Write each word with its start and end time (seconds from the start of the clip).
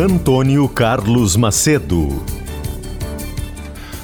Antônio 0.00 0.66
Carlos 0.66 1.36
Macedo. 1.36 2.24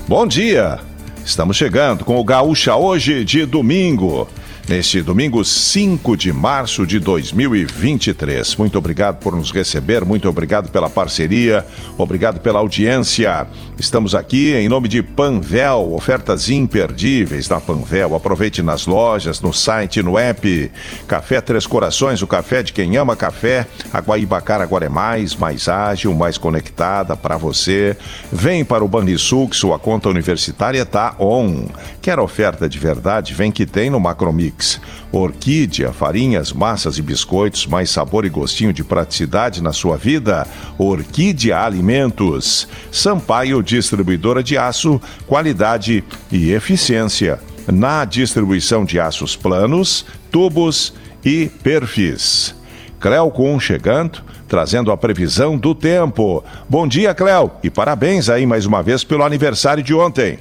Bom 0.06 0.26
dia! 0.26 0.78
Estamos 1.24 1.56
chegando 1.56 2.04
com 2.04 2.20
o 2.20 2.24
Gaúcha 2.24 2.76
hoje 2.76 3.24
de 3.24 3.46
domingo 3.46 4.28
neste 4.68 5.00
domingo 5.00 5.44
5 5.44 6.16
de 6.16 6.32
março 6.32 6.86
de 6.86 6.98
2023. 6.98 8.56
Muito 8.56 8.76
obrigado 8.76 9.18
por 9.18 9.36
nos 9.36 9.52
receber, 9.52 10.04
muito 10.04 10.28
obrigado 10.28 10.70
pela 10.70 10.90
parceria, 10.90 11.64
obrigado 11.96 12.40
pela 12.40 12.58
audiência. 12.58 13.46
Estamos 13.78 14.14
aqui 14.14 14.54
em 14.54 14.68
nome 14.68 14.88
de 14.88 15.02
Panvel, 15.02 15.92
ofertas 15.94 16.48
imperdíveis 16.48 17.46
da 17.46 17.60
Panvel. 17.60 18.14
Aproveite 18.14 18.62
nas 18.62 18.86
lojas, 18.86 19.40
no 19.40 19.52
site, 19.52 20.02
no 20.02 20.18
app. 20.18 20.70
Café 21.06 21.40
Três 21.40 21.66
Corações, 21.66 22.20
o 22.22 22.26
café 22.26 22.62
de 22.62 22.72
quem 22.72 22.96
ama 22.96 23.14
café. 23.14 23.66
A 23.92 24.00
Guaibacara 24.00 24.64
agora 24.64 24.86
é 24.86 24.88
mais, 24.88 25.36
mais 25.36 25.68
ágil, 25.68 26.12
mais 26.14 26.38
conectada 26.38 27.16
para 27.16 27.36
você. 27.36 27.96
Vem 28.32 28.64
para 28.64 28.84
o 28.84 28.88
Banrisul, 28.88 29.48
que 29.48 29.56
sua 29.56 29.78
conta 29.78 30.08
universitária 30.08 30.82
está 30.82 31.14
on. 31.20 31.66
Quer 32.02 32.18
oferta 32.18 32.68
de 32.68 32.78
verdade? 32.78 33.34
Vem 33.34 33.52
que 33.52 33.66
tem 33.66 33.90
no 33.90 34.00
Macromix 34.00 34.55
Mix. 34.56 34.80
Orquídea, 35.12 35.92
farinhas, 35.92 36.52
massas 36.52 36.98
e 36.98 37.02
biscoitos, 37.02 37.66
mais 37.66 37.90
sabor 37.90 38.24
e 38.24 38.28
gostinho 38.28 38.72
de 38.72 38.82
praticidade 38.82 39.62
na 39.62 39.72
sua 39.72 39.96
vida? 39.96 40.46
Orquídea 40.78 41.58
Alimentos. 41.62 42.66
Sampaio 42.90 43.62
Distribuidora 43.62 44.42
de 44.42 44.58
Aço, 44.58 45.00
qualidade 45.26 46.02
e 46.30 46.50
eficiência. 46.50 47.38
Na 47.66 48.04
distribuição 48.04 48.84
de 48.84 49.00
aços 49.00 49.34
planos, 49.34 50.06
tubos 50.30 50.94
e 51.24 51.50
perfis. 51.62 52.54
Cleocum 53.00 53.58
chegando, 53.58 54.22
trazendo 54.46 54.92
a 54.92 54.96
previsão 54.96 55.56
do 55.58 55.74
tempo. 55.74 56.44
Bom 56.68 56.86
dia, 56.86 57.14
Cleo, 57.14 57.50
e 57.62 57.70
parabéns 57.70 58.28
aí 58.28 58.46
mais 58.46 58.66
uma 58.66 58.82
vez 58.82 59.02
pelo 59.02 59.24
aniversário 59.24 59.82
de 59.82 59.92
ontem. 59.92 60.38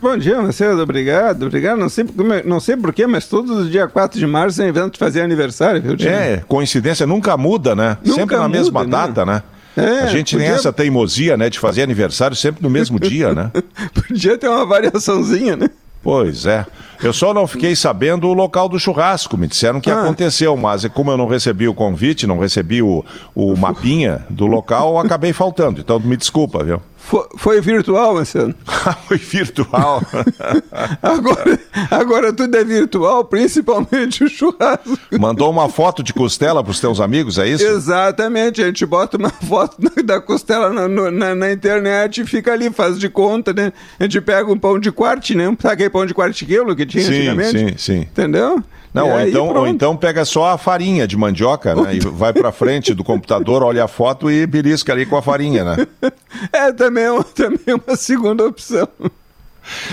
Bom 0.00 0.16
dia, 0.16 0.40
Marcelo. 0.40 0.80
Obrigado. 0.82 1.46
Obrigado. 1.46 1.78
Não 1.78 1.88
sei, 1.88 2.04
não 2.44 2.60
sei 2.60 2.76
porquê, 2.76 3.06
mas 3.06 3.26
todos 3.26 3.50
os 3.50 3.70
dias 3.70 3.90
4 3.90 4.18
de 4.18 4.26
março 4.26 4.62
é 4.62 4.68
evento 4.68 4.92
de 4.92 4.98
fazer 4.98 5.22
aniversário, 5.22 5.82
viu, 5.82 5.96
Tio? 5.96 6.08
É, 6.08 6.42
coincidência 6.46 7.06
nunca 7.06 7.36
muda, 7.36 7.74
né? 7.74 7.98
Nunca 8.04 8.20
sempre 8.20 8.36
na 8.36 8.48
muda, 8.48 8.58
mesma 8.58 8.84
né? 8.84 8.90
data, 8.90 9.26
né? 9.26 9.42
É, 9.76 10.00
a 10.00 10.06
gente 10.06 10.34
podia... 10.34 10.48
tem 10.48 10.56
essa 10.56 10.72
teimosia, 10.72 11.36
né, 11.36 11.48
de 11.48 11.58
fazer 11.58 11.82
aniversário 11.82 12.36
sempre 12.36 12.62
no 12.62 12.70
mesmo 12.70 12.98
dia, 12.98 13.32
né? 13.32 13.52
podia 13.94 14.36
ter 14.36 14.48
uma 14.48 14.66
variaçãozinha, 14.66 15.56
né? 15.56 15.70
Pois 16.02 16.46
é. 16.46 16.64
Eu 17.02 17.12
só 17.12 17.34
não 17.34 17.46
fiquei 17.46 17.76
sabendo 17.76 18.28
o 18.28 18.32
local 18.32 18.68
do 18.68 18.78
churrasco. 18.78 19.36
Me 19.36 19.46
disseram 19.46 19.80
que 19.80 19.90
ah. 19.90 20.00
aconteceu, 20.00 20.56
mas 20.56 20.84
como 20.86 21.10
eu 21.10 21.16
não 21.16 21.26
recebi 21.26 21.68
o 21.68 21.74
convite, 21.74 22.26
não 22.26 22.38
recebi 22.38 22.82
o, 22.82 23.04
o 23.34 23.56
mapinha 23.56 24.24
do 24.30 24.46
local, 24.46 24.98
acabei 24.98 25.32
faltando. 25.32 25.80
Então 25.80 25.98
me 26.00 26.16
desculpa, 26.16 26.64
viu? 26.64 26.80
Foi, 27.08 27.26
foi 27.38 27.60
virtual, 27.62 28.16
Marcelo? 28.16 28.54
foi 29.08 29.16
virtual. 29.16 30.02
agora, 31.02 31.60
agora 31.90 32.32
tudo 32.34 32.54
é 32.54 32.62
virtual, 32.62 33.24
principalmente 33.24 34.24
o 34.24 34.28
churrasco. 34.28 34.98
Mandou 35.18 35.50
uma 35.50 35.70
foto 35.70 36.02
de 36.02 36.12
costela 36.12 36.62
para 36.62 36.70
os 36.70 36.78
teus 36.78 37.00
amigos, 37.00 37.38
é 37.38 37.48
isso? 37.48 37.64
Exatamente, 37.64 38.62
a 38.62 38.66
gente 38.66 38.84
bota 38.84 39.16
uma 39.16 39.30
foto 39.48 39.78
da 40.04 40.20
costela 40.20 40.68
na, 40.68 40.86
na, 41.10 41.34
na, 41.34 41.50
internet 41.50 42.20
e 42.20 42.26
fica 42.26 42.52
ali, 42.52 42.68
faz 42.68 42.98
de 42.98 43.08
conta, 43.08 43.54
né? 43.54 43.72
A 43.98 44.02
gente 44.02 44.20
pega 44.20 44.52
um 44.52 44.58
pão 44.58 44.78
de 44.78 44.92
quarte, 44.92 45.34
né? 45.34 45.46
Sabe 45.62 45.72
aquele 45.72 45.90
pão 45.90 46.04
de 46.04 46.12
quarte 46.12 46.44
quilo 46.44 46.76
que 46.76 46.84
tinha 46.84 47.04
sim, 47.04 47.14
antigamente? 47.14 47.58
Sim, 47.58 47.78
sim. 47.78 48.00
Entendeu? 48.00 48.62
Não, 48.92 49.10
ou 49.10 49.20
então, 49.20 49.48
ou 49.48 49.66
então 49.66 49.96
pega 49.96 50.24
só 50.24 50.52
a 50.52 50.58
farinha 50.58 51.06
de 51.06 51.16
mandioca, 51.16 51.74
né? 51.74 51.96
E 51.96 52.00
vai 52.00 52.32
para 52.32 52.50
frente 52.50 52.94
do 52.94 53.04
computador, 53.04 53.62
olha 53.62 53.84
a 53.84 53.88
foto 53.88 54.30
e 54.30 54.46
belisca 54.46 54.92
ali 54.92 55.04
com 55.04 55.16
a 55.16 55.22
farinha, 55.22 55.64
né? 55.64 55.86
É 56.52 56.72
também, 56.72 57.04
é 57.04 57.10
uma, 57.10 57.24
também 57.24 57.58
é 57.66 57.74
uma 57.74 57.96
segunda 57.96 58.46
opção. 58.46 58.86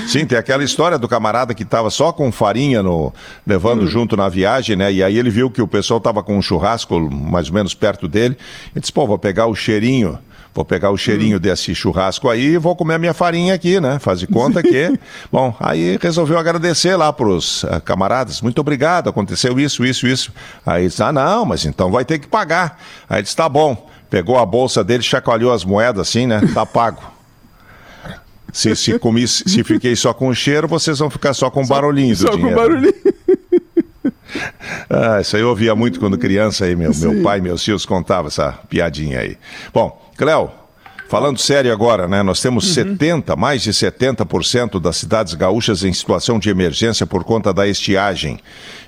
Sim, 0.07 0.25
tem 0.25 0.37
aquela 0.37 0.63
história 0.63 0.97
do 0.97 1.07
camarada 1.07 1.53
que 1.53 1.63
estava 1.63 1.89
só 1.89 2.11
com 2.11 2.31
farinha 2.31 2.83
no, 2.83 3.13
levando 3.45 3.83
hum. 3.83 3.87
junto 3.87 4.15
na 4.15 4.29
viagem, 4.29 4.75
né? 4.75 4.91
E 4.91 5.03
aí 5.03 5.17
ele 5.17 5.29
viu 5.29 5.49
que 5.49 5.61
o 5.61 5.67
pessoal 5.67 5.97
estava 5.97 6.23
com 6.23 6.37
um 6.37 6.41
churrasco 6.41 6.99
mais 6.99 7.47
ou 7.47 7.53
menos 7.53 7.73
perto 7.73 8.07
dele. 8.07 8.37
Ele 8.73 8.81
disse, 8.81 8.93
pô, 8.93 9.07
vou 9.07 9.17
pegar 9.17 9.47
o 9.47 9.55
cheirinho 9.55 10.19
Vou 10.55 10.63
pegar 10.63 10.89
o 10.89 10.97
cheirinho 10.97 11.35
hum. 11.35 11.39
desse 11.39 11.75
churrasco 11.75 12.29
aí 12.29 12.53
e 12.53 12.57
vou 12.57 12.77
comer 12.77 12.93
a 12.93 12.97
minha 12.97 13.13
farinha 13.13 13.53
aqui, 13.53 13.81
né? 13.81 13.99
Faz 13.99 14.21
de 14.21 14.25
conta 14.25 14.63
que. 14.63 14.97
Bom, 15.29 15.53
aí 15.59 15.99
resolveu 16.01 16.37
agradecer 16.39 16.95
lá 16.95 17.11
pros 17.11 17.63
uh, 17.65 17.81
camaradas. 17.83 18.41
Muito 18.41 18.59
obrigado, 18.59 19.09
aconteceu 19.09 19.59
isso, 19.59 19.83
isso, 19.83 20.07
isso. 20.07 20.31
Aí 20.65 20.87
disse: 20.87 21.03
ah, 21.03 21.11
não, 21.11 21.43
mas 21.43 21.65
então 21.65 21.91
vai 21.91 22.05
ter 22.05 22.19
que 22.19 22.27
pagar. 22.27 22.81
Aí 23.09 23.21
disse: 23.21 23.35
tá 23.35 23.49
bom. 23.49 23.89
Pegou 24.09 24.37
a 24.37 24.45
bolsa 24.45 24.81
dele, 24.81 25.03
chacoalhou 25.03 25.51
as 25.51 25.65
moedas 25.65 26.07
assim, 26.07 26.25
né? 26.25 26.39
Tá 26.53 26.65
pago. 26.65 27.03
Se, 28.53 28.73
se, 28.77 28.97
comi, 28.97 29.27
se 29.27 29.61
fiquei 29.65 29.93
só 29.97 30.13
com 30.13 30.29
o 30.29 30.33
cheiro, 30.33 30.69
vocês 30.69 30.99
vão 30.99 31.09
ficar 31.09 31.33
só 31.33 31.49
com 31.49 31.63
o 31.63 31.67
barulhinho 31.67 32.15
só, 32.15 32.27
do 32.27 32.31
só 32.31 32.37
dinheiro. 32.37 32.55
Com 32.55 32.61
barulhinho. 32.61 32.93
Ah, 34.89 35.21
isso 35.21 35.35
aí 35.35 35.41
eu 35.41 35.49
ouvia 35.49 35.73
muito 35.75 35.99
quando 35.99 36.17
criança 36.17 36.65
aí, 36.65 36.75
meu, 36.75 36.91
meu 36.95 37.23
pai, 37.23 37.39
meus 37.39 37.63
tios 37.63 37.85
contavam 37.85 38.27
essa 38.27 38.51
piadinha 38.69 39.19
aí. 39.19 39.37
Bom, 39.73 40.04
Cléo, 40.15 40.51
Falando 41.07 41.37
sério 41.37 41.71
agora, 41.71 42.07
né? 42.07 42.23
Nós 42.23 42.41
temos 42.41 42.67
uhum. 42.67 42.73
70, 42.73 43.35
mais 43.35 43.61
de 43.61 43.71
70% 43.71 44.81
das 44.81 44.97
cidades 44.97 45.35
gaúchas 45.35 45.83
em 45.83 45.93
situação 45.93 46.39
de 46.39 46.49
emergência 46.49 47.05
por 47.05 47.23
conta 47.23 47.53
da 47.53 47.67
estiagem. 47.67 48.39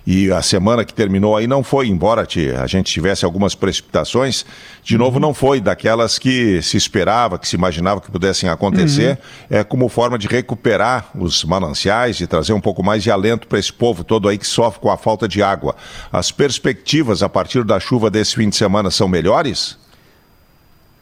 E 0.05 0.31
a 0.31 0.41
semana 0.41 0.83
que 0.83 0.93
terminou 0.93 1.37
aí 1.37 1.45
não 1.45 1.63
foi, 1.63 1.87
embora 1.87 2.27
a 2.59 2.67
gente 2.67 2.91
tivesse 2.91 3.23
algumas 3.23 3.53
precipitações, 3.53 4.43
de 4.83 4.95
uhum. 4.95 5.03
novo 5.03 5.19
não 5.19 5.31
foi 5.31 5.61
daquelas 5.61 6.17
que 6.17 6.59
se 6.63 6.75
esperava, 6.75 7.37
que 7.37 7.47
se 7.47 7.55
imaginava 7.55 8.01
que 8.01 8.09
pudessem 8.09 8.49
acontecer, 8.49 9.19
uhum. 9.51 9.57
é 9.57 9.63
como 9.63 9.87
forma 9.87 10.17
de 10.17 10.27
recuperar 10.27 11.11
os 11.13 11.43
mananciais 11.43 12.19
e 12.19 12.25
trazer 12.25 12.53
um 12.53 12.61
pouco 12.61 12.81
mais 12.81 13.03
de 13.03 13.11
alento 13.11 13.47
para 13.47 13.59
esse 13.59 13.71
povo 13.71 14.03
todo 14.03 14.27
aí 14.27 14.39
que 14.39 14.47
sofre 14.47 14.79
com 14.79 14.89
a 14.89 14.97
falta 14.97 15.27
de 15.27 15.43
água. 15.43 15.75
As 16.11 16.31
perspectivas 16.31 17.21
a 17.21 17.29
partir 17.29 17.63
da 17.63 17.79
chuva 17.79 18.09
desse 18.09 18.35
fim 18.35 18.49
de 18.49 18.55
semana 18.55 18.89
são 18.89 19.07
melhores? 19.07 19.77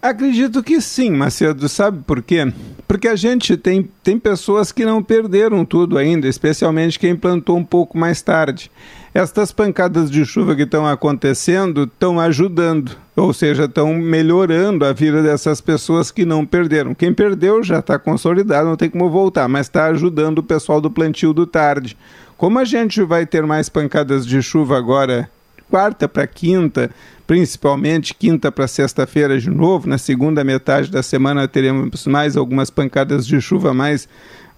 Acredito 0.05 0.61
que 0.61 0.79
sim, 0.81 1.09
Macedo. 1.09 1.67
Sabe 1.67 2.03
por 2.05 2.21
quê? 2.21 2.53
Porque 2.87 3.07
a 3.07 3.15
gente 3.15 3.57
tem, 3.57 3.89
tem 4.03 4.19
pessoas 4.19 4.71
que 4.71 4.85
não 4.85 5.01
perderam 5.01 5.65
tudo 5.65 5.97
ainda, 5.97 6.27
especialmente 6.27 6.99
quem 6.99 7.15
plantou 7.15 7.57
um 7.57 7.63
pouco 7.63 7.97
mais 7.97 8.21
tarde. 8.21 8.69
Estas 9.15 9.51
pancadas 9.51 10.11
de 10.11 10.23
chuva 10.23 10.55
que 10.55 10.61
estão 10.61 10.85
acontecendo 10.85 11.85
estão 11.85 12.19
ajudando, 12.19 12.95
ou 13.15 13.33
seja, 13.33 13.65
estão 13.65 13.95
melhorando 13.95 14.85
a 14.85 14.93
vida 14.93 15.23
dessas 15.23 15.59
pessoas 15.59 16.11
que 16.11 16.23
não 16.23 16.45
perderam. 16.45 16.93
Quem 16.93 17.11
perdeu 17.11 17.63
já 17.63 17.79
está 17.79 17.97
consolidado, 17.97 18.69
não 18.69 18.75
tem 18.75 18.91
como 18.91 19.09
voltar, 19.09 19.47
mas 19.47 19.65
está 19.65 19.87
ajudando 19.87 20.37
o 20.37 20.43
pessoal 20.43 20.79
do 20.79 20.91
plantio 20.91 21.33
do 21.33 21.47
tarde. 21.47 21.97
Como 22.37 22.59
a 22.59 22.63
gente 22.63 23.01
vai 23.01 23.25
ter 23.25 23.43
mais 23.43 23.69
pancadas 23.69 24.23
de 24.23 24.39
chuva 24.43 24.77
agora, 24.77 25.27
quarta 25.67 26.07
para 26.07 26.27
quinta, 26.27 26.91
principalmente 27.27 28.13
quinta 28.13 28.51
para 28.51 28.67
sexta-feira 28.67 29.39
de 29.39 29.49
novo. 29.49 29.87
Na 29.87 29.97
segunda 29.97 30.43
metade 30.43 30.91
da 30.91 31.01
semana 31.01 31.47
teremos 31.47 32.05
mais 32.05 32.37
algumas 32.37 32.69
pancadas 32.69 33.25
de 33.25 33.39
chuva 33.41 33.73
mais 33.73 34.07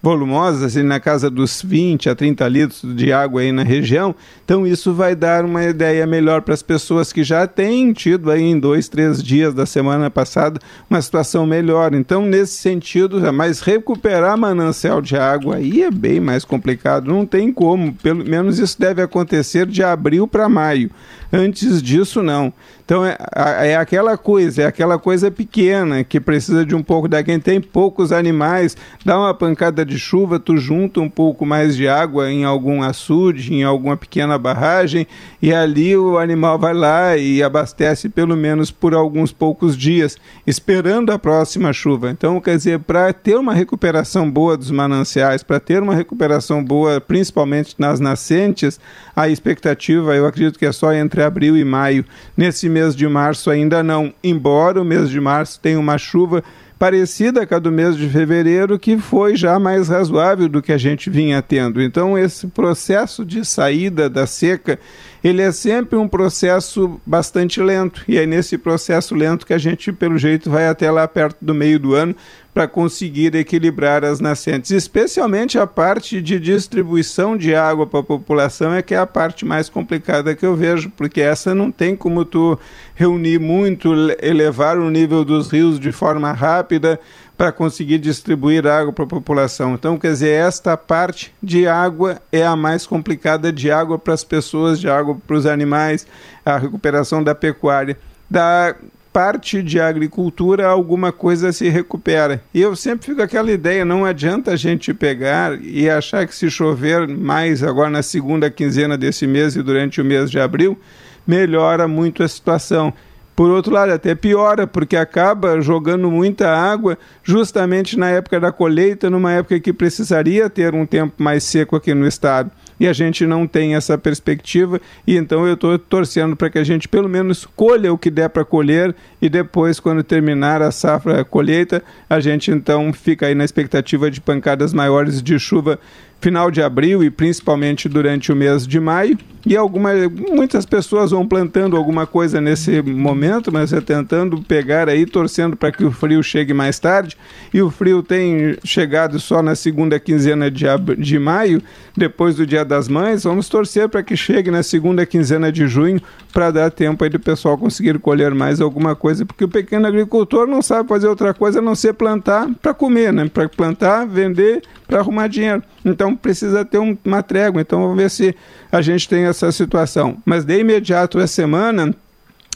volumosas, 0.00 0.62
assim, 0.62 0.82
na 0.82 1.00
casa 1.00 1.28
dos 1.28 1.62
20 1.62 2.08
a 2.08 2.14
30 2.14 2.48
litros 2.48 2.82
de 2.94 3.12
água 3.12 3.40
aí 3.40 3.50
na 3.50 3.62
região. 3.62 4.14
Então 4.44 4.66
isso 4.66 4.92
vai 4.94 5.14
dar 5.14 5.44
uma 5.44 5.64
ideia 5.64 6.06
melhor 6.06 6.42
para 6.42 6.54
as 6.54 6.62
pessoas 6.62 7.12
que 7.12 7.24
já 7.24 7.46
têm 7.46 7.92
tido 7.92 8.30
aí 8.30 8.42
em 8.42 8.58
dois, 8.58 8.88
três 8.88 9.22
dias 9.22 9.52
da 9.52 9.66
semana 9.66 10.10
passada 10.10 10.60
uma 10.88 11.02
situação 11.02 11.44
melhor. 11.46 11.94
Então 11.94 12.24
nesse 12.24 12.54
sentido, 12.54 13.24
é 13.26 13.30
mais 13.30 13.60
recuperar 13.60 14.38
manancial 14.38 15.02
de 15.02 15.16
água 15.16 15.56
aí 15.56 15.82
é 15.82 15.90
bem 15.90 16.20
mais 16.20 16.44
complicado. 16.44 17.08
Não 17.08 17.26
tem 17.26 17.52
como, 17.52 17.92
pelo 17.94 18.24
menos 18.24 18.58
isso 18.58 18.78
deve 18.78 19.02
acontecer 19.02 19.66
de 19.66 19.82
abril 19.82 20.26
para 20.26 20.48
maio. 20.48 20.90
Antes 21.32 21.82
disso, 21.82 22.22
não. 22.22 22.52
Então 22.88 23.04
é, 23.04 23.18
é 23.64 23.76
aquela 23.76 24.16
coisa, 24.16 24.62
é 24.62 24.64
aquela 24.64 24.98
coisa 24.98 25.30
pequena 25.30 26.02
que 26.02 26.18
precisa 26.18 26.64
de 26.64 26.74
um 26.74 26.82
pouco 26.82 27.06
da 27.06 27.22
quem 27.22 27.38
tem 27.38 27.60
poucos 27.60 28.12
animais, 28.12 28.78
dá 29.04 29.18
uma 29.18 29.34
pancada 29.34 29.84
de 29.84 29.98
chuva, 29.98 30.40
tu 30.40 30.56
junta 30.56 30.98
um 30.98 31.10
pouco 31.10 31.44
mais 31.44 31.76
de 31.76 31.86
água 31.86 32.30
em 32.32 32.46
algum 32.46 32.82
açude, 32.82 33.52
em 33.52 33.62
alguma 33.62 33.94
pequena 33.94 34.38
barragem 34.38 35.06
e 35.42 35.52
ali 35.52 35.94
o 35.98 36.16
animal 36.16 36.58
vai 36.58 36.72
lá 36.72 37.14
e 37.14 37.42
abastece 37.42 38.08
pelo 38.08 38.34
menos 38.34 38.70
por 38.70 38.94
alguns 38.94 39.32
poucos 39.32 39.76
dias, 39.76 40.16
esperando 40.46 41.12
a 41.12 41.18
próxima 41.18 41.74
chuva. 41.74 42.10
Então, 42.10 42.40
quer 42.40 42.56
dizer, 42.56 42.78
para 42.78 43.12
ter 43.12 43.36
uma 43.36 43.52
recuperação 43.52 44.30
boa 44.30 44.56
dos 44.56 44.70
mananciais, 44.70 45.42
para 45.42 45.60
ter 45.60 45.82
uma 45.82 45.94
recuperação 45.94 46.64
boa, 46.64 47.02
principalmente 47.02 47.74
nas 47.78 48.00
nascentes, 48.00 48.80
a 49.18 49.28
expectativa, 49.28 50.14
eu 50.14 50.26
acredito 50.26 50.56
que 50.56 50.64
é 50.64 50.70
só 50.70 50.92
entre 50.92 51.24
abril 51.24 51.56
e 51.56 51.64
maio. 51.64 52.04
Nesse 52.36 52.68
mês 52.68 52.94
de 52.94 53.08
março 53.08 53.50
ainda 53.50 53.82
não, 53.82 54.14
embora 54.22 54.80
o 54.80 54.84
mês 54.84 55.10
de 55.10 55.20
março 55.20 55.58
tenha 55.58 55.80
uma 55.80 55.98
chuva 55.98 56.44
parecida 56.78 57.44
com 57.44 57.56
a 57.56 57.58
do 57.58 57.72
mês 57.72 57.96
de 57.96 58.08
fevereiro, 58.08 58.78
que 58.78 58.96
foi 58.96 59.34
já 59.34 59.58
mais 59.58 59.88
razoável 59.88 60.48
do 60.48 60.62
que 60.62 60.70
a 60.70 60.78
gente 60.78 61.10
vinha 61.10 61.42
tendo. 61.42 61.82
Então, 61.82 62.16
esse 62.16 62.46
processo 62.46 63.24
de 63.24 63.44
saída 63.44 64.08
da 64.08 64.24
seca, 64.24 64.78
ele 65.22 65.42
é 65.42 65.50
sempre 65.50 65.98
um 65.98 66.08
processo 66.08 67.00
bastante 67.04 67.60
lento. 67.60 68.04
E 68.06 68.16
é 68.16 68.26
nesse 68.26 68.56
processo 68.56 69.14
lento 69.14 69.46
que 69.46 69.52
a 69.52 69.58
gente, 69.58 69.92
pelo 69.92 70.16
jeito, 70.16 70.50
vai 70.50 70.68
até 70.68 70.90
lá 70.90 71.06
perto 71.08 71.36
do 71.40 71.54
meio 71.54 71.78
do 71.78 71.94
ano 71.94 72.14
para 72.54 72.66
conseguir 72.66 73.34
equilibrar 73.36 74.04
as 74.04 74.18
nascentes. 74.18 74.72
Especialmente 74.72 75.58
a 75.58 75.66
parte 75.66 76.20
de 76.20 76.40
distribuição 76.40 77.36
de 77.36 77.54
água 77.54 77.86
para 77.86 78.00
a 78.00 78.02
população 78.02 78.74
é 78.74 78.82
que 78.82 78.94
é 78.94 78.98
a 78.98 79.06
parte 79.06 79.44
mais 79.44 79.68
complicada 79.68 80.34
que 80.34 80.44
eu 80.44 80.56
vejo, 80.56 80.90
porque 80.96 81.20
essa 81.20 81.54
não 81.54 81.70
tem 81.70 81.94
como 81.94 82.24
tu 82.24 82.58
reunir 82.96 83.38
muito, 83.38 83.92
elevar 84.20 84.76
o 84.76 84.90
nível 84.90 85.24
dos 85.24 85.50
rios 85.50 85.78
de 85.78 85.92
forma 85.92 86.32
rápida 86.32 86.98
para 87.38 87.52
conseguir 87.52 87.98
distribuir 87.98 88.66
água 88.66 88.92
para 88.92 89.04
a 89.04 89.08
população. 89.08 89.74
Então, 89.74 89.96
quer 89.96 90.10
dizer, 90.10 90.30
esta 90.30 90.76
parte 90.76 91.32
de 91.40 91.68
água 91.68 92.20
é 92.32 92.44
a 92.44 92.56
mais 92.56 92.84
complicada 92.84 93.52
de 93.52 93.70
água 93.70 93.96
para 93.96 94.12
as 94.12 94.24
pessoas, 94.24 94.80
de 94.80 94.90
água 94.90 95.16
para 95.24 95.36
os 95.36 95.46
animais, 95.46 96.04
a 96.44 96.58
recuperação 96.58 97.22
da 97.22 97.36
pecuária. 97.36 97.96
Da 98.28 98.74
parte 99.12 99.62
de 99.62 99.80
agricultura 99.80 100.66
alguma 100.66 101.12
coisa 101.12 101.52
se 101.52 101.68
recupera. 101.68 102.42
E 102.52 102.60
eu 102.60 102.74
sempre 102.74 103.06
fico 103.06 103.22
aquela 103.22 103.52
ideia, 103.52 103.84
não 103.84 104.04
adianta 104.04 104.50
a 104.50 104.56
gente 104.56 104.92
pegar 104.92 105.62
e 105.62 105.88
achar 105.88 106.26
que 106.26 106.34
se 106.34 106.50
chover 106.50 107.06
mais 107.06 107.62
agora 107.62 107.88
na 107.88 108.02
segunda 108.02 108.50
quinzena 108.50 108.98
desse 108.98 109.28
mês 109.28 109.54
e 109.54 109.62
durante 109.62 110.00
o 110.00 110.04
mês 110.04 110.28
de 110.28 110.40
abril, 110.40 110.76
melhora 111.24 111.86
muito 111.86 112.24
a 112.24 112.28
situação. 112.28 112.92
Por 113.38 113.50
outro 113.50 113.72
lado, 113.72 113.92
até 113.92 114.16
piora, 114.16 114.66
porque 114.66 114.96
acaba 114.96 115.60
jogando 115.60 116.10
muita 116.10 116.52
água 116.52 116.98
justamente 117.22 117.96
na 117.96 118.10
época 118.10 118.40
da 118.40 118.50
colheita, 118.50 119.08
numa 119.08 119.30
época 119.30 119.60
que 119.60 119.72
precisaria 119.72 120.50
ter 120.50 120.74
um 120.74 120.84
tempo 120.84 121.22
mais 121.22 121.44
seco 121.44 121.76
aqui 121.76 121.94
no 121.94 122.04
estado 122.04 122.50
e 122.80 122.88
a 122.88 122.92
gente 122.92 123.24
não 123.26 123.46
tem 123.46 123.76
essa 123.76 123.96
perspectiva. 123.96 124.80
E 125.06 125.16
então 125.16 125.46
eu 125.46 125.54
estou 125.54 125.78
torcendo 125.78 126.34
para 126.34 126.50
que 126.50 126.58
a 126.58 126.64
gente 126.64 126.88
pelo 126.88 127.08
menos 127.08 127.46
colha 127.56 127.92
o 127.92 127.98
que 127.98 128.10
der 128.10 128.28
para 128.28 128.44
colher 128.44 128.92
e 129.22 129.28
depois, 129.28 129.78
quando 129.78 130.02
terminar 130.02 130.60
a 130.60 130.72
safra 130.72 131.24
colheita, 131.24 131.80
a 132.10 132.18
gente 132.18 132.50
então 132.50 132.92
fica 132.92 133.26
aí 133.26 133.36
na 133.36 133.44
expectativa 133.44 134.10
de 134.10 134.20
pancadas 134.20 134.72
maiores 134.72 135.22
de 135.22 135.38
chuva 135.38 135.78
final 136.20 136.50
de 136.50 136.60
abril 136.60 137.04
e 137.04 137.10
principalmente 137.10 137.88
durante 137.88 138.32
o 138.32 138.36
mês 138.36 138.66
de 138.66 138.80
maio. 138.80 139.16
E 139.48 139.56
alguma, 139.56 139.92
muitas 140.30 140.66
pessoas 140.66 141.10
vão 141.10 141.26
plantando 141.26 141.74
alguma 141.74 142.06
coisa 142.06 142.38
nesse 142.38 142.82
momento, 142.82 143.50
mas 143.50 143.72
é 143.72 143.80
tentando 143.80 144.42
pegar 144.42 144.90
aí, 144.90 145.06
torcendo 145.06 145.56
para 145.56 145.72
que 145.72 145.82
o 145.82 145.90
frio 145.90 146.22
chegue 146.22 146.52
mais 146.52 146.78
tarde. 146.78 147.16
E 147.54 147.62
o 147.62 147.70
frio 147.70 148.02
tem 148.02 148.58
chegado 148.62 149.18
só 149.18 149.42
na 149.42 149.54
segunda 149.54 149.98
quinzena 149.98 150.50
de, 150.50 150.66
de 150.98 151.18
maio, 151.18 151.62
depois 151.96 152.36
do 152.36 152.46
Dia 152.46 152.62
das 152.62 152.88
Mães. 152.88 153.24
Vamos 153.24 153.48
torcer 153.48 153.88
para 153.88 154.02
que 154.02 154.18
chegue 154.18 154.50
na 154.50 154.62
segunda 154.62 155.06
quinzena 155.06 155.50
de 155.50 155.66
junho, 155.66 155.98
para 156.30 156.50
dar 156.50 156.70
tempo 156.70 157.02
aí 157.02 157.08
do 157.08 157.18
pessoal 157.18 157.56
conseguir 157.56 157.98
colher 158.00 158.34
mais 158.34 158.60
alguma 158.60 158.94
coisa, 158.94 159.24
porque 159.24 159.44
o 159.44 159.48
pequeno 159.48 159.86
agricultor 159.86 160.46
não 160.46 160.60
sabe 160.60 160.86
fazer 160.90 161.08
outra 161.08 161.32
coisa 161.32 161.60
a 161.60 161.62
não 161.62 161.74
ser 161.74 161.94
plantar 161.94 162.46
para 162.60 162.74
comer, 162.74 163.14
né? 163.14 163.26
Para 163.32 163.48
plantar, 163.48 164.06
vender, 164.06 164.62
para 164.86 165.00
arrumar 165.00 165.26
dinheiro. 165.26 165.62
Então 165.84 166.14
precisa 166.14 166.66
ter 166.66 166.78
um, 166.78 166.96
uma 167.02 167.22
trégua. 167.22 167.62
Então 167.62 167.80
vamos 167.80 167.96
ver 167.96 168.10
se 168.10 168.36
a 168.70 168.80
gente 168.80 169.08
tem 169.08 169.24
essa 169.24 169.50
situação. 169.52 170.16
Mas 170.24 170.44
de 170.44 170.58
imediato 170.58 171.18
essa 171.18 171.34
semana 171.34 171.94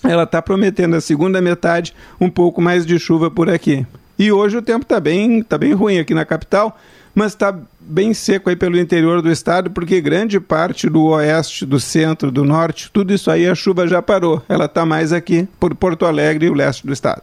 ela 0.05 0.25
está 0.25 0.43
prometendo 0.43 0.97
a 0.97 1.01
segunda 1.01 1.41
metade 1.41 1.95
um 2.21 2.29
pouco 2.29 2.61
mais 2.61 2.85
de 2.85 2.99
chuva 2.99 3.31
por 3.31 3.49
aqui. 3.49 3.87
E 4.19 4.31
hoje 4.31 4.57
o 4.57 4.63
tempo 4.63 4.83
está 4.83 5.01
bem, 5.01 5.43
tá 5.43 5.57
bem 5.57 5.73
ruim 5.73 5.99
aqui 5.99 6.15
na 6.15 6.25
capital, 6.25 6.79
mas 7.15 7.33
está 7.33 7.57
bem 7.81 8.15
seco 8.15 8.51
aí 8.51 8.57
pelo 8.57 8.79
interior 8.79 9.23
do 9.23 9.31
estado, 9.31 9.71
porque 9.71 10.01
grande 10.01 10.39
parte 10.41 10.89
do 10.89 11.05
oeste, 11.07 11.67
do 11.67 11.81
centro, 11.81 12.31
do 12.31 12.45
norte, 12.45 12.91
tudo 12.93 13.13
isso 13.13 13.31
aí 13.31 13.49
a 13.49 13.55
chuva 13.55 13.87
já 13.87 14.01
parou. 14.03 14.43
Ela 14.49 14.67
está 14.67 14.85
mais 14.85 15.13
aqui 15.13 15.49
por 15.59 15.75
Porto 15.75 16.05
Alegre 16.05 16.47
e 16.47 16.51
o 16.51 16.55
leste 16.55 16.87
do 16.87 16.93
estado. 16.93 17.23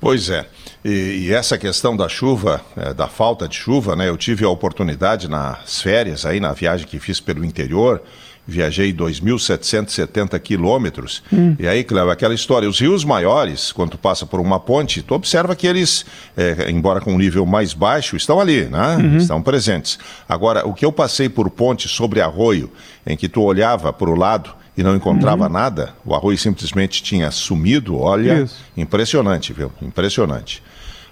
Pois 0.00 0.30
é. 0.30 0.46
E, 0.84 1.26
e, 1.26 1.32
essa 1.32 1.58
questão 1.58 1.96
da 1.96 2.08
chuva, 2.08 2.60
é, 2.76 2.94
da 2.94 3.08
falta 3.08 3.48
de 3.48 3.56
chuva, 3.56 3.96
né? 3.96 4.08
Eu 4.08 4.16
tive 4.16 4.44
a 4.44 4.48
oportunidade 4.48 5.28
nas 5.28 5.82
férias 5.82 6.24
aí, 6.24 6.38
na 6.38 6.52
viagem 6.52 6.86
que 6.86 7.00
fiz 7.00 7.18
pelo 7.18 7.44
interior, 7.44 8.00
viajei 8.46 8.92
2.770 8.94 10.38
quilômetros. 10.38 11.22
Hum. 11.32 11.56
E 11.58 11.66
aí, 11.66 11.82
Cléo, 11.82 12.10
aquela 12.10 12.32
história, 12.32 12.68
os 12.68 12.80
rios 12.80 13.04
maiores, 13.04 13.72
quando 13.72 13.90
tu 13.90 13.98
passa 13.98 14.24
por 14.24 14.40
uma 14.40 14.60
ponte, 14.60 15.02
tu 15.02 15.14
observa 15.14 15.54
que 15.54 15.66
eles, 15.66 16.06
é, 16.36 16.70
embora 16.70 17.00
com 17.00 17.12
um 17.12 17.18
nível 17.18 17.44
mais 17.44 17.74
baixo, 17.74 18.16
estão 18.16 18.40
ali, 18.40 18.66
né? 18.66 18.96
Uhum. 18.96 19.16
Estão 19.18 19.42
presentes. 19.42 19.98
Agora, 20.28 20.66
o 20.66 20.72
que 20.72 20.84
eu 20.84 20.92
passei 20.92 21.28
por 21.28 21.50
ponte 21.50 21.88
sobre 21.88 22.20
arroio, 22.20 22.72
em 23.04 23.16
que 23.16 23.28
tu 23.28 23.42
olhava 23.42 23.92
para 23.92 24.08
o 24.08 24.14
lado 24.14 24.54
e 24.78 24.82
não 24.84 24.94
encontrava 24.94 25.46
uhum. 25.46 25.52
nada, 25.52 25.92
o 26.06 26.14
arroio 26.14 26.38
simplesmente 26.38 27.02
tinha 27.02 27.32
sumido, 27.32 27.98
olha, 27.98 28.42
Isso. 28.44 28.54
impressionante, 28.76 29.52
viu? 29.52 29.72
Impressionante. 29.82 30.62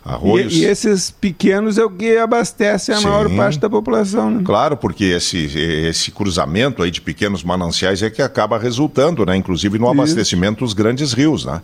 Arroios... 0.05 0.53
E, 0.53 0.61
e, 0.61 0.65
esses 0.67 1.11
pequenos 1.11 1.77
é 1.77 1.85
o 1.85 1.91
que 1.91 2.17
abastece 2.17 2.93
a 2.93 2.99
Sim, 2.99 3.09
maior 3.09 3.29
parte 3.35 3.59
da 3.59 3.69
população, 3.69 4.31
né? 4.31 4.43
Claro, 4.45 4.77
porque 4.77 5.07
esse, 5.07 5.47
esse 5.59 6.13
cruzamento 6.13 6.81
aí 6.81 6.93
de 6.93 7.01
pequenos 7.01 7.43
mananciais 7.43 8.05
é 8.05 8.09
que 8.09 8.23
acaba 8.23 8.57
resultando, 8.57 9.27
né? 9.27 9.37
Inclusive 9.37 9.81
no 9.81 9.91
abastecimento 9.91 10.59
Isso. 10.59 10.67
dos 10.67 10.73
grandes 10.73 11.13
rios, 11.13 11.45
né? 11.45 11.61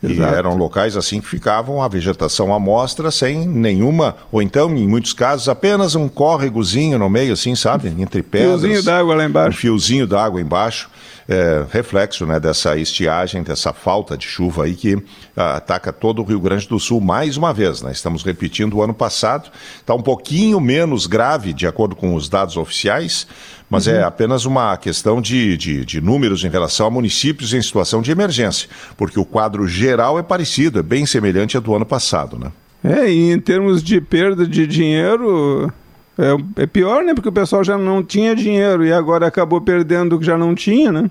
Exato. 0.00 0.32
E 0.32 0.38
eram 0.38 0.56
locais 0.56 0.96
assim 0.96 1.20
que 1.20 1.26
ficavam 1.26 1.82
a 1.82 1.88
vegetação 1.88 2.54
à 2.54 2.60
mostra 2.60 3.10
sem 3.10 3.46
nenhuma, 3.46 4.16
ou 4.30 4.40
então, 4.40 4.74
em 4.76 4.86
muitos 4.86 5.12
casos, 5.12 5.48
apenas 5.48 5.96
um 5.96 6.08
córregozinho 6.08 6.96
no 6.96 7.10
meio, 7.10 7.32
assim, 7.32 7.56
sabe? 7.56 7.88
Entre 7.98 8.22
pedras. 8.22 8.60
Fiozinho 8.60 8.82
d'água 8.84 9.14
lá 9.16 9.24
embaixo. 9.24 9.50
Um 9.50 9.60
fiozinho 9.60 10.06
d'água 10.06 10.40
embaixo. 10.40 10.88
É, 11.32 11.64
reflexo 11.70 12.26
né, 12.26 12.40
dessa 12.40 12.76
estiagem, 12.76 13.44
dessa 13.44 13.72
falta 13.72 14.18
de 14.18 14.26
chuva 14.26 14.64
aí 14.64 14.74
que 14.74 15.00
ah, 15.36 15.58
ataca 15.58 15.92
todo 15.92 16.20
o 16.20 16.24
Rio 16.24 16.40
Grande 16.40 16.66
do 16.66 16.80
Sul 16.80 17.00
mais 17.00 17.36
uma 17.36 17.52
vez. 17.54 17.82
Né? 17.82 17.92
Estamos 17.92 18.24
repetindo 18.24 18.74
o 18.74 18.82
ano 18.82 18.92
passado, 18.92 19.48
está 19.78 19.94
um 19.94 20.02
pouquinho 20.02 20.60
menos 20.60 21.06
grave, 21.06 21.52
de 21.52 21.68
acordo 21.68 21.94
com 21.94 22.16
os 22.16 22.28
dados 22.28 22.56
oficiais, 22.56 23.28
mas 23.70 23.86
é 23.86 23.92
uhum. 23.92 24.00
é 24.00 24.02
apenas 24.02 24.44
uma 24.44 24.76
questão 24.76 25.22
de, 25.22 25.56
de, 25.56 25.84
de, 25.84 26.00
números 26.00 26.42
em 26.42 26.48
relação 26.48 26.88
a 26.88 26.90
municípios 26.90 27.54
em 27.54 27.62
situação 27.62 28.02
de 28.02 28.10
emergência, 28.10 28.68
porque 28.96 29.20
o 29.20 29.24
quadro 29.24 29.68
geral 29.68 30.18
é 30.18 30.24
parecido, 30.24 30.80
é 30.80 30.82
bem 30.82 31.06
semelhante 31.06 31.56
ao 31.56 31.62
do 31.62 31.72
ano 31.76 31.86
passado, 31.86 32.36
né? 32.40 32.50
É, 32.82 33.08
e 33.08 33.30
em 33.30 33.38
termos 33.38 33.84
de 33.84 34.00
perda 34.00 34.44
de 34.44 34.66
dinheiro, 34.66 35.72
é, 36.18 36.62
é 36.62 36.66
pior, 36.66 37.04
né? 37.04 37.14
Porque 37.14 37.28
o 37.28 37.32
pessoal 37.32 37.62
já 37.62 37.78
não 37.78 38.02
tinha 38.02 38.34
dinheiro 38.34 38.84
e 38.84 38.92
agora 38.92 39.28
acabou 39.28 39.60
perdendo 39.60 40.16
o 40.16 40.18
que 40.18 40.26
já 40.26 40.36
não 40.36 40.56
tinha, 40.56 40.90
né? 40.90 41.08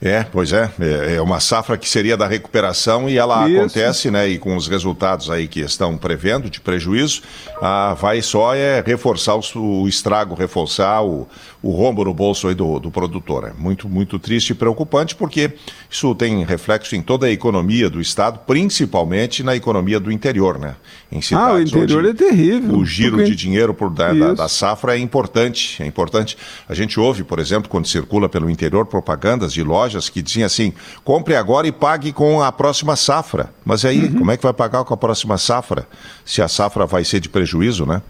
É, 0.00 0.24
pois 0.24 0.52
é, 0.52 0.70
é, 0.78 1.14
é 1.14 1.22
uma 1.22 1.40
safra 1.40 1.78
que 1.78 1.88
seria 1.88 2.18
da 2.18 2.26
recuperação 2.26 3.08
e 3.08 3.16
ela 3.16 3.48
Isso. 3.48 3.58
acontece, 3.58 4.10
né? 4.10 4.28
E 4.28 4.38
com 4.38 4.54
os 4.54 4.68
resultados 4.68 5.30
aí 5.30 5.48
que 5.48 5.60
estão 5.60 5.96
prevendo 5.96 6.50
de 6.50 6.60
prejuízo, 6.60 7.22
ah, 7.62 7.96
vai 7.98 8.20
só 8.20 8.54
é 8.54 8.82
reforçar 8.84 9.36
o, 9.36 9.82
o 9.82 9.88
estrago, 9.88 10.34
reforçar 10.34 11.02
o, 11.02 11.26
o 11.62 11.70
rombo 11.70 12.04
no 12.04 12.12
bolso 12.12 12.46
aí 12.46 12.54
do, 12.54 12.78
do 12.78 12.90
produtor. 12.90 13.44
É 13.44 13.52
muito, 13.58 13.88
muito 13.88 14.18
triste 14.18 14.50
e 14.50 14.54
preocupante 14.54 15.16
porque 15.16 15.52
isso 15.90 16.14
tem 16.14 16.44
reflexo 16.44 16.94
em 16.94 17.00
toda 17.00 17.26
a 17.26 17.30
economia 17.30 17.88
do 17.88 17.98
estado, 17.98 18.40
principalmente 18.46 19.42
na 19.42 19.56
economia 19.56 19.98
do 19.98 20.12
interior, 20.12 20.58
né? 20.58 20.76
Em 21.10 21.22
cidades 21.22 21.72
ah, 21.72 21.78
o 21.78 21.82
interior 21.82 22.04
é 22.04 22.12
terrível. 22.12 22.76
O 22.76 22.84
giro 22.84 23.16
porque... 23.16 23.30
de 23.30 23.36
dinheiro 23.36 23.72
por 23.72 23.88
da, 23.88 24.12
da, 24.12 24.34
da, 24.34 24.48
safra 24.48 24.94
é 24.94 24.98
importante, 24.98 25.82
é 25.82 25.86
importante. 25.86 26.36
A 26.68 26.74
gente 26.74 27.00
ouve, 27.00 27.24
por 27.24 27.38
exemplo, 27.38 27.70
quando 27.70 27.88
circula 27.88 28.28
pelo 28.28 28.50
interior 28.50 28.84
propagandas 28.84 29.54
de 29.54 29.62
lojas 29.62 29.85
lojas 29.86 30.08
que 30.08 30.20
diziam 30.20 30.46
assim: 30.46 30.72
compre 31.04 31.36
agora 31.36 31.66
e 31.66 31.72
pague 31.72 32.12
com 32.12 32.42
a 32.42 32.50
próxima 32.50 32.96
safra. 32.96 33.50
Mas 33.64 33.84
aí, 33.84 34.06
uhum. 34.06 34.18
como 34.18 34.30
é 34.30 34.36
que 34.36 34.42
vai 34.42 34.52
pagar 34.52 34.84
com 34.84 34.92
a 34.92 34.96
próxima 34.96 35.38
safra? 35.38 35.86
Se 36.24 36.42
a 36.42 36.48
safra 36.48 36.84
vai 36.84 37.04
ser 37.04 37.20
de 37.20 37.28
prejuízo, 37.28 37.86
né? 37.86 38.02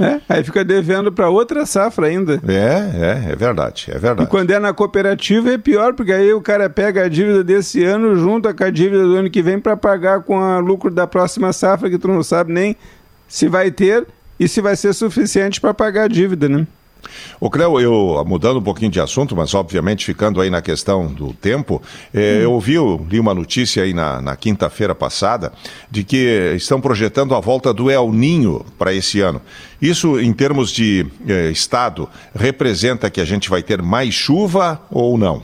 É, 0.00 0.20
aí 0.28 0.44
fica 0.44 0.64
devendo 0.64 1.10
para 1.10 1.28
outra 1.28 1.66
safra 1.66 2.06
ainda. 2.06 2.40
É, 2.46 3.26
é, 3.28 3.32
é 3.32 3.36
verdade, 3.36 3.86
é 3.88 3.98
verdade. 3.98 4.28
E 4.28 4.30
quando 4.30 4.50
é 4.52 4.58
na 4.58 4.72
cooperativa 4.72 5.50
é 5.50 5.58
pior, 5.58 5.92
porque 5.94 6.12
aí 6.12 6.32
o 6.32 6.40
cara 6.40 6.70
pega 6.70 7.04
a 7.04 7.08
dívida 7.08 7.42
desse 7.42 7.84
ano, 7.84 8.16
junta 8.16 8.54
com 8.54 8.62
a 8.62 8.70
dívida 8.70 9.02
do 9.02 9.16
ano 9.16 9.30
que 9.30 9.42
vem 9.42 9.58
para 9.58 9.76
pagar 9.76 10.22
com 10.22 10.38
o 10.38 10.60
lucro 10.60 10.90
da 10.90 11.06
próxima 11.06 11.52
safra, 11.52 11.90
que 11.90 11.98
tu 11.98 12.06
não 12.06 12.22
sabe 12.22 12.52
nem 12.52 12.76
se 13.26 13.48
vai 13.48 13.72
ter 13.72 14.06
e 14.38 14.46
se 14.46 14.60
vai 14.60 14.76
ser 14.76 14.92
suficiente 14.92 15.60
para 15.60 15.74
pagar 15.74 16.04
a 16.04 16.08
dívida, 16.08 16.48
né? 16.48 16.64
O 17.40 17.48
Cleo, 17.50 17.80
eu 17.80 18.24
mudando 18.26 18.58
um 18.58 18.62
pouquinho 18.62 18.90
de 18.90 19.00
assunto, 19.00 19.36
mas 19.36 19.54
obviamente 19.54 20.04
ficando 20.04 20.40
aí 20.40 20.50
na 20.50 20.60
questão 20.60 21.06
do 21.06 21.32
tempo, 21.32 21.80
eh, 22.12 22.38
hum. 22.38 22.42
eu 22.42 22.52
ouvi, 22.52 22.74
eu 22.74 23.06
li 23.08 23.20
uma 23.20 23.34
notícia 23.34 23.82
aí 23.82 23.94
na, 23.94 24.20
na 24.20 24.36
quinta-feira 24.36 24.94
passada 24.94 25.52
de 25.90 26.04
que 26.04 26.54
estão 26.56 26.80
projetando 26.80 27.34
a 27.34 27.40
volta 27.40 27.72
do 27.72 27.90
El 27.90 28.12
Ninho 28.12 28.64
para 28.78 28.92
esse 28.92 29.20
ano. 29.20 29.40
Isso, 29.80 30.18
em 30.18 30.32
termos 30.32 30.70
de 30.70 31.06
eh, 31.26 31.50
estado, 31.50 32.08
representa 32.34 33.08
que 33.10 33.20
a 33.20 33.24
gente 33.24 33.48
vai 33.48 33.62
ter 33.62 33.80
mais 33.80 34.14
chuva 34.14 34.80
ou 34.90 35.16
não? 35.16 35.42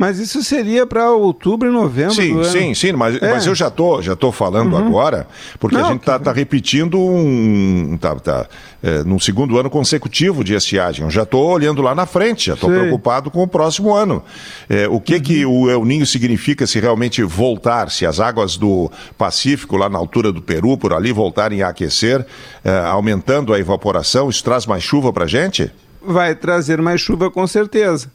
Mas 0.00 0.18
isso 0.18 0.42
seria 0.42 0.86
para 0.86 1.10
outubro 1.10 1.68
e 1.68 1.70
novembro 1.70 2.14
sim. 2.14 2.42
Sim, 2.44 2.72
sim, 2.72 2.92
mas, 2.92 3.20
é. 3.20 3.32
mas 3.32 3.46
eu 3.46 3.54
já 3.54 3.68
tô, 3.68 4.00
já 4.00 4.16
tô 4.16 4.32
falando 4.32 4.72
uhum. 4.72 4.86
agora, 4.86 5.26
porque 5.58 5.76
Não, 5.76 5.84
a 5.84 5.88
gente 5.88 6.00
está 6.00 6.18
tá 6.18 6.32
repetindo 6.32 6.98
um. 6.98 7.98
Tá, 8.00 8.14
tá, 8.14 8.46
é, 8.82 9.04
num 9.04 9.20
segundo 9.20 9.58
ano 9.58 9.68
consecutivo 9.68 10.42
de 10.42 10.54
estiagem. 10.54 11.04
Eu 11.04 11.10
já 11.10 11.24
estou 11.24 11.46
olhando 11.46 11.82
lá 11.82 11.94
na 11.94 12.06
frente, 12.06 12.46
já 12.46 12.54
estou 12.54 12.70
preocupado 12.70 13.30
com 13.30 13.42
o 13.42 13.46
próximo 13.46 13.92
ano. 13.92 14.24
É, 14.70 14.88
o 14.88 15.02
que, 15.02 15.16
uhum. 15.16 15.20
que 15.20 15.44
o 15.44 15.70
El 15.70 15.84
Ninho 15.84 16.06
significa 16.06 16.66
se 16.66 16.80
realmente 16.80 17.22
voltar, 17.22 17.90
se 17.90 18.06
as 18.06 18.20
águas 18.20 18.56
do 18.56 18.90
Pacífico, 19.18 19.76
lá 19.76 19.90
na 19.90 19.98
altura 19.98 20.32
do 20.32 20.40
Peru, 20.40 20.78
por 20.78 20.94
ali, 20.94 21.12
voltarem 21.12 21.60
a 21.60 21.68
aquecer, 21.68 22.24
é, 22.64 22.74
aumentando 22.86 23.52
a 23.52 23.58
evaporação, 23.58 24.30
isso 24.30 24.42
traz 24.42 24.64
mais 24.64 24.82
chuva 24.82 25.12
para 25.12 25.24
a 25.24 25.28
gente? 25.28 25.70
Vai 26.00 26.34
trazer 26.34 26.80
mais 26.80 27.02
chuva 27.02 27.30
com 27.30 27.46
certeza. 27.46 28.10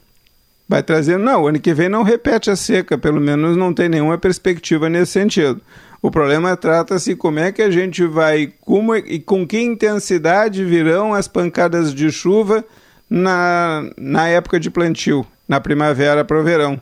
Vai 0.68 0.82
trazer, 0.82 1.20
não, 1.20 1.48
ano 1.48 1.60
que 1.60 1.74
vem 1.74 1.88
não 1.88 2.02
repete 2.02 2.50
a 2.50 2.56
seca, 2.56 2.98
pelo 2.98 3.22
menos 3.22 3.56
não 3.56 3.72
tem 3.72 3.88
nenhuma 3.88 4.18
perspectiva 4.18 4.90
nesse 4.90 5.12
sentido. 5.12 5.62
O 6.02 6.10
problema 6.10 6.58
trata-se 6.58 7.16
como 7.16 7.40
é 7.40 7.52
que 7.52 7.62
a 7.62 7.70
gente 7.70 8.06
vai, 8.06 8.52
como 8.62 8.96
e 8.96 9.20
com 9.20 9.46
que 9.48 9.60
intensidade 9.60 10.64
virão 10.64 11.14
as 11.14 11.28
pancadas 11.28 11.94
de 11.94 12.12
chuva 12.12 12.64
na, 13.10 13.90
na 13.98 14.28
época 14.28 14.60
de 14.60 14.70
plantio, 14.70 15.26
na 15.48 15.60
primavera 15.60 16.26
para 16.26 16.40
o 16.40 16.44
verão. 16.44 16.82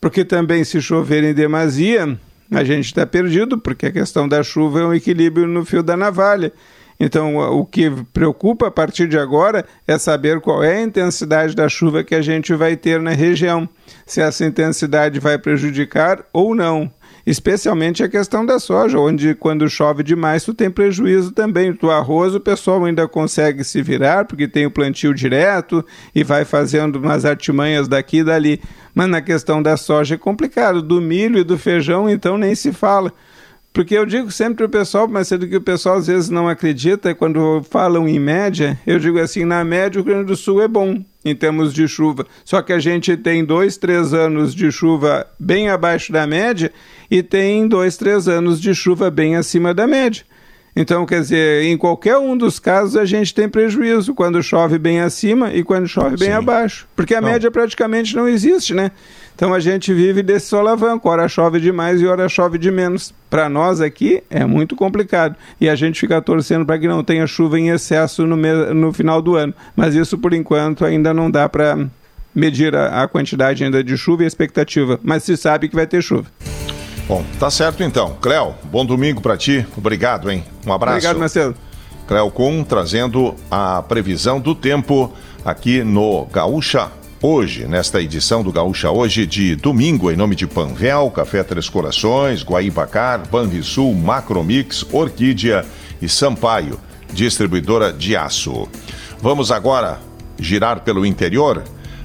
Porque 0.00 0.24
também 0.24 0.64
se 0.64 0.80
chover 0.80 1.24
em 1.24 1.34
demasia, 1.34 2.18
a 2.50 2.64
gente 2.64 2.86
está 2.86 3.06
perdido, 3.06 3.58
porque 3.58 3.86
a 3.86 3.92
questão 3.92 4.28
da 4.28 4.42
chuva 4.42 4.80
é 4.80 4.84
um 4.84 4.94
equilíbrio 4.94 5.46
no 5.46 5.64
fio 5.64 5.82
da 5.82 5.96
navalha. 5.96 6.52
Então, 6.98 7.36
o 7.36 7.64
que 7.64 7.90
preocupa 8.12 8.68
a 8.68 8.70
partir 8.70 9.08
de 9.08 9.18
agora 9.18 9.64
é 9.86 9.98
saber 9.98 10.40
qual 10.40 10.62
é 10.62 10.76
a 10.76 10.82
intensidade 10.82 11.54
da 11.54 11.68
chuva 11.68 12.04
que 12.04 12.14
a 12.14 12.22
gente 12.22 12.54
vai 12.54 12.76
ter 12.76 13.00
na 13.00 13.10
região, 13.10 13.68
se 14.06 14.20
essa 14.20 14.44
intensidade 14.44 15.18
vai 15.18 15.38
prejudicar 15.38 16.24
ou 16.32 16.54
não. 16.54 16.90
Especialmente 17.26 18.02
a 18.02 18.08
questão 18.08 18.44
da 18.44 18.58
soja, 18.58 18.98
onde 18.98 19.34
quando 19.34 19.68
chove 19.68 20.02
demais 20.02 20.44
tu 20.44 20.52
tem 20.52 20.70
prejuízo 20.70 21.32
também. 21.32 21.76
O 21.82 21.90
arroz 21.90 22.34
o 22.34 22.40
pessoal 22.40 22.84
ainda 22.84 23.08
consegue 23.08 23.64
se 23.64 23.80
virar, 23.80 24.26
porque 24.26 24.46
tem 24.46 24.66
o 24.66 24.70
plantio 24.70 25.14
direto 25.14 25.84
e 26.14 26.22
vai 26.22 26.44
fazendo 26.44 26.96
umas 26.96 27.24
artimanhas 27.24 27.88
daqui 27.88 28.18
e 28.18 28.24
dali. 28.24 28.60
Mas 28.94 29.08
na 29.08 29.22
questão 29.22 29.62
da 29.62 29.74
soja 29.78 30.16
é 30.16 30.18
complicado. 30.18 30.82
Do 30.82 31.00
milho 31.00 31.38
e 31.38 31.44
do 31.44 31.56
feijão, 31.56 32.10
então, 32.10 32.36
nem 32.36 32.54
se 32.54 32.72
fala. 32.72 33.10
Porque 33.74 33.98
eu 33.98 34.06
digo 34.06 34.30
sempre 34.30 34.58
para 34.58 34.66
o 34.66 34.68
pessoal, 34.68 35.08
mas 35.08 35.26
sendo 35.26 35.48
que 35.48 35.56
o 35.56 35.60
pessoal 35.60 35.96
às 35.96 36.06
vezes 36.06 36.30
não 36.30 36.48
acredita, 36.48 37.12
quando 37.12 37.60
falam 37.68 38.08
em 38.08 38.20
média, 38.20 38.78
eu 38.86 39.00
digo 39.00 39.18
assim, 39.18 39.44
na 39.44 39.64
média 39.64 40.00
o 40.00 40.04
Rio 40.04 40.14
Grande 40.14 40.28
do 40.28 40.36
Sul 40.36 40.62
é 40.62 40.68
bom 40.68 41.02
em 41.24 41.34
termos 41.34 41.74
de 41.74 41.88
chuva. 41.88 42.24
Só 42.44 42.62
que 42.62 42.72
a 42.72 42.78
gente 42.78 43.16
tem 43.16 43.44
dois, 43.44 43.76
três 43.76 44.14
anos 44.14 44.54
de 44.54 44.70
chuva 44.70 45.26
bem 45.40 45.70
abaixo 45.70 46.12
da 46.12 46.24
média 46.24 46.70
e 47.10 47.20
tem 47.20 47.66
dois, 47.66 47.96
três 47.96 48.28
anos 48.28 48.60
de 48.60 48.72
chuva 48.76 49.10
bem 49.10 49.34
acima 49.34 49.74
da 49.74 49.88
média. 49.88 50.24
Então, 50.76 51.06
quer 51.06 51.20
dizer, 51.20 51.64
em 51.64 51.76
qualquer 51.76 52.16
um 52.18 52.36
dos 52.36 52.58
casos 52.58 52.96
a 52.96 53.04
gente 53.04 53.32
tem 53.32 53.48
prejuízo 53.48 54.14
quando 54.14 54.42
chove 54.42 54.76
bem 54.78 55.00
acima 55.00 55.52
e 55.52 55.62
quando 55.62 55.86
chove 55.86 56.16
bem 56.16 56.28
Sim. 56.28 56.34
abaixo. 56.34 56.88
Porque 56.96 57.14
a 57.14 57.20
não. 57.20 57.28
média 57.28 57.50
praticamente 57.50 58.14
não 58.14 58.28
existe, 58.28 58.74
né? 58.74 58.90
Então 59.34 59.52
a 59.52 59.58
gente 59.58 59.92
vive 59.92 60.22
desse 60.22 60.46
solavanco, 60.46 61.08
ora 61.08 61.26
chove 61.28 61.58
demais 61.58 62.00
e 62.00 62.06
ora 62.06 62.28
chove 62.28 62.56
de 62.56 62.70
menos. 62.70 63.12
Para 63.28 63.48
nós 63.48 63.80
aqui 63.80 64.22
é 64.30 64.44
muito 64.44 64.76
complicado 64.76 65.34
e 65.60 65.68
a 65.68 65.74
gente 65.74 65.98
fica 65.98 66.22
torcendo 66.22 66.64
para 66.64 66.78
que 66.78 66.86
não 66.86 67.02
tenha 67.02 67.26
chuva 67.26 67.58
em 67.58 67.70
excesso 67.70 68.24
no, 68.26 68.36
no 68.36 68.92
final 68.92 69.20
do 69.20 69.34
ano. 69.34 69.52
Mas 69.74 69.94
isso 69.94 70.16
por 70.16 70.32
enquanto 70.32 70.84
ainda 70.84 71.12
não 71.12 71.28
dá 71.30 71.48
para 71.48 71.76
medir 72.32 72.76
a, 72.76 73.02
a 73.02 73.08
quantidade 73.08 73.64
ainda 73.64 73.82
de 73.82 73.96
chuva 73.96 74.22
e 74.22 74.24
a 74.24 74.28
expectativa, 74.28 75.00
mas 75.02 75.24
se 75.24 75.36
sabe 75.36 75.68
que 75.68 75.74
vai 75.74 75.86
ter 75.86 76.02
chuva. 76.02 76.26
Bom, 77.08 77.24
tá 77.38 77.50
certo 77.50 77.82
então. 77.82 78.16
Cléo, 78.20 78.54
bom 78.64 78.86
domingo 78.86 79.20
para 79.20 79.36
ti. 79.36 79.66
Obrigado, 79.76 80.30
hein? 80.30 80.44
Um 80.66 80.72
abraço. 80.72 80.96
Obrigado, 80.96 81.18
Marcelo. 81.18 81.54
Cléo 82.06 82.30
Kuhn 82.30 82.64
trazendo 82.64 83.34
a 83.50 83.82
previsão 83.82 84.40
do 84.40 84.54
tempo 84.54 85.12
aqui 85.44 85.82
no 85.82 86.26
Gaúcha 86.26 86.90
hoje, 87.26 87.66
nesta 87.66 88.02
edição 88.02 88.42
do 88.42 88.52
Gaúcha 88.52 88.90
Hoje 88.90 89.26
de 89.26 89.56
domingo, 89.56 90.10
em 90.10 90.16
nome 90.16 90.36
de 90.36 90.46
Panvel, 90.46 91.10
Café 91.10 91.42
Três 91.42 91.68
Corações, 91.70 92.42
Guaibacar, 92.42 93.26
Banrisul, 93.30 93.94
Macromix, 93.94 94.84
Orquídea 94.92 95.64
e 96.02 96.08
Sampaio, 96.08 96.78
distribuidora 97.12 97.92
de 97.92 98.14
aço. 98.14 98.68
Vamos 99.22 99.50
agora 99.50 100.00
girar 100.38 100.80
pelo 100.80 101.06
interior 101.06 101.62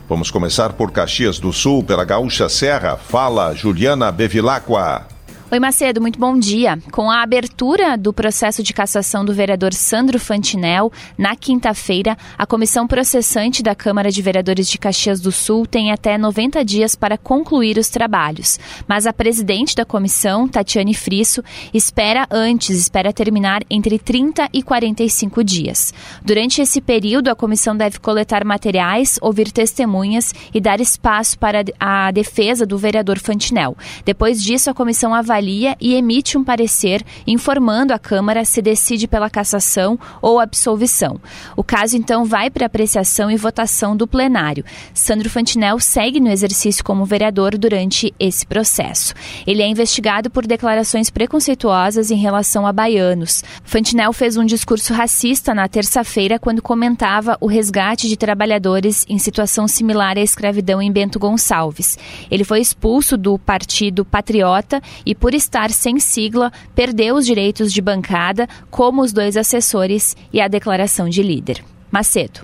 Vamos 0.08 0.32
começar 0.32 0.74
por 0.74 0.92
Caxias 0.92 1.38
do 1.38 1.54
Sul, 1.54 1.84
pela 1.84 2.04
Gaúcha 2.04 2.50
Serra. 2.50 2.98
Fala, 2.98 3.54
Juliana 3.54 4.12
Bevilacqua. 4.12 5.06
Oi, 5.52 5.60
Macedo, 5.60 6.00
muito 6.00 6.20
bom 6.20 6.38
dia. 6.38 6.78
Com 6.92 7.10
a 7.10 7.24
abertura 7.24 7.98
do 7.98 8.14
processo 8.14 8.62
de 8.62 8.72
cassação 8.72 9.26
do 9.26 9.34
vereador 9.34 9.74
Sandro 9.74 10.20
Fantinel, 10.20 10.92
na 11.18 11.36
quinta-feira, 11.36 12.16
a 12.38 12.46
comissão 12.46 12.86
processante 12.86 13.64
da 13.64 13.74
Câmara 13.74 14.12
de 14.12 14.22
Vereadores 14.22 14.70
de 14.70 14.78
Caxias 14.78 15.20
do 15.20 15.32
Sul 15.32 15.66
tem 15.66 15.92
até 15.92 16.20
90 16.20 16.64
dias 16.64 16.94
para 16.94 17.18
concluir 17.18 17.80
os 17.80 17.90
trabalhos. 17.90 18.60
Mas 18.88 19.08
a 19.08 19.12
presidente 19.12 19.76
da 19.76 19.84
comissão, 19.84 20.48
Tatiane 20.48 20.94
Frisso, 20.94 21.44
espera 21.74 22.28
antes, 22.30 22.78
espera 22.78 23.12
terminar 23.12 23.64
entre 23.72 23.98
30 23.98 24.50
e 24.54 24.62
45 24.62 25.44
dias. 25.44 25.92
Durante 26.24 26.62
esse 26.62 26.80
período, 26.80 27.28
a 27.28 27.36
comissão 27.36 27.76
deve 27.76 27.98
coletar 27.98 28.46
materiais, 28.46 29.18
ouvir 29.20 29.52
testemunhas 29.52 30.32
e 30.54 30.62
dar 30.62 30.80
espaço 30.80 31.40
para 31.40 31.64
a 31.80 32.12
defesa 32.12 32.68
do 32.68 32.78
vereador 32.78 33.18
Fantinel. 33.18 33.76
Depois 34.06 34.44
disso, 34.44 34.70
a 34.70 34.76
comissão 34.76 35.12
avalia 35.12 35.39
avalia 35.40 35.76
e 35.80 35.96
emite 35.96 36.38
um 36.38 36.44
parecer 36.44 37.04
informando 37.26 37.94
a 37.94 38.00
Câmara 38.00 38.44
se 38.44 38.62
decide 38.62 39.08
pela 39.08 39.30
cassação 39.30 39.98
ou 40.22 40.40
absolvição. 40.40 41.20
O 41.56 41.64
caso, 41.64 41.96
então, 41.96 42.26
vai 42.26 42.50
para 42.50 42.66
apreciação 42.66 43.32
e 43.32 43.38
votação 43.38 43.96
do 43.96 44.06
plenário. 44.06 44.66
Sandro 44.94 45.30
Fantinel 45.30 45.80
segue 45.80 46.20
no 46.20 46.30
exercício 46.30 46.84
como 46.84 47.06
vereador 47.06 47.58
durante 47.58 48.14
esse 48.20 48.46
processo. 48.46 49.14
Ele 49.48 49.62
é 49.62 49.68
investigado 49.68 50.30
por 50.30 50.46
declarações 50.46 51.10
preconceituosas 51.10 52.12
em 52.12 52.18
relação 52.18 52.68
a 52.68 52.74
baianos. 52.74 53.44
Fantinel 53.64 54.12
fez 54.12 54.36
um 54.36 54.46
discurso 54.46 54.94
racista 54.94 55.54
na 55.54 55.68
terça-feira 55.68 56.38
quando 56.38 56.62
comentava 56.62 57.38
o 57.40 57.48
resgate 57.48 58.08
de 58.10 58.18
trabalhadores 58.18 59.06
em 59.08 59.18
situação 59.18 59.68
similar 59.68 60.18
à 60.18 60.22
escravidão 60.22 60.82
em 60.82 60.92
Bento 60.92 61.20
Gonçalves. 61.20 61.98
Ele 62.30 62.44
foi 62.44 62.60
expulso 62.60 63.18
do 63.18 63.38
Partido 63.38 64.04
Patriota 64.04 64.82
e, 65.06 65.16
por 65.16 65.29
por 65.30 65.36
estar 65.36 65.70
sem 65.70 66.00
sigla, 66.00 66.52
perdeu 66.74 67.14
os 67.14 67.24
direitos 67.24 67.72
de 67.72 67.84
bancada, 67.84 68.50
como 68.72 69.04
os 69.04 69.14
dois 69.14 69.38
assessores 69.38 70.18
e 70.34 70.42
a 70.42 70.48
declaração 70.48 71.08
de 71.08 71.22
líder. 71.22 71.64
Macedo. 71.92 72.40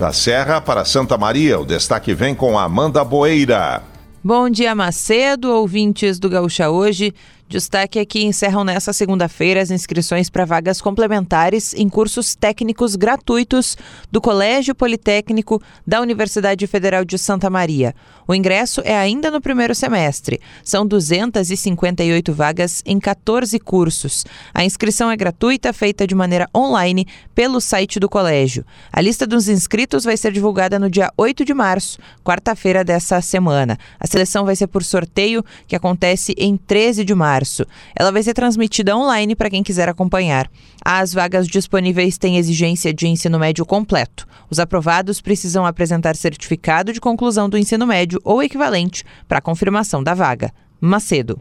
Da 0.00 0.14
Serra 0.14 0.62
para 0.62 0.82
Santa 0.86 1.18
Maria, 1.18 1.60
o 1.60 1.66
destaque 1.66 2.14
vem 2.14 2.34
com 2.34 2.58
Amanda 2.58 3.04
Boeira. 3.04 3.82
Bom 4.24 4.48
dia, 4.48 4.74
Macedo, 4.74 5.52
ouvintes 5.52 6.18
do 6.18 6.30
Gaúcha 6.30 6.70
Hoje. 6.70 7.12
Destaque 7.46 7.98
é 7.98 8.06
que 8.06 8.24
encerram 8.24 8.64
nesta 8.64 8.92
segunda-feira 8.92 9.60
as 9.60 9.70
inscrições 9.70 10.30
para 10.30 10.46
vagas 10.46 10.80
complementares 10.80 11.74
em 11.74 11.90
cursos 11.90 12.34
técnicos 12.34 12.96
gratuitos 12.96 13.76
do 14.10 14.18
Colégio 14.18 14.74
Politécnico 14.74 15.62
da 15.86 16.00
Universidade 16.00 16.66
Federal 16.66 17.04
de 17.04 17.18
Santa 17.18 17.50
Maria. 17.50 17.94
O 18.26 18.34
ingresso 18.34 18.80
é 18.82 18.96
ainda 18.96 19.30
no 19.30 19.42
primeiro 19.42 19.74
semestre. 19.74 20.40
São 20.64 20.86
258 20.86 22.32
vagas 22.32 22.82
em 22.86 22.98
14 22.98 23.58
cursos. 23.60 24.24
A 24.54 24.64
inscrição 24.64 25.10
é 25.10 25.16
gratuita, 25.16 25.72
feita 25.74 26.06
de 26.06 26.14
maneira 26.14 26.48
online 26.56 27.06
pelo 27.34 27.60
site 27.60 28.00
do 28.00 28.08
colégio. 28.08 28.64
A 28.90 29.02
lista 29.02 29.26
dos 29.26 29.48
inscritos 29.48 30.04
vai 30.04 30.16
ser 30.16 30.32
divulgada 30.32 30.78
no 30.78 30.88
dia 30.88 31.12
8 31.14 31.44
de 31.44 31.52
março, 31.52 31.98
quarta-feira 32.24 32.82
dessa 32.82 33.20
semana. 33.20 33.78
A 34.00 34.06
seleção 34.06 34.46
vai 34.46 34.56
ser 34.56 34.66
por 34.66 34.82
sorteio, 34.82 35.44
que 35.66 35.76
acontece 35.76 36.34
em 36.38 36.56
13 36.56 37.04
de 37.04 37.14
março 37.14 37.33
março. 37.34 37.66
Ela 37.96 38.12
vai 38.12 38.22
ser 38.22 38.34
transmitida 38.34 38.96
online 38.96 39.34
para 39.34 39.50
quem 39.50 39.62
quiser 39.62 39.88
acompanhar. 39.88 40.48
As 40.84 41.12
vagas 41.12 41.46
disponíveis 41.48 42.16
têm 42.16 42.36
exigência 42.36 42.94
de 42.94 43.08
ensino 43.08 43.38
médio 43.38 43.66
completo. 43.66 44.26
Os 44.48 44.60
aprovados 44.60 45.20
precisam 45.20 45.66
apresentar 45.66 46.14
certificado 46.16 46.92
de 46.92 47.00
conclusão 47.00 47.48
do 47.48 47.58
ensino 47.58 47.86
médio 47.86 48.20
ou 48.24 48.42
equivalente 48.42 49.04
para 49.26 49.40
confirmação 49.40 50.02
da 50.02 50.14
vaga. 50.14 50.52
Macedo. 50.80 51.40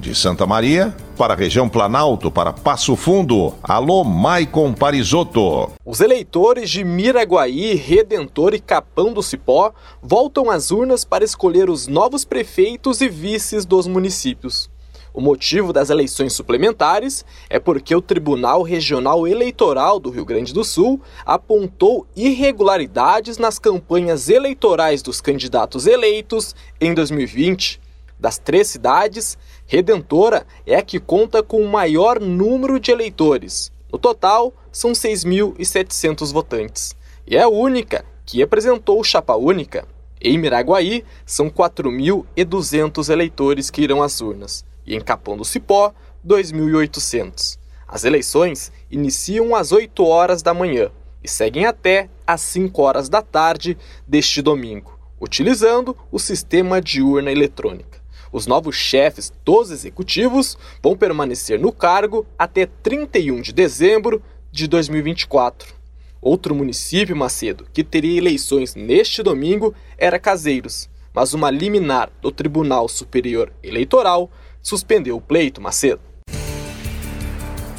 De 0.00 0.14
Santa 0.14 0.46
Maria, 0.46 0.96
para 1.18 1.34
a 1.34 1.36
região 1.36 1.68
Planalto, 1.68 2.30
para 2.30 2.54
Passo 2.54 2.96
Fundo. 2.96 3.52
Alô, 3.62 4.02
Maicon 4.02 4.72
Parisotto. 4.72 5.70
Os 5.84 6.00
eleitores 6.00 6.70
de 6.70 6.82
Miraguaí, 6.82 7.74
Redentor 7.74 8.54
e 8.54 8.60
Capão 8.60 9.12
do 9.12 9.22
Cipó 9.22 9.74
voltam 10.02 10.50
às 10.50 10.70
urnas 10.70 11.04
para 11.04 11.22
escolher 11.22 11.68
os 11.68 11.86
novos 11.86 12.24
prefeitos 12.24 13.02
e 13.02 13.10
vices 13.10 13.66
dos 13.66 13.86
municípios. 13.86 14.70
O 15.12 15.20
motivo 15.20 15.70
das 15.70 15.90
eleições 15.90 16.32
suplementares 16.32 17.22
é 17.50 17.58
porque 17.58 17.94
o 17.94 18.00
Tribunal 18.00 18.62
Regional 18.62 19.28
Eleitoral 19.28 20.00
do 20.00 20.08
Rio 20.08 20.24
Grande 20.24 20.54
do 20.54 20.64
Sul 20.64 20.98
apontou 21.26 22.06
irregularidades 22.16 23.36
nas 23.36 23.58
campanhas 23.58 24.30
eleitorais 24.30 25.02
dos 25.02 25.20
candidatos 25.20 25.86
eleitos 25.86 26.56
em 26.80 26.94
2020. 26.94 27.80
Das 28.20 28.36
três 28.36 28.68
cidades, 28.68 29.38
Redentora 29.70 30.44
é 30.66 30.74
a 30.74 30.82
que 30.82 30.98
conta 30.98 31.44
com 31.44 31.62
o 31.62 31.68
maior 31.68 32.18
número 32.18 32.80
de 32.80 32.90
eleitores. 32.90 33.70
No 33.92 34.00
total, 34.00 34.52
são 34.72 34.90
6.700 34.90 36.32
votantes. 36.32 36.92
E 37.24 37.36
é 37.36 37.42
a 37.42 37.48
única 37.48 38.04
que 38.26 38.42
apresentou 38.42 39.04
chapa 39.04 39.36
única. 39.36 39.86
Em 40.20 40.36
Miraguaí, 40.36 41.04
são 41.24 41.48
4.200 41.48 43.10
eleitores 43.10 43.70
que 43.70 43.82
irão 43.82 44.02
às 44.02 44.20
urnas 44.20 44.64
e 44.84 44.96
em 44.96 45.00
Capão 45.00 45.36
do 45.36 45.44
Cipó, 45.44 45.94
2.800. 46.26 47.56
As 47.86 48.02
eleições 48.02 48.72
iniciam 48.90 49.54
às 49.54 49.70
8 49.70 50.04
horas 50.04 50.42
da 50.42 50.52
manhã 50.52 50.90
e 51.22 51.28
seguem 51.28 51.64
até 51.64 52.10
às 52.26 52.40
5 52.40 52.82
horas 52.82 53.08
da 53.08 53.22
tarde 53.22 53.78
deste 54.04 54.42
domingo, 54.42 54.98
utilizando 55.20 55.96
o 56.10 56.18
sistema 56.18 56.80
de 56.82 57.00
urna 57.00 57.30
eletrônica. 57.30 57.99
Os 58.32 58.46
novos 58.46 58.76
chefes 58.76 59.32
dos 59.44 59.70
executivos 59.70 60.56
vão 60.82 60.96
permanecer 60.96 61.58
no 61.58 61.72
cargo 61.72 62.24
até 62.38 62.66
31 62.66 63.40
de 63.40 63.52
dezembro 63.52 64.22
de 64.52 64.68
2024. 64.68 65.74
Outro 66.22 66.54
município, 66.54 67.16
Macedo, 67.16 67.66
que 67.72 67.82
teria 67.82 68.18
eleições 68.18 68.74
neste 68.74 69.22
domingo 69.22 69.74
era 69.98 70.18
Caseiros, 70.18 70.88
mas 71.12 71.34
uma 71.34 71.50
liminar 71.50 72.10
do 72.20 72.30
Tribunal 72.30 72.88
Superior 72.88 73.52
Eleitoral 73.62 74.30
suspendeu 74.62 75.16
o 75.16 75.20
pleito, 75.20 75.60
Macedo. 75.60 76.00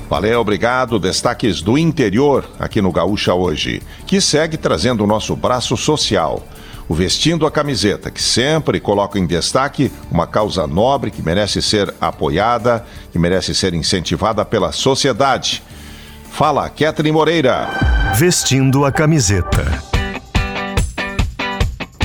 Valeu, 0.09 0.41
obrigado. 0.41 0.99
Destaques 0.99 1.61
do 1.61 1.77
interior 1.77 2.45
aqui 2.59 2.81
no 2.81 2.91
Gaúcha 2.91 3.33
hoje, 3.33 3.81
que 4.05 4.19
segue 4.19 4.57
trazendo 4.57 5.05
o 5.05 5.07
nosso 5.07 5.33
braço 5.37 5.77
social. 5.77 6.43
O 6.87 6.93
Vestindo 6.93 7.45
a 7.45 7.51
Camiseta, 7.51 8.11
que 8.11 8.21
sempre 8.21 8.79
coloca 8.79 9.17
em 9.17 9.25
destaque 9.25 9.91
uma 10.11 10.27
causa 10.27 10.67
nobre 10.67 11.11
que 11.11 11.21
merece 11.21 11.61
ser 11.61 11.93
apoiada, 12.01 12.85
que 13.11 13.19
merece 13.19 13.53
ser 13.55 13.73
incentivada 13.73 14.43
pela 14.43 14.71
sociedade. 14.71 15.63
Fala, 16.31 16.69
Kathleen 16.69 17.13
Moreira. 17.13 17.69
Vestindo 18.15 18.85
a 18.85 18.91
Camiseta. 18.91 19.90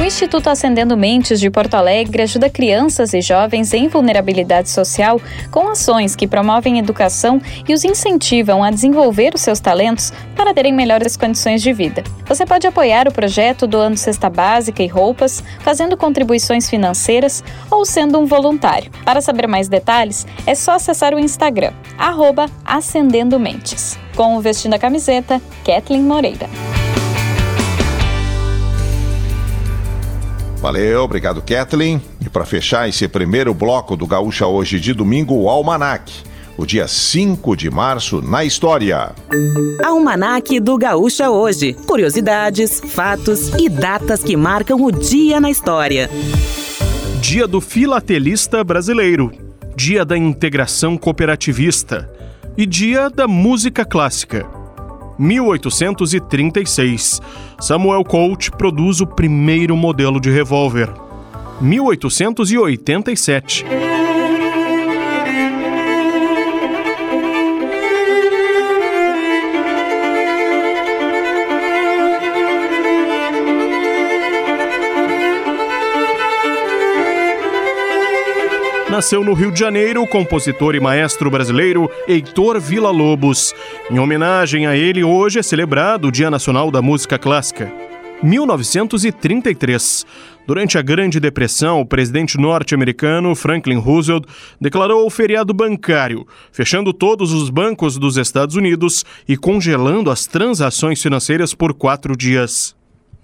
Instituto 0.04 0.48
Acendendo 0.50 0.96
Mentes 0.96 1.40
de 1.40 1.50
Porto 1.50 1.74
Alegre 1.74 2.22
ajuda 2.22 2.50
crianças 2.50 3.14
e 3.14 3.20
jovens 3.20 3.72
em 3.72 3.88
vulnerabilidade 3.88 4.68
social 4.68 5.20
com 5.50 5.68
ações 5.68 6.14
que 6.14 6.28
promovem 6.28 6.78
educação 6.78 7.40
e 7.66 7.72
os 7.72 7.82
incentivam 7.82 8.62
a 8.62 8.70
desenvolver 8.70 9.34
os 9.34 9.40
seus 9.40 9.58
talentos 9.58 10.12
para 10.36 10.54
terem 10.54 10.72
melhores 10.72 11.16
condições 11.16 11.62
de 11.62 11.72
vida. 11.72 12.04
Você 12.26 12.44
pode 12.44 12.66
apoiar 12.66 13.08
o 13.08 13.12
projeto 13.12 13.66
doando 13.66 13.96
cesta 13.96 14.30
básica 14.30 14.82
e 14.82 14.86
roupas, 14.86 15.42
fazendo 15.60 15.96
contribuições 15.96 16.68
financeiras 16.70 17.42
ou 17.70 17.84
sendo 17.84 18.18
um 18.18 18.26
voluntário. 18.26 18.90
Para 19.04 19.20
saber 19.20 19.48
mais 19.48 19.66
detalhes, 19.66 20.26
é 20.46 20.54
só 20.54 20.72
acessar 20.72 21.14
o 21.14 21.18
Instagram, 21.18 21.72
arroba 21.98 22.46
Acendendo 22.64 23.40
Mentes. 23.40 23.98
Com 24.14 24.36
o 24.36 24.40
Vestindo 24.40 24.74
a 24.74 24.78
Camiseta, 24.78 25.40
Kathleen 25.64 26.02
Moreira. 26.02 26.85
Valeu, 30.58 31.02
obrigado, 31.02 31.42
Kathleen. 31.42 32.00
E 32.24 32.28
para 32.28 32.44
fechar 32.44 32.88
esse 32.88 33.06
primeiro 33.06 33.52
bloco 33.54 33.96
do 33.96 34.06
Gaúcha 34.06 34.46
hoje 34.46 34.80
de 34.80 34.92
domingo, 34.92 35.34
o 35.34 35.48
Almanac. 35.48 36.12
O 36.58 36.64
dia 36.64 36.88
5 36.88 37.54
de 37.54 37.70
março 37.70 38.22
na 38.22 38.42
história. 38.42 39.14
Almanac 39.84 40.58
do 40.58 40.78
Gaúcha 40.78 41.30
hoje. 41.30 41.74
Curiosidades, 41.86 42.80
fatos 42.80 43.48
e 43.58 43.68
datas 43.68 44.22
que 44.24 44.36
marcam 44.36 44.82
o 44.82 44.90
dia 44.90 45.38
na 45.38 45.50
história. 45.50 46.08
Dia 47.20 47.46
do 47.46 47.60
Filatelista 47.60 48.64
Brasileiro. 48.64 49.30
Dia 49.76 50.04
da 50.04 50.16
Integração 50.16 50.96
Cooperativista. 50.96 52.10
E 52.56 52.64
Dia 52.64 53.10
da 53.10 53.28
Música 53.28 53.84
Clássica. 53.84 54.65
1836. 55.18 57.20
Samuel 57.60 58.04
Colt 58.04 58.50
produz 58.52 59.00
o 59.00 59.06
primeiro 59.06 59.76
modelo 59.76 60.20
de 60.20 60.30
revólver. 60.30 60.92
1887. 61.60 63.95
Nasceu 78.96 79.22
no 79.22 79.34
Rio 79.34 79.52
de 79.52 79.60
Janeiro 79.60 80.02
o 80.02 80.06
compositor 80.06 80.74
e 80.74 80.80
maestro 80.80 81.30
brasileiro 81.30 81.90
Heitor 82.08 82.58
Villa-Lobos. 82.58 83.54
Em 83.90 83.98
homenagem 83.98 84.66
a 84.66 84.74
ele, 84.74 85.04
hoje 85.04 85.38
é 85.38 85.42
celebrado 85.42 86.08
o 86.08 86.10
Dia 86.10 86.30
Nacional 86.30 86.70
da 86.70 86.80
Música 86.80 87.18
Clássica. 87.18 87.70
1933. 88.22 90.06
Durante 90.46 90.78
a 90.78 90.82
Grande 90.82 91.20
Depressão, 91.20 91.82
o 91.82 91.84
presidente 91.84 92.38
norte-americano 92.38 93.34
Franklin 93.34 93.76
Roosevelt 93.76 94.24
declarou 94.58 95.06
o 95.06 95.10
feriado 95.10 95.52
bancário, 95.52 96.26
fechando 96.50 96.90
todos 96.90 97.34
os 97.34 97.50
bancos 97.50 97.98
dos 97.98 98.16
Estados 98.16 98.56
Unidos 98.56 99.04
e 99.28 99.36
congelando 99.36 100.10
as 100.10 100.26
transações 100.26 101.02
financeiras 101.02 101.52
por 101.52 101.74
quatro 101.74 102.16
dias. 102.16 102.74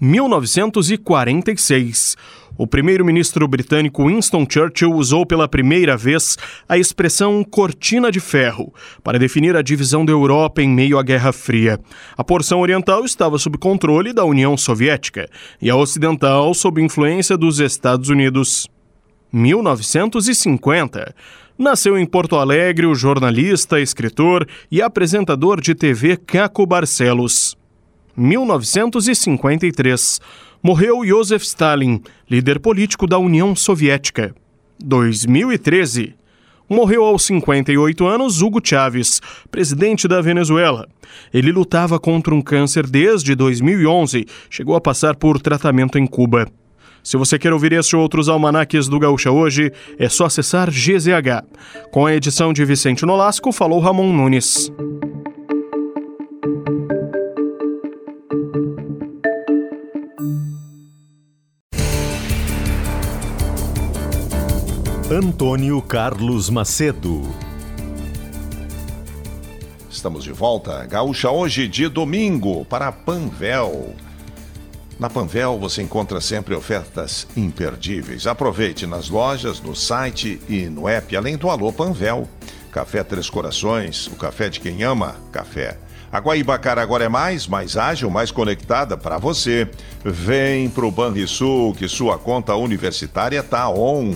1946. 0.05 2.17
O 2.59 2.67
primeiro-ministro 2.67 3.47
britânico 3.47 4.09
Winston 4.09 4.45
Churchill 4.51 4.93
usou 4.93 5.25
pela 5.25 5.47
primeira 5.47 5.97
vez 5.97 6.37
a 6.69 6.77
expressão 6.77 7.45
cortina 7.45 8.11
de 8.11 8.19
ferro 8.19 8.75
para 9.05 9.17
definir 9.17 9.55
a 9.55 9.63
divisão 9.63 10.05
da 10.05 10.11
Europa 10.11 10.61
em 10.61 10.69
meio 10.69 10.99
à 10.99 11.05
Guerra 11.05 11.33
Fria. 11.33 11.79
A 12.17 12.25
porção 12.25 12.61
oriental 12.61 13.05
estava 13.05 13.39
sob 13.39 13.57
controle 13.59 14.13
da 14.13 14.25
União 14.25 14.57
Soviética 14.57 15.31
e 15.61 15.71
a 15.71 15.77
ocidental 15.77 16.53
sob 16.53 16.83
influência 16.83 17.37
dos 17.37 17.61
Estados 17.61 18.09
Unidos. 18.09 18.67
1950 19.33 21.15
nasceu 21.57 21.97
em 21.97 22.05
Porto 22.05 22.35
Alegre 22.35 22.87
o 22.87 22.95
jornalista, 22.97 23.81
escritor 23.81 24.49
e 24.69 24.83
apresentador 24.83 25.61
de 25.61 25.77
TV 25.77 26.17
Caco 26.17 26.67
Barcelos. 26.67 27.57
1953. 28.17 30.21
Morreu 30.63 31.05
Joseph 31.05 31.43
Stalin, 31.43 32.01
líder 32.31 32.61
político 32.61 33.07
da 33.07 33.19
União 33.19 33.57
Soviética. 33.57 34.35
2013. 34.83 36.15
Morreu 36.69 37.05
aos 37.05 37.25
58 37.25 38.07
anos 38.07 38.41
Hugo 38.41 38.61
Chávez, 38.63 39.21
presidente 39.51 40.09
da 40.09 40.21
Venezuela. 40.21 40.89
Ele 41.33 41.53
lutava 41.53 42.01
contra 42.01 42.35
um 42.35 42.41
câncer 42.41 42.87
desde 42.87 43.35
2011, 43.35 44.27
chegou 44.49 44.75
a 44.75 44.81
passar 44.81 45.17
por 45.17 45.41
tratamento 45.41 45.99
em 45.99 46.07
Cuba. 46.07 46.47
Se 47.03 47.17
você 47.17 47.39
quer 47.39 47.53
ouvir 47.53 47.73
este 47.73 47.97
ou 47.97 48.03
outros 48.03 48.29
almanaques 48.29 48.89
do 48.89 48.99
Gaúcha 48.99 49.31
hoje, 49.31 49.73
é 49.99 50.09
só 50.09 50.27
acessar 50.27 50.71
GZH. 50.71 51.45
Com 51.91 52.07
a 52.07 52.15
edição 52.15 52.53
de 52.53 52.65
Vicente 52.65 53.05
Nolasco, 53.05 53.53
falou 53.53 53.81
Ramon 53.81 54.13
Nunes. 54.13 54.73
Antônio 65.13 65.83
Carlos 65.83 66.49
Macedo. 66.49 67.21
Estamos 69.91 70.25
de 70.25 70.33
volta. 70.33 70.87
Gaúcha 70.87 71.31
hoje 71.31 71.69
de 71.69 71.87
domingo 71.87 72.65
para 72.65 72.91
Panvel. 72.91 73.95
Na 74.99 75.11
Panvel 75.11 75.59
você 75.59 75.83
encontra 75.83 76.19
sempre 76.19 76.55
ofertas 76.55 77.29
imperdíveis. 77.37 78.27
Aproveite 78.27 78.87
nas 78.87 79.11
lojas, 79.11 79.61
no 79.61 79.77
site 79.77 80.41
e 80.49 80.63
no 80.71 80.89
app, 80.89 81.15
além 81.15 81.37
do 81.37 81.51
Alô 81.51 81.71
Panvel. 81.71 82.27
Café 82.73 83.05
Três 83.05 83.29
Corações, 83.29 84.07
o 84.07 84.17
café 84.17 84.49
de 84.49 84.61
quem 84.61 84.83
ama 84.83 85.17
café. 85.31 85.77
A 86.11 86.21
Guaibacara 86.21 86.81
agora 86.81 87.05
é 87.05 87.09
mais, 87.11 87.47
mais 87.47 87.77
ágil, 87.77 88.09
mais 88.09 88.31
conectada 88.31 88.97
para 88.97 89.19
você. 89.19 89.69
Vem 90.03 90.71
pro 90.71 90.91
Banrisul 90.91 91.75
que 91.75 91.87
sua 91.87 92.19
conta 92.19 92.57
universitária 92.57 93.43
tá 93.43 93.69
on. 93.69 94.15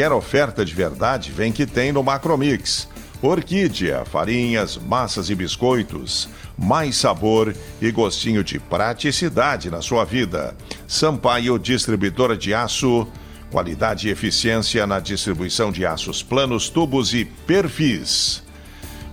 Quer 0.00 0.12
oferta 0.12 0.64
de 0.64 0.74
verdade? 0.74 1.30
Vem 1.30 1.52
que 1.52 1.66
tem 1.66 1.92
no 1.92 2.02
Macromix. 2.02 2.88
Orquídea, 3.20 4.02
farinhas, 4.06 4.78
massas 4.78 5.28
e 5.28 5.34
biscoitos. 5.34 6.26
Mais 6.56 6.96
sabor 6.96 7.54
e 7.82 7.90
gostinho 7.90 8.42
de 8.42 8.58
praticidade 8.58 9.70
na 9.70 9.82
sua 9.82 10.06
vida. 10.06 10.56
Sampaio 10.88 11.58
Distribuidora 11.58 12.34
de 12.34 12.54
Aço. 12.54 13.06
Qualidade 13.50 14.08
e 14.08 14.10
eficiência 14.10 14.86
na 14.86 15.00
distribuição 15.00 15.70
de 15.70 15.84
aços 15.84 16.22
planos, 16.22 16.70
tubos 16.70 17.12
e 17.12 17.26
perfis. 17.26 18.42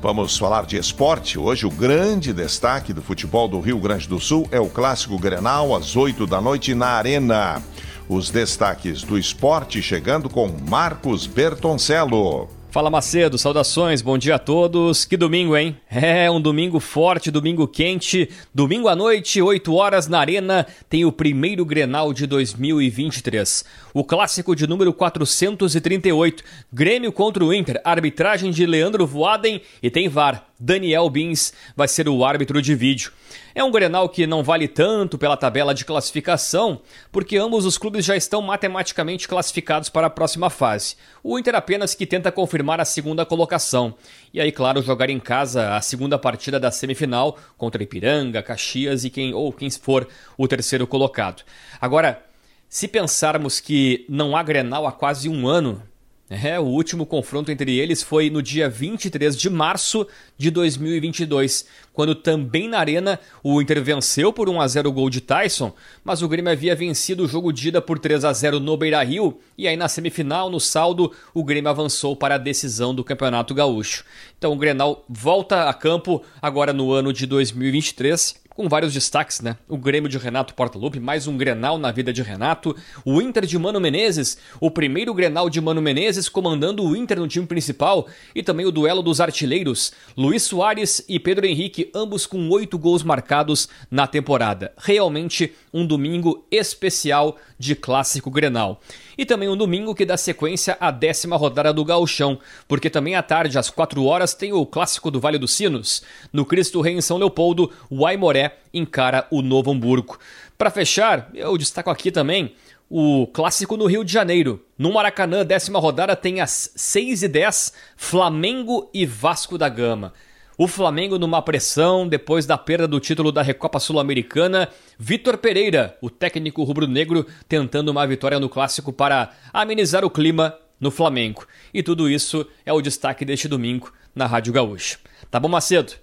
Vamos 0.02 0.38
falar 0.38 0.66
de 0.66 0.78
esporte. 0.78 1.38
Hoje, 1.38 1.66
o 1.66 1.70
grande 1.70 2.32
destaque 2.32 2.94
do 2.94 3.02
futebol 3.02 3.50
do 3.50 3.60
Rio 3.60 3.78
Grande 3.78 4.08
do 4.08 4.22
Sul 4.22 4.48
é 4.54 4.60
o 4.62 4.70
Clássico 4.70 5.20
Grenal, 5.20 5.76
às 5.76 5.98
8 5.98 6.26
da 6.26 6.40
noite, 6.40 6.74
na 6.74 6.88
Arena. 6.92 7.62
Os 8.10 8.30
destaques 8.30 9.04
do 9.04 9.18
esporte 9.18 9.82
chegando 9.82 10.30
com 10.30 10.48
Marcos 10.48 11.28
Bertoncello. 11.28 12.48
Fala 12.72 12.90
Macedo, 12.90 13.38
saudações, 13.38 14.02
bom 14.02 14.18
dia 14.18 14.36
a 14.36 14.40
todos. 14.40 15.04
Que 15.04 15.18
domingo, 15.18 15.58
hein? 15.58 15.76
É, 15.90 16.32
um 16.32 16.40
domingo 16.40 16.80
forte, 16.80 17.30
domingo 17.30 17.68
quente. 17.68 18.30
Domingo 18.54 18.88
à 18.88 18.96
noite, 18.96 19.42
8 19.42 19.74
horas 19.74 20.08
na 20.08 20.20
Arena, 20.20 20.66
tem 20.90 21.04
o 21.04 21.12
primeiro 21.12 21.66
Grenal 21.66 22.14
de 22.14 22.26
2023. 22.26 23.66
O 23.94 24.06
clássico 24.06 24.56
de 24.56 24.68
número 24.68 24.94
438, 24.94 26.44
Grêmio 26.72 27.12
contra 27.12 27.44
o 27.44 27.54
Inter, 27.54 27.82
arbitragem 27.84 28.52
de 28.52 28.66
Leandro 28.66 29.06
Voaden 29.06 29.62
e 29.84 29.90
tem 29.90 30.08
VAR. 30.08 30.46
Daniel 30.60 31.10
Bins 31.10 31.52
vai 31.76 31.88
ser 31.88 32.08
o 32.08 32.24
árbitro 32.24 32.62
de 32.62 32.74
vídeo. 32.74 33.12
É 33.58 33.64
um 33.64 33.72
Grenal 33.72 34.08
que 34.08 34.28
não 34.28 34.44
vale 34.44 34.68
tanto 34.68 35.18
pela 35.18 35.36
tabela 35.36 35.74
de 35.74 35.84
classificação, 35.84 36.80
porque 37.12 37.38
ambos 37.38 37.66
os 37.66 37.76
clubes 37.76 38.06
já 38.06 38.16
estão 38.16 38.40
matematicamente 38.40 39.28
classificados 39.28 39.90
para 39.90 40.06
a 40.06 40.12
próxima 40.12 40.48
fase. 40.48 40.96
O 41.24 41.40
Inter 41.40 41.56
apenas 41.56 41.96
que 41.96 42.06
tenta 42.06 42.32
confirmar 42.32 42.80
a 42.80 42.86
segunda 42.86 43.26
colocação. 43.26 43.96
E 44.32 44.40
aí, 44.40 44.52
claro, 44.52 44.84
jogar 44.84 45.10
em 45.10 45.20
casa 45.20 45.76
a 45.76 45.82
segunda 45.82 46.20
partida 46.20 46.60
da 46.60 46.70
semifinal 46.70 47.36
contra 47.58 47.82
Ipiranga, 47.82 48.44
Caxias 48.44 49.04
e 49.04 49.10
quem 49.10 49.34
ou 49.34 49.52
quem 49.52 49.72
for 49.72 50.08
o 50.38 50.48
terceiro 50.48 50.86
colocado. 50.86 51.42
Agora, 51.82 52.24
se 52.70 52.88
pensarmos 52.88 53.60
que 53.60 54.06
não 54.08 54.38
há 54.38 54.44
Grenal 54.44 54.86
há 54.86 54.92
quase 54.92 55.28
um 55.28 55.48
ano, 55.48 55.82
é, 56.30 56.60
o 56.60 56.64
último 56.64 57.06
confronto 57.06 57.50
entre 57.52 57.78
eles 57.78 58.04
foi 58.04 58.30
no 58.30 58.42
dia 58.42 58.68
23 58.70 59.38
de 59.38 59.50
março 59.50 60.06
de 60.38 60.52
2022, 60.52 61.66
quando 61.94 62.14
também 62.14 62.68
na 62.68 62.80
Arena 62.80 63.18
o 63.42 63.62
Inter 63.62 63.82
venceu 63.82 64.34
por 64.34 64.50
1 64.50 64.60
a 64.60 64.68
0 64.68 64.90
o 64.90 64.92
gol 64.92 65.10
de 65.10 65.22
Tyson, 65.22 65.74
mas 66.04 66.22
o 66.22 66.28
Grêmio 66.28 66.52
havia 66.52 66.76
vencido 66.76 67.24
o 67.24 67.28
jogo 67.28 67.54
de 67.54 67.70
ida 67.70 67.82
por 67.82 67.98
3 67.98 68.26
a 68.26 68.34
0 68.34 68.60
no 68.60 68.76
Beira-Rio, 68.76 69.40
e 69.58 69.70
aí 69.70 69.78
na 69.78 69.88
semifinal, 69.88 70.50
no 70.50 70.60
saldo, 70.60 71.14
o 71.34 71.46
Grêmio 71.46 71.70
avançou 71.70 72.14
para 72.14 72.36
a 72.36 72.40
decisão 72.40 72.94
do 72.94 73.06
Campeonato 73.06 73.54
Gaúcho. 73.54 74.04
Então 74.38 74.52
o 74.52 74.58
Grenal 74.58 75.06
volta 75.08 75.70
a 75.70 75.74
campo 75.74 76.22
agora 76.42 76.74
no 76.74 76.92
ano 76.92 77.14
de 77.14 77.26
2023 77.26 78.47
com 78.58 78.68
vários 78.68 78.92
destaques, 78.92 79.40
né? 79.40 79.56
O 79.70 79.78
Grêmio 79.78 80.10
de 80.10 80.18
Renato 80.18 80.56
Portaluppi, 80.56 81.00
mais 81.00 81.28
um 81.28 81.38
Grenal 81.38 81.78
na 81.78 81.92
vida 81.92 82.12
de 82.12 82.24
Renato, 82.24 82.76
o 83.06 83.22
Inter 83.22 83.46
de 83.46 83.56
Mano 83.56 83.80
Menezes, 83.80 84.36
o 84.60 84.72
primeiro 84.72 85.14
Grenal 85.14 85.48
de 85.48 85.62
Mano 85.62 85.80
Menezes 85.80 86.28
comandando 86.28 86.84
o 86.84 86.96
Inter 86.96 87.20
no 87.20 87.28
time 87.28 87.46
principal 87.46 88.08
e 88.34 88.42
também 88.42 88.66
o 88.66 88.72
duelo 88.72 89.04
dos 89.04 89.22
artilheiros, 89.22 89.94
Luiz 90.18 90.42
Soares 90.42 91.06
e 91.08 91.20
Pedro 91.20 91.46
Henrique, 91.46 91.92
ambos 91.94 92.26
com 92.26 92.50
oito 92.50 92.80
gols 92.80 93.04
marcados 93.04 93.70
na 93.92 94.08
temporada. 94.08 94.74
Realmente 94.76 95.54
um 95.72 95.86
domingo 95.86 96.44
especial 96.50 97.38
de 97.60 97.76
clássico 97.76 98.32
Grenal. 98.32 98.82
E 99.18 99.26
também 99.26 99.50
um 99.50 99.58
domingo 99.58 99.96
que 99.96 100.06
dá 100.06 100.16
sequência 100.16 100.78
à 100.80 100.92
décima 100.92 101.36
rodada 101.36 101.74
do 101.74 101.84
Gauchão, 101.84 102.40
porque 102.68 102.90
também 102.90 103.16
à 103.16 103.24
tarde, 103.24 103.58
às 103.58 103.70
4 103.70 104.04
horas, 104.04 104.34
tem 104.34 104.54
o 104.54 104.66
clássico 104.66 105.10
do 105.10 105.20
Vale 105.20 105.38
dos 105.40 105.54
Sinos. 105.54 106.04
No 106.32 106.46
Cristo 106.46 106.82
Rei 106.82 106.94
em 106.94 107.02
São 107.02 107.18
Leopoldo, 107.18 107.72
o 107.90 108.06
Aimoré 108.06 108.58
encara 108.74 109.26
o 109.32 109.42
Novo 109.42 109.72
Hamburgo. 109.72 110.20
Para 110.58 110.70
fechar, 110.70 111.30
eu 111.34 111.58
destaco 111.58 111.90
aqui 111.90 112.12
também 112.12 112.54
o 112.90 113.28
clássico 113.28 113.76
no 113.76 113.86
Rio 113.86 114.04
de 114.04 114.14
Janeiro. 114.14 114.64
No 114.78 114.94
Maracanã, 114.94 115.46
décima 115.46 115.80
rodada, 115.80 116.16
tem 116.16 116.40
às 116.40 116.72
6 116.76 117.24
e 117.24 117.28
10 117.28 117.74
Flamengo 117.96 118.90
e 118.94 119.06
Vasco 119.06 119.58
da 119.58 119.68
Gama. 119.68 120.14
O 120.60 120.68
Flamengo 120.68 121.20
numa 121.20 121.40
pressão 121.40 122.08
depois 122.08 122.48
da 122.48 122.58
perda 122.58 122.88
do 122.88 123.00
título 123.00 123.32
da 123.32 123.44
Recopa 123.44 123.80
Sul-Americana. 123.80 124.68
Vitor 124.98 125.38
Pereira, 125.38 125.96
o 126.02 126.10
técnico 126.10 126.64
rubro-negro, 126.64 127.28
tentando 127.48 127.90
uma 127.90 128.08
vitória 128.08 128.40
no 128.40 128.50
clássico 128.50 128.92
para 128.92 129.30
amenizar 129.54 130.04
o 130.04 130.10
clima 130.10 130.56
no 130.80 130.90
Flamengo. 130.90 131.46
E 131.72 131.84
tudo 131.84 132.10
isso 132.10 132.44
é 132.66 132.74
o 132.74 132.82
destaque 132.82 133.24
deste 133.24 133.48
domingo 133.48 133.94
na 134.16 134.26
Rádio 134.26 134.52
Gaúcha. 134.52 134.98
Tá 135.30 135.40
bom, 135.40 135.48
Macedo? 135.48 135.94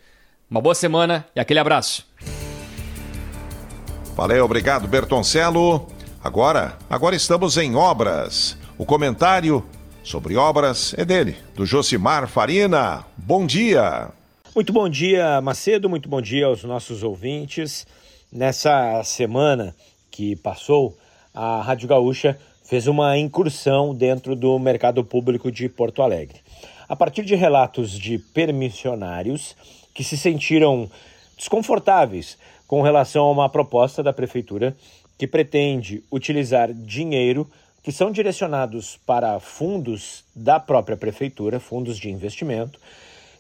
Uma 0.49 0.61
boa 0.61 0.75
semana 0.77 1.27
e 1.35 1.41
aquele 1.41 1.59
abraço. 1.59 2.07
Valeu, 4.15 4.45
obrigado, 4.45 4.87
Bertoncello. 4.87 5.89
Agora, 6.23 6.79
agora 6.89 7.17
estamos 7.17 7.57
em 7.57 7.75
obras. 7.75 8.57
O 8.79 8.87
comentário 8.87 9.67
sobre 10.05 10.37
obras 10.37 10.95
é 10.97 11.05
dele, 11.05 11.37
do 11.57 11.67
Josimar 11.67 12.29
Farina. 12.29 13.05
Bom 13.17 13.45
dia. 13.45 14.13
Muito 14.55 14.73
bom 14.73 14.89
dia, 14.89 15.41
Macedo. 15.41 15.91
Muito 15.91 16.09
bom 16.09 16.21
dia 16.21 16.47
aos 16.47 16.63
nossos 16.63 17.03
ouvintes. 17.03 17.85
Nessa 18.31 19.03
semana 19.03 19.75
que 20.13 20.37
passou, 20.37 20.97
a 21.35 21.61
Rádio 21.61 21.89
Gaúcha 21.89 22.39
fez 22.63 22.87
uma 22.87 23.19
incursão 23.19 23.93
dentro 23.93 24.37
do 24.37 24.57
mercado 24.61 25.05
público 25.05 25.51
de 25.51 25.69
Porto 25.69 26.03
Alegre. 26.03 26.39
A 26.89 26.95
partir 26.95 27.25
de 27.25 27.35
relatos 27.35 27.99
de 27.99 28.17
permissionários 28.17 29.57
que 29.93 30.05
se 30.05 30.17
sentiram 30.17 30.89
desconfortáveis 31.37 32.39
com 32.69 32.81
relação 32.81 33.25
a 33.25 33.33
uma 33.33 33.49
proposta 33.49 34.05
da 34.05 34.13
prefeitura 34.13 34.77
que 35.19 35.27
pretende 35.27 36.05
utilizar 36.13 36.73
dinheiro 36.73 37.51
que 37.83 37.91
são 37.91 38.13
direcionados 38.13 39.01
para 39.05 39.41
fundos 39.41 40.23
da 40.35 40.61
própria 40.61 40.97
prefeitura, 40.97 41.59
fundos 41.59 41.99
de 41.99 42.09
investimento, 42.09 42.79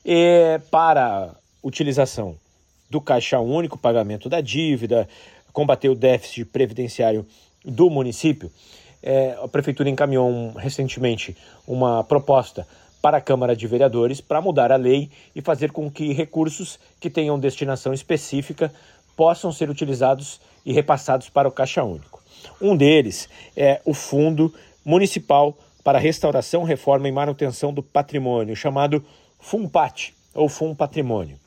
e 0.04 0.60
para 0.70 1.34
utilização 1.62 2.36
do 2.90 3.00
caixa 3.00 3.40
único, 3.40 3.78
pagamento 3.78 4.28
da 4.28 4.40
dívida, 4.40 5.08
combater 5.52 5.88
o 5.88 5.94
déficit 5.94 6.44
previdenciário 6.44 7.26
do 7.64 7.88
município, 7.88 8.50
é, 9.02 9.36
a 9.42 9.48
prefeitura 9.48 9.88
encaminhou 9.88 10.28
um, 10.28 10.52
recentemente 10.52 11.36
uma 11.66 12.04
proposta 12.04 12.66
para 13.00 13.18
a 13.18 13.20
Câmara 13.20 13.54
de 13.54 13.66
Vereadores 13.66 14.20
para 14.20 14.40
mudar 14.40 14.72
a 14.72 14.76
lei 14.76 15.10
e 15.36 15.42
fazer 15.42 15.72
com 15.72 15.90
que 15.90 16.12
recursos 16.12 16.78
que 16.98 17.10
tenham 17.10 17.38
destinação 17.38 17.92
específica 17.92 18.72
possam 19.14 19.52
ser 19.52 19.68
utilizados 19.68 20.40
e 20.64 20.72
repassados 20.72 21.28
para 21.28 21.46
o 21.46 21.52
Caixa 21.52 21.84
Único. 21.84 22.22
Um 22.60 22.76
deles 22.76 23.28
é 23.56 23.80
o 23.84 23.92
Fundo 23.92 24.52
Municipal 24.84 25.56
para 25.82 25.98
Restauração, 25.98 26.62
Reforma 26.62 27.06
e 27.06 27.12
Manutenção 27.12 27.72
do 27.74 27.82
Patrimônio, 27.82 28.56
chamado 28.56 29.04
FUNPAT, 29.44 30.14
ou 30.34 30.48
FUN 30.48 30.74
Patrimônio. 30.74 31.38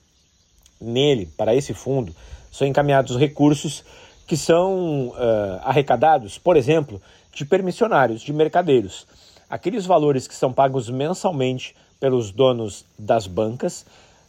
Nele, 0.79 1.25
para 1.35 1.55
esse 1.55 1.73
fundo, 1.73 2.15
são 2.51 2.67
encaminhados 2.67 3.17
recursos 3.17 3.83
que 4.27 4.37
são 4.37 5.07
uh, 5.07 5.59
arrecadados, 5.63 6.37
por 6.37 6.55
exemplo, 6.55 7.01
de 7.33 7.43
permissionários, 7.43 8.21
de 8.21 8.31
mercadeiros. 8.31 9.07
Aqueles 9.49 9.83
valores 9.87 10.27
que 10.27 10.35
são 10.35 10.53
pagos 10.53 10.91
mensalmente 10.91 11.75
pelos 11.99 12.29
donos 12.29 12.85
das 12.99 13.25
bancas, 13.25 13.83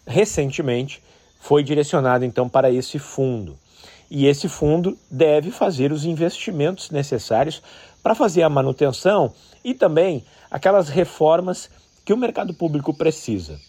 recentemente 0.06 1.02
foi 1.38 1.62
direcionado 1.62 2.24
então 2.24 2.48
para 2.48 2.70
esse 2.70 2.98
fundo. 2.98 3.58
E 4.10 4.26
esse 4.26 4.48
fundo 4.48 4.96
deve 5.10 5.50
fazer 5.50 5.92
os 5.92 6.06
investimentos 6.06 6.90
necessários 6.90 7.62
para 8.02 8.14
fazer 8.14 8.42
a 8.42 8.48
manutenção 8.48 9.34
e 9.62 9.74
também 9.74 10.24
aquelas 10.50 10.88
reformas 10.88 11.68
que 12.08 12.12
o 12.14 12.16
mercado 12.16 12.54
público 12.54 12.94
precisa. 12.94 13.60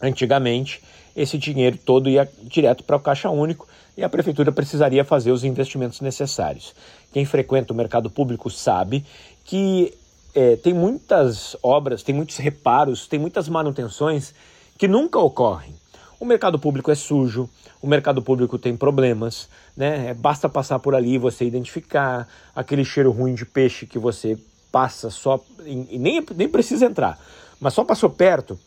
Antigamente, 0.00 0.80
esse 1.16 1.36
dinheiro 1.36 1.76
todo 1.76 2.08
ia 2.08 2.30
direto 2.40 2.84
para 2.84 2.94
o 2.94 3.00
Caixa 3.00 3.30
Único 3.30 3.66
e 3.96 4.04
a 4.04 4.08
prefeitura 4.08 4.52
precisaria 4.52 5.04
fazer 5.04 5.32
os 5.32 5.42
investimentos 5.42 6.00
necessários. 6.00 6.72
Quem 7.12 7.24
frequenta 7.24 7.72
o 7.72 7.76
mercado 7.76 8.08
público 8.08 8.48
sabe 8.48 9.04
que 9.44 9.92
é, 10.32 10.54
tem 10.54 10.72
muitas 10.72 11.56
obras, 11.64 12.04
tem 12.04 12.14
muitos 12.14 12.36
reparos, 12.36 13.08
tem 13.08 13.18
muitas 13.18 13.48
manutenções 13.48 14.32
que 14.78 14.86
nunca 14.86 15.18
ocorrem. 15.18 15.74
O 16.20 16.24
mercado 16.24 16.60
público 16.60 16.92
é 16.92 16.94
sujo, 16.94 17.50
o 17.82 17.88
mercado 17.88 18.22
público 18.22 18.56
tem 18.56 18.76
problemas, 18.76 19.48
né? 19.76 20.14
Basta 20.14 20.48
passar 20.48 20.78
por 20.78 20.94
ali 20.94 21.14
e 21.14 21.18
você 21.18 21.44
identificar 21.44 22.28
aquele 22.54 22.84
cheiro 22.84 23.10
ruim 23.10 23.34
de 23.34 23.44
peixe 23.44 23.84
que 23.84 23.98
você 23.98 24.38
passa 24.72 25.10
só 25.10 25.38
e 25.64 25.98
nem, 25.98 26.24
nem 26.34 26.48
precisa 26.48 26.86
entrar, 26.86 27.20
mas 27.60 27.74
só 27.74 27.84
passou 27.84 28.08
perto, 28.10 28.58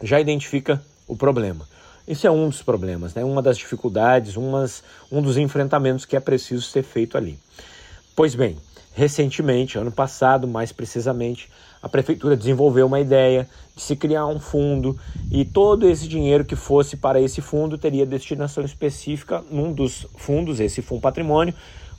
já 0.00 0.20
identifica 0.20 0.80
o 1.06 1.16
problema. 1.16 1.68
Esse 2.06 2.26
é 2.26 2.30
um 2.30 2.48
dos 2.48 2.62
problemas, 2.62 3.14
né? 3.14 3.24
uma 3.24 3.42
das 3.42 3.58
dificuldades, 3.58 4.36
umas, 4.36 4.82
um 5.10 5.20
dos 5.20 5.36
enfrentamentos 5.36 6.04
que 6.04 6.16
é 6.16 6.20
preciso 6.20 6.62
ser 6.62 6.84
feito 6.84 7.18
ali. 7.18 7.36
Pois 8.14 8.36
bem, 8.36 8.56
recentemente, 8.94 9.76
ano 9.76 9.90
passado 9.90 10.46
mais 10.46 10.70
precisamente, 10.70 11.50
a 11.82 11.88
prefeitura 11.88 12.36
desenvolveu 12.36 12.86
uma 12.86 13.00
ideia 13.00 13.48
de 13.74 13.82
se 13.82 13.96
criar 13.96 14.26
um 14.26 14.38
fundo 14.38 14.98
e 15.30 15.44
todo 15.44 15.88
esse 15.88 16.06
dinheiro 16.08 16.44
que 16.44 16.56
fosse 16.56 16.96
para 16.96 17.20
esse 17.20 17.40
fundo 17.40 17.76
teria 17.76 18.06
destinação 18.06 18.64
específica 18.64 19.44
num 19.50 19.72
dos 19.72 20.06
fundos, 20.16 20.60
esse 20.60 20.80
Fundo 20.80 21.00
Patrimônio, 21.00 21.54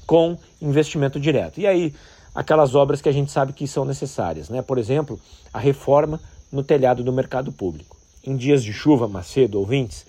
com 0.05 0.37
investimento 0.61 1.19
direto. 1.19 1.59
E 1.59 1.67
aí 1.67 1.93
aquelas 2.37 2.75
obras 2.75 3.01
que 3.01 3.09
a 3.09 3.11
gente 3.11 3.31
sabe 3.31 3.51
que 3.51 3.67
são 3.67 3.83
necessárias, 3.83 4.47
né? 4.47 4.61
Por 4.61 4.77
exemplo, 4.77 5.19
a 5.51 5.57
reforma 5.57 6.21
no 6.51 6.63
telhado 6.63 7.03
do 7.03 7.11
mercado 7.11 7.51
público. 7.51 7.97
Em 8.23 8.37
dias 8.37 8.63
de 8.63 8.71
chuva, 8.71 9.07
Macedo, 9.07 9.57
ouvintes, 9.57 10.05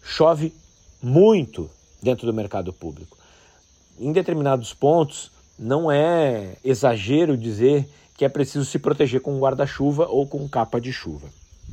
chove 0.00 0.52
muito 1.02 1.68
dentro 2.00 2.24
do 2.24 2.32
mercado 2.32 2.72
público. 2.72 3.18
Em 3.98 4.12
determinados 4.12 4.72
pontos, 4.72 5.32
não 5.58 5.90
é 5.90 6.54
exagero 6.64 7.36
dizer 7.36 7.88
que 8.16 8.24
é 8.24 8.28
preciso 8.28 8.64
se 8.64 8.78
proteger 8.78 9.20
com 9.20 9.40
guarda-chuva 9.40 10.06
ou 10.06 10.24
com 10.24 10.48
capa 10.48 10.80
de 10.80 10.92
chuva. 10.92 11.26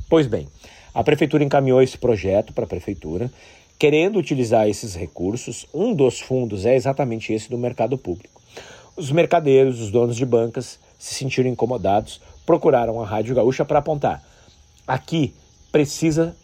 Pois 0.08 0.26
bem, 0.26 0.48
a 0.92 1.04
prefeitura 1.04 1.44
encaminhou 1.44 1.80
esse 1.80 1.96
projeto 1.96 2.52
para 2.52 2.64
a 2.64 2.68
prefeitura, 2.68 3.30
querendo 3.78 4.18
utilizar 4.18 4.68
esses 4.68 4.96
recursos. 4.96 5.66
Um 5.72 5.94
dos 5.94 6.18
fundos 6.18 6.66
é 6.66 6.74
exatamente 6.74 7.32
esse 7.32 7.48
do 7.48 7.56
mercado 7.56 7.96
público. 7.96 8.39
Os 9.00 9.10
mercadeiros, 9.10 9.80
os 9.80 9.90
donos 9.90 10.14
de 10.14 10.26
bancas, 10.26 10.78
se 10.98 11.14
sentiram 11.14 11.48
incomodados, 11.48 12.20
procuraram 12.44 13.00
a 13.00 13.06
Rádio 13.06 13.34
Gaúcha 13.34 13.64
para 13.64 13.78
apontar: 13.78 14.22
aqui 14.86 15.32
precisa 15.72 16.36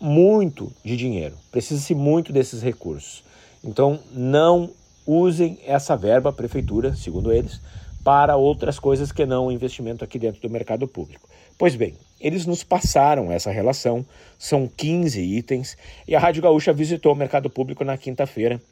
muito 0.00 0.72
de 0.84 0.96
dinheiro, 0.96 1.34
precisa-se 1.50 1.96
muito 1.96 2.32
desses 2.32 2.62
recursos. 2.62 3.24
Então, 3.64 3.98
não 4.12 4.70
usem 5.04 5.58
essa 5.66 5.96
verba, 5.96 6.30
a 6.30 6.32
prefeitura, 6.32 6.94
segundo 6.94 7.32
eles, 7.32 7.60
para 8.04 8.36
outras 8.36 8.78
coisas 8.78 9.10
que 9.10 9.26
não 9.26 9.48
o 9.48 9.52
investimento 9.52 10.04
aqui 10.04 10.16
dentro 10.16 10.40
do 10.40 10.48
mercado 10.48 10.86
público. 10.86 11.28
Pois 11.58 11.74
bem, 11.74 11.96
eles 12.20 12.46
nos 12.46 12.62
passaram 12.62 13.32
essa 13.32 13.50
relação, 13.50 14.06
são 14.38 14.68
15 14.68 15.20
itens, 15.20 15.76
e 16.06 16.14
a 16.14 16.20
Rádio 16.20 16.40
Gaúcha 16.40 16.72
visitou 16.72 17.12
o 17.12 17.16
mercado 17.16 17.50
público 17.50 17.82
na 17.82 17.98
quinta-feira, 17.98 18.62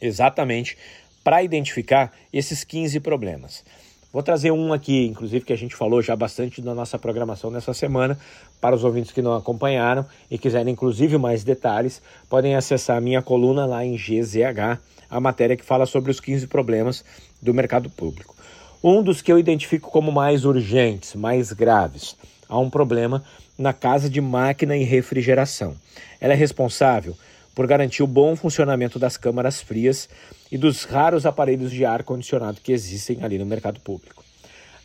exatamente 0.00 0.78
para 1.24 1.42
identificar 1.42 2.12
esses 2.30 2.62
15 2.62 3.00
problemas. 3.00 3.64
Vou 4.12 4.22
trazer 4.22 4.52
um 4.52 4.72
aqui, 4.72 5.06
inclusive, 5.06 5.44
que 5.44 5.52
a 5.52 5.56
gente 5.56 5.74
falou 5.74 6.00
já 6.00 6.14
bastante 6.14 6.62
na 6.62 6.72
nossa 6.72 6.96
programação 6.96 7.50
nessa 7.50 7.74
semana. 7.74 8.16
Para 8.60 8.76
os 8.76 8.84
ouvintes 8.84 9.10
que 9.10 9.20
não 9.20 9.34
acompanharam 9.34 10.06
e 10.30 10.38
quiserem, 10.38 10.72
inclusive, 10.72 11.18
mais 11.18 11.42
detalhes, 11.42 12.00
podem 12.30 12.54
acessar 12.54 12.98
a 12.98 13.00
minha 13.00 13.20
coluna 13.20 13.66
lá 13.66 13.84
em 13.84 13.96
GZH, 13.96 14.78
a 15.10 15.18
matéria 15.18 15.56
que 15.56 15.64
fala 15.64 15.84
sobre 15.84 16.12
os 16.12 16.20
15 16.20 16.46
problemas 16.46 17.04
do 17.42 17.52
mercado 17.52 17.90
público. 17.90 18.36
Um 18.82 19.02
dos 19.02 19.20
que 19.20 19.32
eu 19.32 19.38
identifico 19.38 19.90
como 19.90 20.12
mais 20.12 20.44
urgentes, 20.44 21.16
mais 21.16 21.52
graves, 21.52 22.14
há 22.48 22.56
um 22.56 22.70
problema 22.70 23.24
na 23.58 23.72
casa 23.72 24.08
de 24.08 24.20
máquina 24.20 24.76
e 24.76 24.84
refrigeração. 24.84 25.74
Ela 26.20 26.34
é 26.34 26.36
responsável 26.36 27.16
por 27.54 27.66
garantir 27.66 28.02
o 28.02 28.06
bom 28.06 28.34
funcionamento 28.34 28.98
das 28.98 29.16
câmaras 29.16 29.60
frias 29.60 30.08
e 30.50 30.58
dos 30.58 30.84
raros 30.84 31.24
aparelhos 31.24 31.70
de 31.70 31.84
ar 31.84 32.02
condicionado 32.02 32.60
que 32.60 32.72
existem 32.72 33.22
ali 33.22 33.38
no 33.38 33.46
mercado 33.46 33.80
público. 33.80 34.24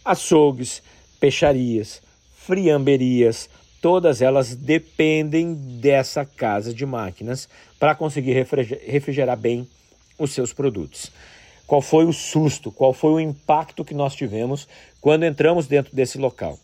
Açougues, 0.05 0.81
peixarias, 1.19 2.01
friamberias, 2.37 3.49
todas 3.81 4.21
elas 4.21 4.55
dependem 4.55 5.53
dessa 5.53 6.25
casa 6.25 6.73
de 6.73 6.85
máquinas 6.85 7.49
para 7.79 7.95
conseguir 7.95 8.33
refrigerar 8.85 9.37
bem 9.37 9.67
os 10.17 10.31
seus 10.31 10.53
produtos. 10.53 11.11
Qual 11.65 11.81
foi 11.81 12.05
o 12.05 12.13
susto, 12.13 12.71
qual 12.71 12.93
foi 12.93 13.11
o 13.11 13.19
impacto 13.19 13.85
que 13.85 13.93
nós 13.93 14.15
tivemos 14.15 14.67
quando 14.99 15.23
entramos 15.23 15.67
dentro 15.67 15.95
desse 15.95 16.17
local? 16.17 16.57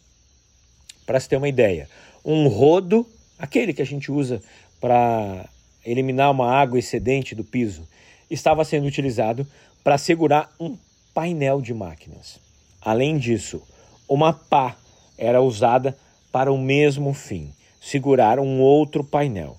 Para 1.05 1.19
se 1.19 1.29
ter 1.29 1.37
uma 1.37 1.47
ideia, 1.47 1.87
um 2.23 2.47
rodo, 2.47 3.07
aquele 3.37 3.71
que 3.71 3.81
a 3.81 3.85
gente 3.85 4.11
usa 4.11 4.41
para 4.81 5.47
eliminar 5.85 6.31
uma 6.31 6.51
água 6.51 6.79
excedente 6.79 7.35
do 7.35 7.43
piso, 7.43 7.87
estava 8.29 8.65
sendo 8.65 8.87
utilizado 8.87 9.47
para 9.83 9.97
segurar 9.97 10.51
um 10.59 10.77
painel 11.13 11.61
de 11.61 11.73
máquinas. 11.73 12.39
Além 12.81 13.17
disso, 13.17 13.61
uma 14.09 14.33
pá 14.33 14.75
era 15.17 15.41
usada 15.41 15.97
para 16.31 16.51
o 16.51 16.57
mesmo 16.57 17.13
fim, 17.13 17.53
segurar 17.79 18.39
um 18.39 18.59
outro 18.59 19.03
painel. 19.03 19.57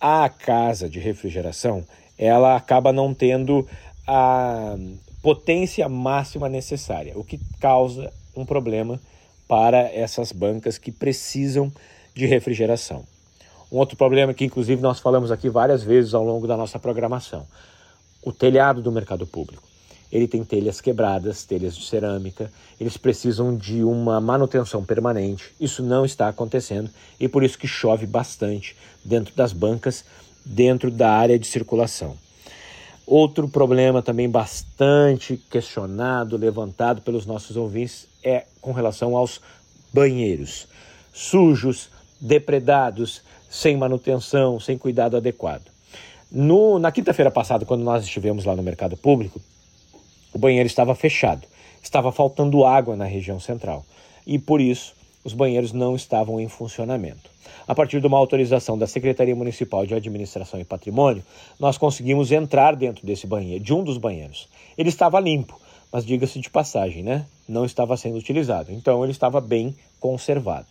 A 0.00 0.28
casa 0.28 0.88
de 0.88 1.00
refrigeração, 1.00 1.84
ela 2.18 2.54
acaba 2.54 2.92
não 2.92 3.12
tendo 3.12 3.66
a 4.06 4.76
potência 5.22 5.88
máxima 5.88 6.48
necessária, 6.48 7.18
o 7.18 7.24
que 7.24 7.40
causa 7.58 8.12
um 8.36 8.44
problema 8.44 9.00
para 9.48 9.78
essas 9.92 10.30
bancas 10.30 10.78
que 10.78 10.92
precisam 10.92 11.72
de 12.14 12.26
refrigeração. 12.26 13.04
Um 13.70 13.78
outro 13.78 13.96
problema 13.96 14.32
que, 14.32 14.44
inclusive, 14.44 14.80
nós 14.80 15.00
falamos 15.00 15.30
aqui 15.30 15.48
várias 15.48 15.82
vezes 15.82 16.14
ao 16.14 16.24
longo 16.24 16.46
da 16.46 16.56
nossa 16.56 16.78
programação: 16.78 17.46
o 18.22 18.32
telhado 18.32 18.80
do 18.80 18.92
mercado 18.92 19.26
público. 19.26 19.62
Ele 20.10 20.28
tem 20.28 20.44
telhas 20.44 20.80
quebradas, 20.80 21.44
telhas 21.44 21.76
de 21.76 21.84
cerâmica, 21.84 22.50
eles 22.80 22.96
precisam 22.96 23.56
de 23.56 23.82
uma 23.82 24.20
manutenção 24.20 24.84
permanente. 24.84 25.52
Isso 25.60 25.82
não 25.82 26.04
está 26.04 26.28
acontecendo 26.28 26.88
e 27.18 27.26
por 27.26 27.42
isso 27.42 27.58
que 27.58 27.66
chove 27.66 28.06
bastante 28.06 28.76
dentro 29.04 29.34
das 29.34 29.52
bancas, 29.52 30.04
dentro 30.44 30.90
da 30.92 31.10
área 31.10 31.38
de 31.38 31.46
circulação. 31.46 32.16
Outro 33.06 33.48
problema 33.48 34.02
também 34.02 34.28
bastante 34.28 35.36
questionado, 35.50 36.36
levantado 36.36 37.02
pelos 37.02 37.26
nossos 37.26 37.56
ouvintes, 37.56 38.08
é 38.22 38.46
com 38.60 38.72
relação 38.72 39.16
aos 39.16 39.40
banheiros. 39.92 40.66
Sujos, 41.12 41.88
depredados, 42.20 43.22
sem 43.48 43.76
manutenção, 43.76 44.58
sem 44.60 44.76
cuidado 44.76 45.16
adequado. 45.16 45.70
No, 46.30 46.78
na 46.78 46.90
quinta-feira 46.90 47.30
passada, 47.30 47.64
quando 47.64 47.82
nós 47.82 48.04
estivemos 48.04 48.44
lá 48.44 48.56
no 48.56 48.62
mercado 48.62 48.96
público, 48.96 49.40
o 50.32 50.38
banheiro 50.38 50.66
estava 50.66 50.94
fechado, 50.94 51.46
estava 51.82 52.10
faltando 52.10 52.64
água 52.64 52.96
na 52.96 53.04
região 53.04 53.38
central 53.38 53.84
e 54.26 54.38
por 54.38 54.60
isso 54.60 54.94
os 55.24 55.32
banheiros 55.32 55.72
não 55.72 55.96
estavam 55.96 56.40
em 56.40 56.48
funcionamento. 56.48 57.30
A 57.66 57.74
partir 57.74 58.00
de 58.00 58.06
uma 58.06 58.18
autorização 58.18 58.78
da 58.78 58.86
Secretaria 58.86 59.34
Municipal 59.34 59.84
de 59.86 59.94
Administração 59.94 60.60
e 60.60 60.64
Patrimônio, 60.64 61.22
nós 61.58 61.76
conseguimos 61.76 62.30
entrar 62.30 62.76
dentro 62.76 63.04
desse 63.04 63.26
banheiro, 63.26 63.62
de 63.62 63.74
um 63.74 63.82
dos 63.82 63.98
banheiros. 63.98 64.48
Ele 64.78 64.88
estava 64.88 65.18
limpo, 65.18 65.60
mas 65.92 66.04
diga-se 66.04 66.40
de 66.40 66.50
passagem, 66.50 67.02
né? 67.02 67.26
Não 67.48 67.64
estava 67.64 67.96
sendo 67.96 68.16
utilizado. 68.16 68.72
Então 68.72 69.02
ele 69.02 69.12
estava 69.12 69.40
bem 69.40 69.74
conservado. 70.00 70.66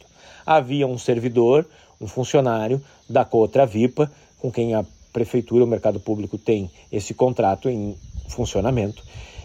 Havia 0.46 0.86
um 0.86 0.98
servidor, 0.98 1.66
um 2.00 2.08
funcionário 2.08 2.82
da 3.10 3.26
Cotra 3.26 3.66
Vipa, 3.66 4.12
com 4.40 4.52
quem 4.52 4.76
a 4.76 4.86
prefeitura, 5.12 5.64
o 5.64 5.68
mercado 5.68 6.00
público 6.00 6.38
tem 6.38 6.70
esse 6.92 7.14
contrato 7.14 7.70
em 7.70 7.98
funcionamento, 8.28 9.02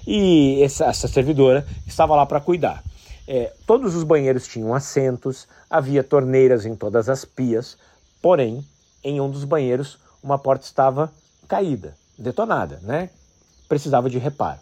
e 0.06 0.60
essa, 0.62 0.86
essa 0.86 1.06
servidora 1.06 1.66
estava 1.86 2.16
lá 2.16 2.26
para 2.26 2.40
cuidar. 2.40 2.82
É, 3.26 3.52
todos 3.66 3.94
os 3.94 4.02
banheiros 4.02 4.48
tinham 4.48 4.74
assentos, 4.74 5.46
havia 5.68 6.02
torneiras 6.02 6.66
em 6.66 6.74
todas 6.74 7.08
as 7.08 7.24
pias, 7.24 7.78
porém, 8.20 8.64
em 9.04 9.20
um 9.20 9.30
dos 9.30 9.44
banheiros, 9.44 9.98
uma 10.22 10.38
porta 10.38 10.64
estava 10.64 11.12
caída, 11.46 11.94
detonada, 12.18 12.80
né? 12.82 13.08
Precisava 13.68 14.10
de 14.10 14.18
reparo. 14.18 14.58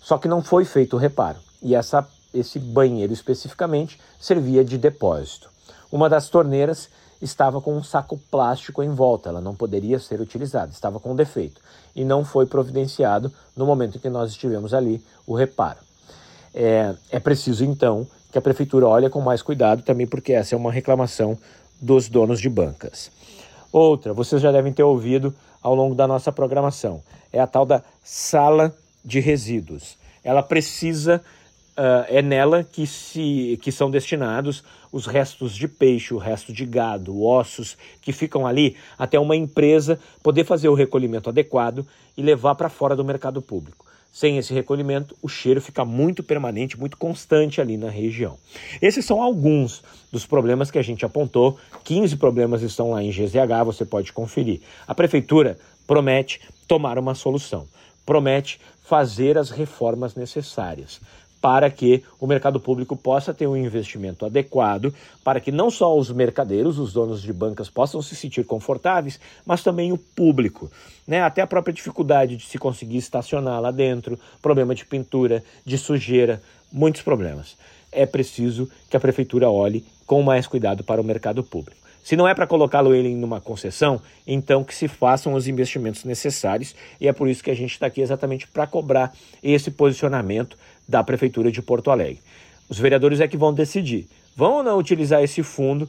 Só 0.00 0.18
que 0.18 0.28
não 0.28 0.42
foi 0.42 0.64
feito 0.64 0.96
o 0.96 0.98
reparo, 0.98 1.38
e 1.62 1.74
essa, 1.74 2.06
esse 2.32 2.58
banheiro 2.58 3.12
especificamente 3.12 4.00
servia 4.18 4.64
de 4.64 4.78
depósito. 4.78 5.50
Uma 5.92 6.08
das 6.08 6.28
torneiras 6.28 6.88
estava 7.20 7.60
com 7.60 7.76
um 7.76 7.82
saco 7.82 8.18
plástico 8.30 8.82
em 8.82 8.90
volta, 8.90 9.28
ela 9.28 9.40
não 9.40 9.54
poderia 9.54 9.98
ser 9.98 10.20
utilizada, 10.20 10.72
estava 10.72 10.98
com 10.98 11.14
defeito 11.14 11.60
e 11.94 12.04
não 12.04 12.24
foi 12.24 12.46
providenciado 12.46 13.30
no 13.54 13.66
momento 13.66 13.96
em 13.96 14.00
que 14.00 14.08
nós 14.08 14.30
estivemos 14.30 14.72
ali 14.72 15.04
o 15.26 15.34
reparo. 15.34 15.78
É, 16.54 16.94
é 17.10 17.20
preciso 17.20 17.64
então 17.64 18.06
que 18.32 18.38
a 18.38 18.40
prefeitura 18.40 18.86
olhe 18.86 19.10
com 19.10 19.20
mais 19.20 19.42
cuidado 19.42 19.82
também, 19.82 20.06
porque 20.06 20.32
essa 20.32 20.54
é 20.54 20.58
uma 20.58 20.72
reclamação 20.72 21.36
dos 21.80 22.08
donos 22.08 22.40
de 22.40 22.48
bancas. 22.48 23.10
Outra, 23.72 24.12
vocês 24.12 24.40
já 24.40 24.50
devem 24.50 24.72
ter 24.72 24.82
ouvido 24.82 25.34
ao 25.62 25.74
longo 25.74 25.94
da 25.94 26.06
nossa 26.06 26.32
programação, 26.32 27.02
é 27.32 27.40
a 27.40 27.46
tal 27.46 27.66
da 27.66 27.82
sala 28.02 28.74
de 29.04 29.20
resíduos. 29.20 29.96
Ela 30.22 30.42
precisa 30.42 31.22
uh, 31.80 32.04
é 32.08 32.20
nela 32.20 32.62
que, 32.62 32.86
se, 32.86 33.58
que 33.62 33.72
são 33.72 33.90
destinados 33.90 34.62
os 34.92 35.06
restos 35.06 35.54
de 35.54 35.68
peixe, 35.68 36.12
o 36.12 36.18
resto 36.18 36.52
de 36.52 36.66
gado, 36.66 37.22
ossos 37.22 37.76
que 38.02 38.12
ficam 38.12 38.46
ali 38.46 38.76
até 38.98 39.18
uma 39.18 39.36
empresa 39.36 39.98
poder 40.22 40.44
fazer 40.44 40.68
o 40.68 40.74
recolhimento 40.74 41.28
adequado 41.28 41.86
e 42.16 42.22
levar 42.22 42.54
para 42.54 42.68
fora 42.68 42.96
do 42.96 43.04
mercado 43.04 43.40
público. 43.40 43.86
Sem 44.12 44.38
esse 44.38 44.52
recolhimento, 44.52 45.16
o 45.22 45.28
cheiro 45.28 45.60
fica 45.60 45.84
muito 45.84 46.20
permanente, 46.20 46.78
muito 46.78 46.96
constante 46.96 47.60
ali 47.60 47.76
na 47.76 47.88
região. 47.88 48.36
Esses 48.82 49.04
são 49.04 49.22
alguns 49.22 49.84
dos 50.10 50.26
problemas 50.26 50.68
que 50.68 50.78
a 50.80 50.82
gente 50.82 51.04
apontou. 51.04 51.56
15 51.84 52.16
problemas 52.16 52.60
estão 52.62 52.90
lá 52.90 53.02
em 53.04 53.10
GZH, 53.10 53.64
você 53.64 53.84
pode 53.84 54.12
conferir. 54.12 54.60
A 54.84 54.96
prefeitura 54.96 55.56
promete 55.86 56.40
tomar 56.66 56.98
uma 56.98 57.14
solução, 57.14 57.68
promete 58.10 58.60
fazer 58.82 59.38
as 59.38 59.50
reformas 59.50 60.16
necessárias 60.16 61.00
para 61.40 61.70
que 61.70 62.02
o 62.18 62.26
mercado 62.26 62.58
público 62.58 62.96
possa 62.96 63.32
ter 63.32 63.46
um 63.46 63.56
investimento 63.56 64.26
adequado, 64.26 64.92
para 65.22 65.38
que 65.38 65.52
não 65.52 65.70
só 65.70 65.96
os 65.96 66.10
mercadeiros, 66.10 66.76
os 66.76 66.92
donos 66.92 67.22
de 67.22 67.32
bancas 67.32 67.70
possam 67.70 68.02
se 68.02 68.16
sentir 68.16 68.44
confortáveis, 68.44 69.20
mas 69.46 69.62
também 69.62 69.92
o 69.92 69.96
público. 69.96 70.68
Né? 71.06 71.22
Até 71.22 71.40
a 71.40 71.46
própria 71.46 71.72
dificuldade 71.72 72.36
de 72.36 72.44
se 72.44 72.58
conseguir 72.58 72.98
estacionar 72.98 73.60
lá 73.60 73.70
dentro, 73.70 74.18
problema 74.42 74.74
de 74.74 74.84
pintura, 74.84 75.44
de 75.64 75.78
sujeira, 75.78 76.42
muitos 76.72 77.02
problemas. 77.02 77.56
É 77.92 78.06
preciso 78.06 78.68
que 78.90 78.96
a 78.96 79.00
prefeitura 79.00 79.48
olhe 79.48 79.84
com 80.04 80.20
mais 80.20 80.48
cuidado 80.48 80.82
para 80.82 81.00
o 81.00 81.04
mercado 81.04 81.44
público. 81.44 81.80
Se 82.10 82.16
não 82.16 82.26
é 82.26 82.34
para 82.34 82.44
colocá-lo 82.44 82.92
ele 82.92 83.08
em 83.08 83.22
uma 83.22 83.40
concessão, 83.40 84.02
então 84.26 84.64
que 84.64 84.74
se 84.74 84.88
façam 84.88 85.32
os 85.34 85.46
investimentos 85.46 86.02
necessários 86.02 86.74
e 87.00 87.06
é 87.06 87.12
por 87.12 87.28
isso 87.28 87.40
que 87.40 87.52
a 87.52 87.54
gente 87.54 87.70
está 87.70 87.86
aqui 87.86 88.00
exatamente 88.00 88.48
para 88.48 88.66
cobrar 88.66 89.14
esse 89.40 89.70
posicionamento 89.70 90.58
da 90.88 91.04
Prefeitura 91.04 91.52
de 91.52 91.62
Porto 91.62 91.88
Alegre. 91.88 92.18
Os 92.68 92.80
vereadores 92.80 93.20
é 93.20 93.28
que 93.28 93.36
vão 93.36 93.54
decidir. 93.54 94.08
Vão 94.34 94.54
ou 94.54 94.62
não 94.64 94.76
utilizar 94.76 95.22
esse 95.22 95.40
fundo, 95.44 95.88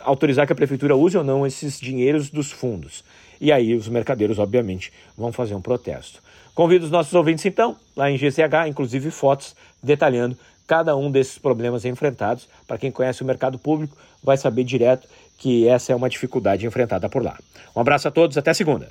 autorizar 0.00 0.44
que 0.44 0.52
a 0.52 0.56
Prefeitura 0.56 0.96
use 0.96 1.16
ou 1.16 1.22
não 1.22 1.46
esses 1.46 1.78
dinheiros 1.78 2.30
dos 2.30 2.50
fundos. 2.50 3.04
E 3.40 3.52
aí 3.52 3.72
os 3.72 3.86
mercadeiros, 3.86 4.40
obviamente, 4.40 4.92
vão 5.16 5.30
fazer 5.30 5.54
um 5.54 5.62
protesto. 5.62 6.20
Convido 6.52 6.84
os 6.84 6.90
nossos 6.90 7.14
ouvintes, 7.14 7.46
então, 7.46 7.76
lá 7.94 8.10
em 8.10 8.18
GCH, 8.18 8.66
inclusive 8.66 9.08
fotos 9.12 9.54
detalhando 9.80 10.36
cada 10.66 10.96
um 10.96 11.10
desses 11.10 11.38
problemas 11.38 11.84
enfrentados. 11.84 12.48
Para 12.66 12.78
quem 12.78 12.90
conhece 12.90 13.22
o 13.22 13.24
mercado 13.24 13.58
público, 13.58 13.96
vai 14.22 14.36
saber 14.36 14.62
direto 14.62 15.08
que 15.40 15.66
essa 15.66 15.90
é 15.90 15.96
uma 15.96 16.10
dificuldade 16.10 16.66
enfrentada 16.66 17.08
por 17.08 17.22
lá. 17.22 17.36
Um 17.74 17.80
abraço 17.80 18.06
a 18.06 18.10
todos, 18.10 18.36
até 18.36 18.52
segunda. 18.52 18.90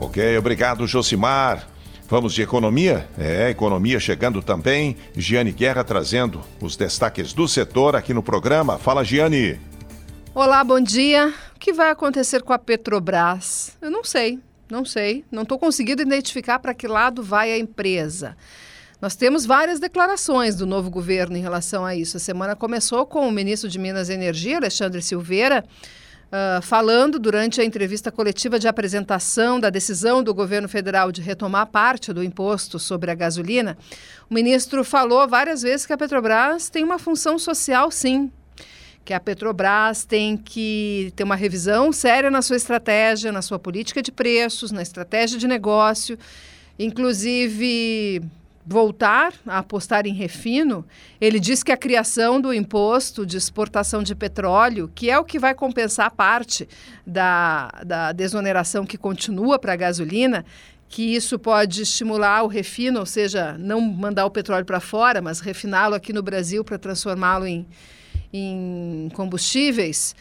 Ok, 0.00 0.38
obrigado, 0.38 0.86
Josimar. 0.86 1.68
Vamos 2.08 2.32
de 2.32 2.42
economia? 2.42 3.08
É, 3.16 3.50
economia 3.50 4.00
chegando 4.00 4.42
também. 4.42 4.96
Giane 5.14 5.52
Guerra 5.52 5.84
trazendo 5.84 6.40
os 6.60 6.76
destaques 6.76 7.32
do 7.34 7.46
setor 7.46 7.94
aqui 7.94 8.14
no 8.14 8.22
programa. 8.22 8.78
Fala, 8.78 9.04
Giane. 9.04 9.60
Olá, 10.34 10.64
bom 10.64 10.80
dia. 10.80 11.32
O 11.54 11.58
que 11.58 11.74
vai 11.74 11.90
acontecer 11.90 12.42
com 12.42 12.54
a 12.54 12.58
Petrobras? 12.58 13.76
Eu 13.82 13.90
não 13.90 14.02
sei, 14.02 14.38
não 14.70 14.84
sei. 14.84 15.24
Não 15.30 15.42
estou 15.42 15.58
conseguindo 15.58 16.00
identificar 16.00 16.58
para 16.58 16.74
que 16.74 16.88
lado 16.88 17.22
vai 17.22 17.52
a 17.52 17.58
empresa. 17.58 18.34
Nós 19.02 19.16
temos 19.16 19.44
várias 19.44 19.80
declarações 19.80 20.54
do 20.54 20.64
novo 20.64 20.88
governo 20.88 21.36
em 21.36 21.40
relação 21.40 21.84
a 21.84 21.92
isso. 21.92 22.18
A 22.18 22.20
semana 22.20 22.54
começou 22.54 23.04
com 23.04 23.26
o 23.26 23.32
ministro 23.32 23.68
de 23.68 23.76
Minas 23.76 24.08
e 24.08 24.12
Energia, 24.12 24.58
Alexandre 24.58 25.02
Silveira, 25.02 25.64
uh, 26.28 26.62
falando 26.62 27.18
durante 27.18 27.60
a 27.60 27.64
entrevista 27.64 28.12
coletiva 28.12 28.60
de 28.60 28.68
apresentação 28.68 29.58
da 29.58 29.70
decisão 29.70 30.22
do 30.22 30.32
governo 30.32 30.68
federal 30.68 31.10
de 31.10 31.20
retomar 31.20 31.66
parte 31.66 32.12
do 32.12 32.22
imposto 32.22 32.78
sobre 32.78 33.10
a 33.10 33.14
gasolina. 33.16 33.76
O 34.30 34.34
ministro 34.34 34.84
falou 34.84 35.26
várias 35.26 35.62
vezes 35.62 35.84
que 35.84 35.92
a 35.92 35.98
Petrobras 35.98 36.70
tem 36.70 36.84
uma 36.84 36.96
função 36.96 37.40
social, 37.40 37.90
sim, 37.90 38.30
que 39.04 39.12
a 39.12 39.18
Petrobras 39.18 40.04
tem 40.04 40.36
que 40.36 41.12
ter 41.16 41.24
uma 41.24 41.34
revisão 41.34 41.92
séria 41.92 42.30
na 42.30 42.40
sua 42.40 42.54
estratégia, 42.54 43.32
na 43.32 43.42
sua 43.42 43.58
política 43.58 44.00
de 44.00 44.12
preços, 44.12 44.70
na 44.70 44.80
estratégia 44.80 45.40
de 45.40 45.48
negócio, 45.48 46.16
inclusive 46.78 48.22
voltar 48.64 49.34
a 49.46 49.58
apostar 49.58 50.06
em 50.06 50.14
refino, 50.14 50.84
ele 51.20 51.40
diz 51.40 51.62
que 51.62 51.72
a 51.72 51.76
criação 51.76 52.40
do 52.40 52.54
imposto 52.54 53.26
de 53.26 53.36
exportação 53.36 54.02
de 54.02 54.14
petróleo, 54.14 54.90
que 54.94 55.10
é 55.10 55.18
o 55.18 55.24
que 55.24 55.38
vai 55.38 55.54
compensar 55.54 56.10
parte 56.12 56.68
da, 57.06 57.68
da 57.84 58.12
desoneração 58.12 58.86
que 58.86 58.96
continua 58.96 59.58
para 59.58 59.72
a 59.72 59.76
gasolina, 59.76 60.44
que 60.88 61.14
isso 61.14 61.38
pode 61.38 61.82
estimular 61.82 62.42
o 62.42 62.46
refino, 62.46 63.00
ou 63.00 63.06
seja, 63.06 63.56
não 63.58 63.80
mandar 63.80 64.26
o 64.26 64.30
petróleo 64.30 64.64
para 64.64 64.78
fora, 64.78 65.20
mas 65.22 65.40
refiná-lo 65.40 65.94
aqui 65.94 66.12
no 66.12 66.22
Brasil 66.22 66.62
para 66.62 66.78
transformá-lo 66.78 67.46
em, 67.46 67.66
em 68.32 69.08
combustíveis. 69.14 70.14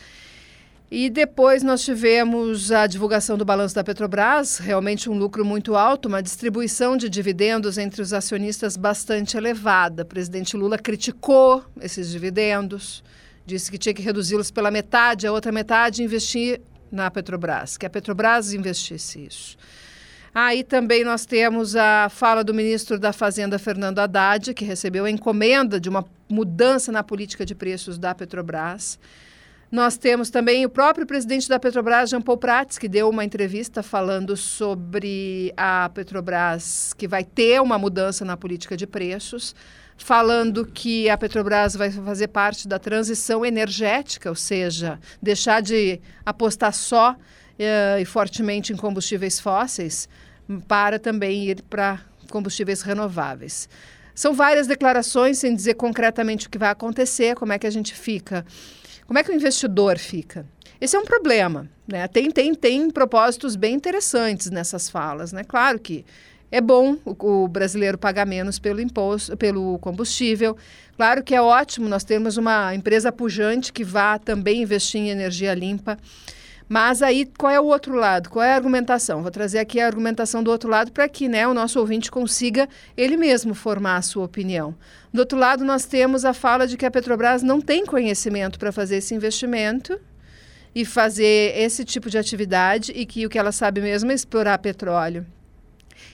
E 0.93 1.10
depois 1.10 1.63
nós 1.63 1.86
tivemos 1.86 2.69
a 2.69 2.86
divulgação 2.86 3.38
do 3.38 3.45
balanço 3.45 3.73
da 3.73 3.82
Petrobras, 3.82 4.58
realmente 4.58 5.10
um 5.10 5.17
lucro 5.17 5.45
muito 5.45 5.73
alto, 5.77 6.10
uma 6.10 6.21
distribuição 6.21 6.97
de 6.97 7.08
dividendos 7.08 7.77
entre 7.77 8.01
os 8.01 8.12
acionistas 8.12 8.75
bastante 8.75 9.38
elevada. 9.38 10.04
O 10.04 10.06
presidente 10.06 10.58
Lula 10.58 10.77
criticou 10.77 11.63
esses 11.80 12.12
dividendos, 12.12 13.01
disse 13.45 13.71
que 13.71 13.77
tinha 13.77 13.93
que 13.93 14.01
reduzi-los 14.01 14.51
pela 14.51 14.69
metade, 14.69 15.25
a 15.25 15.32
outra 15.32 15.49
metade 15.49 16.04
investir 16.04 16.60
na 16.91 17.10
Petrobras, 17.10 17.77
que 17.77 17.86
a 17.86 17.89
Petrobras 17.89 18.51
investisse 18.51 19.25
isso. 19.25 19.58
Aí 20.36 20.62
também 20.62 21.06
nós 21.06 21.25
temos 21.25 21.73
a 21.73 22.10
fala 22.10 22.43
do 22.43 22.54
ministro 22.54 22.99
da 22.99 23.13
Fazenda, 23.13 23.58
Fernando 23.58 23.99
Haddad, 23.99 24.54
que 24.54 24.65
recebeu 24.65 25.06
a 25.06 25.10
encomenda 25.10 25.80
de 25.80 25.88
uma 25.88 26.04
mudança 26.27 26.91
na 26.91 27.01
política 27.01 27.45
de 27.45 27.56
preços 27.56 27.97
da 27.97 28.13
Petrobras. 28.13 28.99
Nós 29.71 29.95
temos 29.95 30.29
também 30.29 30.65
o 30.65 30.69
próprio 30.69 31.07
presidente 31.07 31.47
da 31.47 31.57
Petrobras, 31.57 32.10
Jean 32.10 32.21
Paul 32.21 32.38
Prats, 32.38 32.77
que 32.77 32.89
deu 32.89 33.07
uma 33.07 33.23
entrevista 33.23 33.81
falando 33.81 34.36
sobre 34.36 35.53
a 35.55 35.89
Petrobras, 35.93 36.91
que 36.97 37.07
vai 37.07 37.23
ter 37.23 37.62
uma 37.62 37.77
mudança 37.77 38.25
na 38.25 38.36
política 38.36 38.75
de 38.75 38.86
preços, 38.86 39.55
falando 39.95 40.65
que 40.65 41.10
a 41.10 41.17
Petrobras 41.17 41.73
vai 41.73 41.89
fazer 41.89 42.27
parte 42.27 42.67
da 42.67 42.77
transição 42.77 43.45
energética, 43.45 44.27
ou 44.27 44.36
seja, 44.36 44.99
deixar 45.21 45.62
de 45.62 46.01
apostar 46.25 46.73
só 46.73 47.13
uh, 47.13 47.97
e 47.97 48.03
fortemente 48.03 48.73
em 48.73 48.75
combustíveis 48.75 49.39
fósseis, 49.39 50.10
para 50.67 50.99
também 50.99 51.45
ir 51.45 51.62
para 51.62 52.01
combustíveis 52.29 52.81
renováveis. 52.81 53.69
São 54.13 54.34
várias 54.34 54.67
declarações 54.67 55.38
sem 55.38 55.55
dizer 55.55 55.75
concretamente 55.75 56.47
o 56.47 56.49
que 56.49 56.57
vai 56.57 56.69
acontecer, 56.69 57.36
como 57.36 57.53
é 57.53 57.57
que 57.57 57.65
a 57.65 57.71
gente 57.71 57.93
fica 57.93 58.45
como 59.12 59.19
é 59.19 59.26
que 59.26 59.32
o 59.32 59.36
investidor 59.36 59.97
fica? 59.97 60.45
Esse 60.80 60.95
é 60.95 61.00
um 61.00 61.04
problema. 61.04 61.69
Né? 61.86 62.08
Tem, 62.08 62.32
tem, 62.32 62.56
tem 62.56 62.89
propósitos 62.89 63.58
bem 63.58 63.76
interessantes 63.76 64.50
nessas 64.50 64.89
falas. 64.89 65.34
Né? 65.34 65.43
Claro 65.43 65.78
que 65.80 66.06
é 66.50 66.62
bom 66.62 66.95
o, 67.04 67.43
o, 67.43 67.47
brasileiro 67.50 67.97
pagar 67.97 68.26
menos 68.26 68.58
pelo 68.58 68.80
imposto, 68.80 69.36
pelo 69.36 69.78
combustível. 69.80 70.56
Claro 70.95 71.24
que 71.24 71.36
é 71.36 71.41
ótimo 71.41 71.89
nós 71.89 72.06
termos 72.06 72.38
uma 72.38 72.74
empresa 72.74 73.12
pujante 73.12 73.74
que 73.74 73.84
vá 73.84 74.17
também 74.17 74.62
investir 74.62 75.02
em 75.02 75.10
energia 75.10 75.54
limpa. 75.54 75.97
Mas 76.73 77.01
aí, 77.01 77.29
qual 77.38 77.51
é 77.51 77.60
o 77.60 77.65
outro 77.65 77.93
lado? 77.93 78.29
Qual 78.29 78.41
é 78.41 78.53
a 78.53 78.55
argumentação? 78.55 79.21
Vou 79.21 79.29
trazer 79.29 79.60
aqui 79.60 79.77
a 79.81 79.86
argumentação 79.86 80.41
do 80.41 80.49
outro 80.49 80.69
lado 80.69 80.89
para 80.89 81.10
que 81.10 81.27
né, 81.27 81.45
o 81.45 81.53
nosso 81.53 81.77
ouvinte 81.77 82.10
consiga 82.10 82.65
ele 82.95 83.17
mesmo 83.17 83.53
formar 83.53 83.97
a 83.97 84.01
sua 84.01 84.23
opinião. 84.23 84.73
Do 85.13 85.19
outro 85.19 85.38
lado, 85.38 85.65
nós 85.65 85.84
temos 85.84 86.23
a 86.23 86.34
fala 86.34 86.65
de 86.65 86.77
que 86.77 86.86
a 86.86 86.89
Petrobras 86.89 87.43
não 87.43 87.60
tem 87.60 87.86
conhecimento 87.86 88.57
para 88.57 88.71
fazer 88.71 88.95
esse 88.95 89.13
investimento 89.13 89.99
e 90.73 90.86
fazer 90.86 91.51
esse 91.57 91.84
tipo 91.84 92.10
de 92.10 92.17
atividade 92.17 92.93
e 92.95 93.05
que 93.05 93.25
o 93.25 93.29
que 93.29 93.38
ela 93.38 93.51
sabe 93.51 93.81
mesmo 93.81 94.10
é 94.10 94.15
explorar 94.15 94.57
petróleo. 94.60 95.25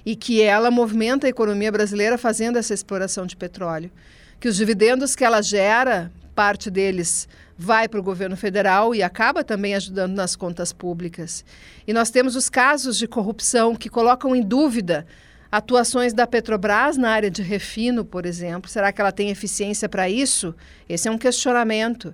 E 0.03 0.15
que 0.15 0.41
ela 0.41 0.71
movimenta 0.71 1.27
a 1.27 1.29
economia 1.29 1.71
brasileira 1.71 2.17
fazendo 2.17 2.57
essa 2.57 2.73
exploração 2.73 3.27
de 3.27 3.37
petróleo. 3.37 3.91
Que 4.39 4.47
os 4.47 4.55
dividendos 4.55 5.15
que 5.15 5.23
ela 5.23 5.39
gera, 5.39 6.11
parte 6.33 6.71
deles 6.71 7.27
vai 7.57 7.87
para 7.87 7.99
o 7.99 8.03
governo 8.03 8.37
federal 8.37 8.93
e 8.93 9.01
acaba 9.01 9.43
também 9.43 9.73
ajudando 9.73 10.13
nas 10.13 10.35
contas 10.35 10.71
públicas. 10.71 11.43
E 11.87 11.93
nós 11.93 12.11
temos 12.11 12.35
os 12.35 12.49
casos 12.49 12.97
de 12.97 13.07
corrupção 13.07 13.75
que 13.75 13.89
colocam 13.89 14.35
em 14.35 14.41
dúvida 14.41 15.07
atuações 15.51 16.13
da 16.13 16.27
Petrobras 16.27 16.97
na 16.97 17.09
área 17.09 17.31
de 17.31 17.41
refino, 17.41 18.05
por 18.05 18.25
exemplo. 18.25 18.69
Será 18.69 18.91
que 18.91 19.01
ela 19.01 19.11
tem 19.11 19.29
eficiência 19.29 19.89
para 19.89 20.09
isso? 20.09 20.53
Esse 20.87 21.07
é 21.07 21.11
um 21.11 21.17
questionamento. 21.17 22.13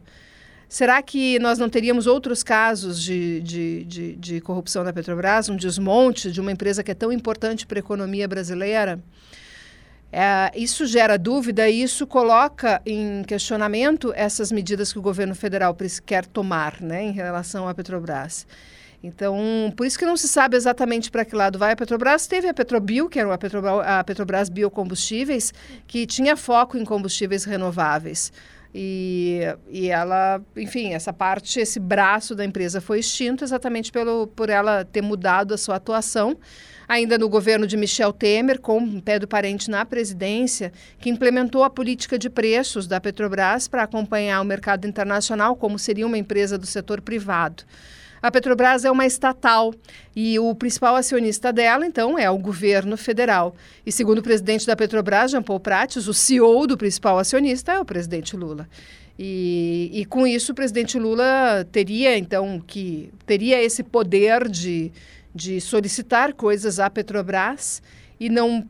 Será 0.69 1.01
que 1.01 1.38
nós 1.39 1.60
não 1.60 1.69
teríamos 1.69 2.08
outros 2.08 2.41
casos 2.41 3.01
de, 3.01 3.41
de, 3.41 3.84
de, 3.84 4.15
de 4.15 4.41
corrupção 4.41 4.84
na 4.84 4.93
Petrobras, 4.93 5.49
um 5.49 5.56
desmonte 5.56 6.32
de 6.32 6.41
uma 6.41 6.51
empresa 6.51 6.84
que 6.84 6.91
é 6.91 6.95
tão 6.95 7.12
importante 7.12 7.67
para 7.67 7.77
a 7.77 7.82
economia 7.82 8.27
brasileira? 8.27 8.99
É, 10.15 10.52
isso 10.56 10.86
gera 10.86 11.17
dúvida 11.17 11.67
e 11.67 11.82
isso 11.82 12.06
coloca 12.06 12.80
em 12.86 13.23
questionamento 13.23 14.13
essas 14.15 14.52
medidas 14.52 14.93
que 14.93 14.99
o 14.99 15.02
governo 15.02 15.34
federal 15.34 15.76
quer 16.06 16.28
tomar 16.28 16.80
né, 16.80 17.02
em 17.02 17.12
relação 17.12 17.67
à 17.67 17.73
Petrobras. 17.73 18.45
Então, 19.04 19.36
por 19.76 19.88
isso 19.88 19.97
que 19.97 20.06
não 20.06 20.15
se 20.15 20.28
sabe 20.28 20.56
exatamente 20.56 21.10
para 21.10 21.26
que 21.26 21.36
lado 21.36 21.58
vai 21.58 21.71
a 21.71 21.76
Petrobras. 21.76 22.28
Teve 22.28 22.47
a 22.47 22.54
Petrobio, 22.54 23.10
que 23.10 23.19
era 23.19 23.34
a 23.34 23.38
Petrobras, 23.39 23.88
a 23.88 24.04
Petrobras 24.04 24.49
Biocombustíveis, 24.49 25.52
que 25.88 26.06
tinha 26.06 26.38
foco 26.38 26.78
em 26.78 26.86
combustíveis 26.86 27.43
renováveis. 27.43 28.32
E, 28.74 29.42
e 29.70 29.90
ela, 29.90 30.42
enfim, 30.58 30.94
essa 30.94 31.14
parte, 31.14 31.60
esse 31.60 31.80
braço 31.80 32.34
da 32.34 32.44
empresa 32.44 32.82
foi 32.82 33.00
extinto 33.00 33.44
exatamente 33.44 33.92
pelo, 33.92 34.28
por 34.28 34.50
ela 34.50 34.84
ter 34.84 35.02
mudado 35.02 35.54
a 35.54 35.58
sua 35.58 35.76
atuação 35.76 36.38
ainda 36.88 37.18
no 37.18 37.30
governo 37.30 37.66
de 37.66 37.78
Michel 37.78 38.12
Temer, 38.12 38.60
com 38.60 39.00
pé 39.00 39.20
do 39.20 39.28
parente 39.28 39.70
na 39.70 39.86
presidência, 39.86 40.72
que 41.00 41.10
implementou 41.10 41.63
a 41.63 41.69
política 41.69 42.17
de 42.17 42.30
preços 42.30 42.88
da 42.88 43.00
Petrobras 43.00 43.67
para 43.67 43.84
acompanhar 43.84 44.42
o 44.42 44.46
mercado 44.46 44.88
internacional, 44.88 45.56
como 45.56 45.80
seria 45.80 46.06
uma 46.06 46.17
empresa 46.17 46.58
do 46.58 46.65
setor 46.65 47.02
privado. 47.02 47.63
A 48.24 48.32
Petrobras 48.32 48.86
é 48.86 48.90
uma 48.90 49.06
estatal 49.06 49.74
e 50.15 50.40
o 50.40 50.56
principal 50.56 50.96
acionista 50.96 51.52
dela, 51.52 51.86
então, 51.86 52.17
é 52.17 52.32
o 52.32 52.38
governo 52.38 52.96
federal. 52.96 53.54
E 53.86 53.92
segundo 53.92 54.19
o 54.19 54.24
presidente 54.24 54.65
da 54.65 54.78
Petrobras, 54.78 55.32
Jean 55.32 55.44
Paul 55.44 55.60
Prates, 55.60 56.08
o 56.08 56.13
CEO 56.13 56.65
do 56.65 56.78
principal 56.78 57.19
acionista 57.19 57.74
é 57.74 57.80
o 57.82 57.84
presidente 57.84 58.38
Lula. 58.38 58.69
E, 59.19 59.92
e 59.92 60.06
com 60.06 60.26
isso 60.26 60.54
o 60.54 60.56
presidente 60.56 60.98
Lula 60.98 61.67
teria, 61.69 62.17
então, 62.17 62.63
que 62.65 63.12
teria 63.26 63.62
esse 63.62 63.84
poder 63.84 64.48
de, 64.48 64.90
de 65.36 65.60
solicitar 65.60 66.32
coisas 66.34 66.80
à 66.80 66.90
Petrobras 66.90 67.82
e 68.17 68.30
não, 68.30 68.65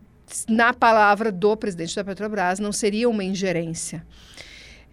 na 0.49 0.73
palavra 0.73 1.31
do 1.31 1.55
presidente 1.55 1.95
da 1.95 2.03
Petrobras, 2.03 2.59
não 2.59 2.71
seria 2.71 3.07
uma 3.07 3.23
ingerência. 3.23 4.03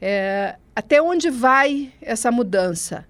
É, 0.03 0.57
até 0.77 1.01
onde 1.01 1.31
vai 1.31 1.91
essa 2.03 2.31
mudança? 2.31 3.09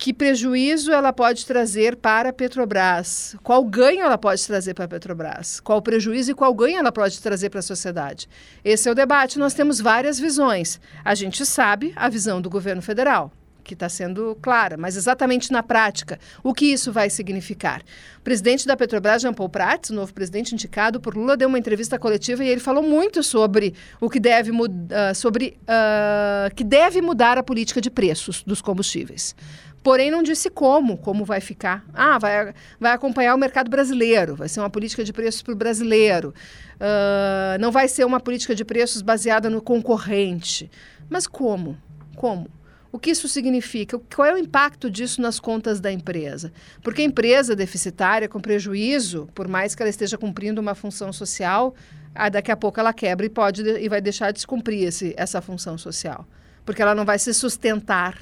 Que 0.00 0.14
prejuízo 0.14 0.90
ela 0.92 1.12
pode 1.12 1.44
trazer 1.44 1.94
para 1.94 2.30
a 2.30 2.32
Petrobras? 2.32 3.36
Qual 3.42 3.62
ganho 3.62 4.00
ela 4.00 4.16
pode 4.16 4.44
trazer 4.46 4.72
para 4.72 4.86
a 4.86 4.88
Petrobras? 4.88 5.60
Qual 5.60 5.82
prejuízo 5.82 6.30
e 6.30 6.34
qual 6.34 6.54
ganho 6.54 6.78
ela 6.78 6.90
pode 6.90 7.20
trazer 7.20 7.50
para 7.50 7.60
a 7.60 7.62
sociedade? 7.62 8.26
Esse 8.64 8.88
é 8.88 8.92
o 8.92 8.94
debate. 8.94 9.38
Nós 9.38 9.52
temos 9.52 9.78
várias 9.78 10.18
visões. 10.18 10.80
A 11.04 11.14
gente 11.14 11.44
sabe 11.44 11.92
a 11.94 12.08
visão 12.08 12.40
do 12.40 12.48
governo 12.48 12.80
federal, 12.80 13.30
que 13.62 13.74
está 13.74 13.90
sendo 13.90 14.38
clara, 14.40 14.78
mas 14.78 14.96
exatamente 14.96 15.52
na 15.52 15.62
prática, 15.62 16.18
o 16.42 16.54
que 16.54 16.64
isso 16.64 16.90
vai 16.90 17.10
significar? 17.10 17.82
O 18.18 18.22
presidente 18.22 18.66
da 18.66 18.78
Petrobras, 18.78 19.20
Jean 19.20 19.34
Paul 19.34 19.50
Prats, 19.50 19.90
novo 19.90 20.14
presidente 20.14 20.54
indicado 20.54 20.98
por 20.98 21.14
Lula, 21.14 21.36
deu 21.36 21.46
uma 21.46 21.58
entrevista 21.58 21.98
coletiva 21.98 22.42
e 22.42 22.48
ele 22.48 22.60
falou 22.60 22.82
muito 22.82 23.22
sobre 23.22 23.74
o 24.00 24.08
que 24.08 24.18
deve, 24.18 24.50
uh, 24.50 24.66
sobre, 25.14 25.58
uh, 25.62 26.54
que 26.54 26.64
deve 26.64 27.02
mudar 27.02 27.36
a 27.36 27.42
política 27.42 27.82
de 27.82 27.90
preços 27.90 28.42
dos 28.42 28.62
combustíveis. 28.62 29.36
Porém, 29.82 30.10
não 30.10 30.22
disse 30.22 30.50
como, 30.50 30.98
como 30.98 31.24
vai 31.24 31.40
ficar. 31.40 31.84
Ah, 31.94 32.18
vai, 32.18 32.54
vai 32.78 32.92
acompanhar 32.92 33.34
o 33.34 33.38
mercado 33.38 33.70
brasileiro, 33.70 34.36
vai 34.36 34.48
ser 34.48 34.60
uma 34.60 34.68
política 34.68 35.02
de 35.02 35.12
preços 35.12 35.42
para 35.42 35.52
o 35.52 35.56
brasileiro. 35.56 36.34
Uh, 36.74 37.58
não 37.60 37.72
vai 37.72 37.88
ser 37.88 38.04
uma 38.04 38.20
política 38.20 38.54
de 38.54 38.64
preços 38.64 39.00
baseada 39.00 39.48
no 39.48 39.62
concorrente. 39.62 40.70
Mas 41.08 41.26
como? 41.26 41.78
Como? 42.14 42.48
O 42.92 42.98
que 42.98 43.10
isso 43.10 43.28
significa? 43.28 43.98
Qual 44.14 44.26
é 44.26 44.34
o 44.34 44.38
impacto 44.38 44.90
disso 44.90 45.22
nas 45.22 45.38
contas 45.38 45.80
da 45.80 45.90
empresa? 45.92 46.52
Porque 46.82 47.00
a 47.00 47.04
empresa 47.04 47.54
deficitária, 47.54 48.28
com 48.28 48.40
prejuízo, 48.40 49.28
por 49.34 49.46
mais 49.46 49.74
que 49.74 49.82
ela 49.82 49.88
esteja 49.88 50.18
cumprindo 50.18 50.60
uma 50.60 50.74
função 50.74 51.12
social, 51.12 51.74
ah, 52.14 52.28
daqui 52.28 52.50
a 52.50 52.56
pouco 52.56 52.80
ela 52.80 52.92
quebra 52.92 53.24
e, 53.24 53.30
pode, 53.30 53.62
e 53.62 53.88
vai 53.88 54.00
deixar 54.00 54.32
de 54.32 54.44
cumprir 54.44 54.88
esse, 54.88 55.14
essa 55.16 55.40
função 55.40 55.78
social. 55.78 56.26
Porque 56.66 56.82
ela 56.82 56.94
não 56.94 57.04
vai 57.04 57.18
se 57.18 57.32
sustentar 57.32 58.18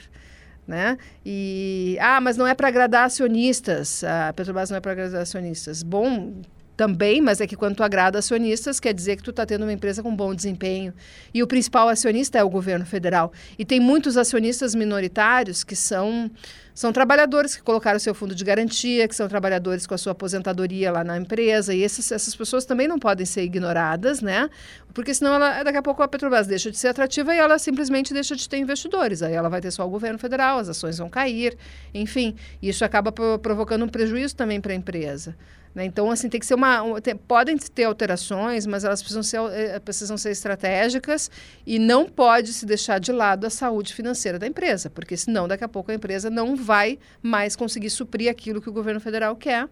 né? 0.69 0.99
E 1.25 1.97
ah, 2.01 2.21
mas 2.21 2.37
não 2.37 2.47
é 2.47 2.55
para 2.55 2.69
agradar 2.69 3.07
acionistas. 3.07 4.05
A 4.05 4.33
Petrobras 4.35 4.71
não 4.71 4.77
é 4.77 4.81
para 4.81 4.93
agradar 4.93 5.23
acionistas. 5.23 5.83
Bom, 5.83 6.35
também, 6.79 7.21
mas 7.21 7.41
é 7.41 7.47
que 7.47 7.57
quando 7.57 7.75
tu 7.75 7.83
agrada 7.83 8.21
acionistas, 8.21 8.79
quer 8.79 8.95
dizer 8.95 9.17
que 9.17 9.23
tu 9.25 9.31
está 9.31 9.45
tendo 9.45 9.63
uma 9.63 9.73
empresa 9.73 10.01
com 10.01 10.15
bom 10.15 10.33
desempenho. 10.33 10.95
E 11.35 11.43
o 11.43 11.47
principal 11.47 11.89
acionista 11.89 12.39
é 12.39 12.45
o 12.45 12.49
governo 12.49 12.87
federal. 12.87 13.33
E 13.59 13.65
tem 13.65 13.81
muitos 13.81 14.17
acionistas 14.17 14.77
minoritários 14.77 15.65
que 15.65 15.75
são, 15.75 16.31
são 16.73 16.93
trabalhadores 16.93 17.57
que 17.57 17.63
colocaram 17.63 17.99
seu 17.99 18.15
fundo 18.15 18.33
de 18.33 18.45
garantia, 18.45 19.09
que 19.09 19.17
são 19.17 19.29
trabalhadores 19.29 19.89
com 19.89 19.95
a 19.95 19.99
sua 19.99 20.13
aposentadoria 20.13 20.93
lá 20.93 21.03
na 21.03 21.17
empresa. 21.17 21.75
E 21.75 21.83
esses, 21.83 22.13
essas 22.13 22.37
pessoas 22.37 22.65
também 22.65 22.87
não 22.87 23.01
podem 23.01 23.27
ser 23.27 23.43
ignoradas, 23.43 24.21
né? 24.21 24.49
Porque 24.95 25.13
senão 25.13 25.35
ela, 25.35 25.65
daqui 25.65 25.79
a 25.79 25.83
pouco 25.83 26.01
a 26.05 26.07
Petrobras 26.07 26.47
deixa 26.47 26.71
de 26.71 26.79
ser 26.79 26.87
atrativa 26.87 27.35
e 27.35 27.39
ela 27.39 27.59
simplesmente 27.59 28.15
deixa 28.15 28.37
de 28.37 28.49
ter 28.49 28.59
investidores. 28.59 29.21
Aí 29.21 29.35
ela 29.35 29.49
vai 29.49 29.61
ter 29.61 29.73
só 29.73 29.85
o 29.85 29.91
governo 29.91 30.21
federal, 30.21 30.61
as 30.61 30.69
ações 30.69 30.97
vão 30.99 31.11
cair, 31.11 31.59
enfim. 31.93 32.37
Isso 32.63 32.85
acaba 32.85 33.11
provocando 33.11 33.85
um 33.85 33.89
prejuízo 33.89 34.37
também 34.37 34.61
para 34.61 34.73
a 34.73 34.77
empresa. 34.77 35.35
Né? 35.79 35.85
Então, 35.85 36.11
assim, 36.11 36.29
tem 36.29 36.41
que 36.41 36.47
ser 36.47 36.55
uma. 36.55 37.01
Tem, 37.01 37.15
podem 37.15 37.57
ter 37.57 37.85
alterações, 37.85 38.67
mas 38.67 38.83
elas 38.83 39.01
precisam 39.01 39.23
ser, 39.23 39.41
eh, 39.53 39.79
precisam 39.79 40.19
ser 40.19 40.33
estratégicas 40.33 41.31
e 41.65 41.79
não 41.79 42.05
pode 42.05 42.53
se 42.53 42.67
deixar 42.67 42.99
de 42.99 43.13
lado 43.13 43.47
a 43.47 43.51
saúde 43.51 43.95
financeira 43.95 44.41
da 44.41 44.47
empresa, 44.49 44.91
porque 44.91 45.17
senão 45.17 45.47
daqui 45.47 45.63
a 45.63 45.69
pouco 45.69 45.93
a 45.93 45.95
empresa 45.95 46.29
não 46.29 46.57
vai 46.57 46.99
mais 47.23 47.55
conseguir 47.55 47.91
suprir 47.91 48.29
aquilo 48.29 48.61
que 48.61 48.69
o 48.69 48.73
governo 48.73 48.99
federal 48.99 49.37
quer, 49.37 49.69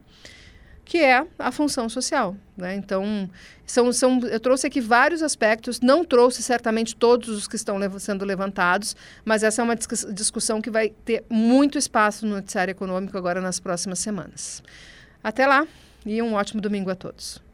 que 0.84 0.98
é 0.98 1.26
a 1.40 1.50
função 1.50 1.88
social. 1.88 2.36
Né? 2.56 2.76
Então, 2.76 3.28
são, 3.66 3.92
são, 3.92 4.20
eu 4.30 4.38
trouxe 4.38 4.68
aqui 4.68 4.80
vários 4.80 5.24
aspectos, 5.24 5.80
não 5.80 6.04
trouxe 6.04 6.40
certamente 6.40 6.94
todos 6.94 7.28
os 7.30 7.48
que 7.48 7.56
estão 7.56 7.80
sendo 7.98 8.24
levantados, 8.24 8.94
mas 9.24 9.42
essa 9.42 9.60
é 9.60 9.64
uma 9.64 9.74
discussão 9.74 10.62
que 10.62 10.70
vai 10.70 10.90
ter 11.04 11.24
muito 11.28 11.76
espaço 11.76 12.24
no 12.24 12.36
noticiário 12.36 12.70
econômico 12.70 13.18
agora 13.18 13.40
nas 13.40 13.58
próximas 13.58 13.98
semanas. 13.98 14.62
Até 15.20 15.48
lá! 15.48 15.66
E 16.06 16.22
um 16.22 16.34
ótimo 16.34 16.60
domingo 16.60 16.90
a 16.90 16.94
todos. 16.94 17.44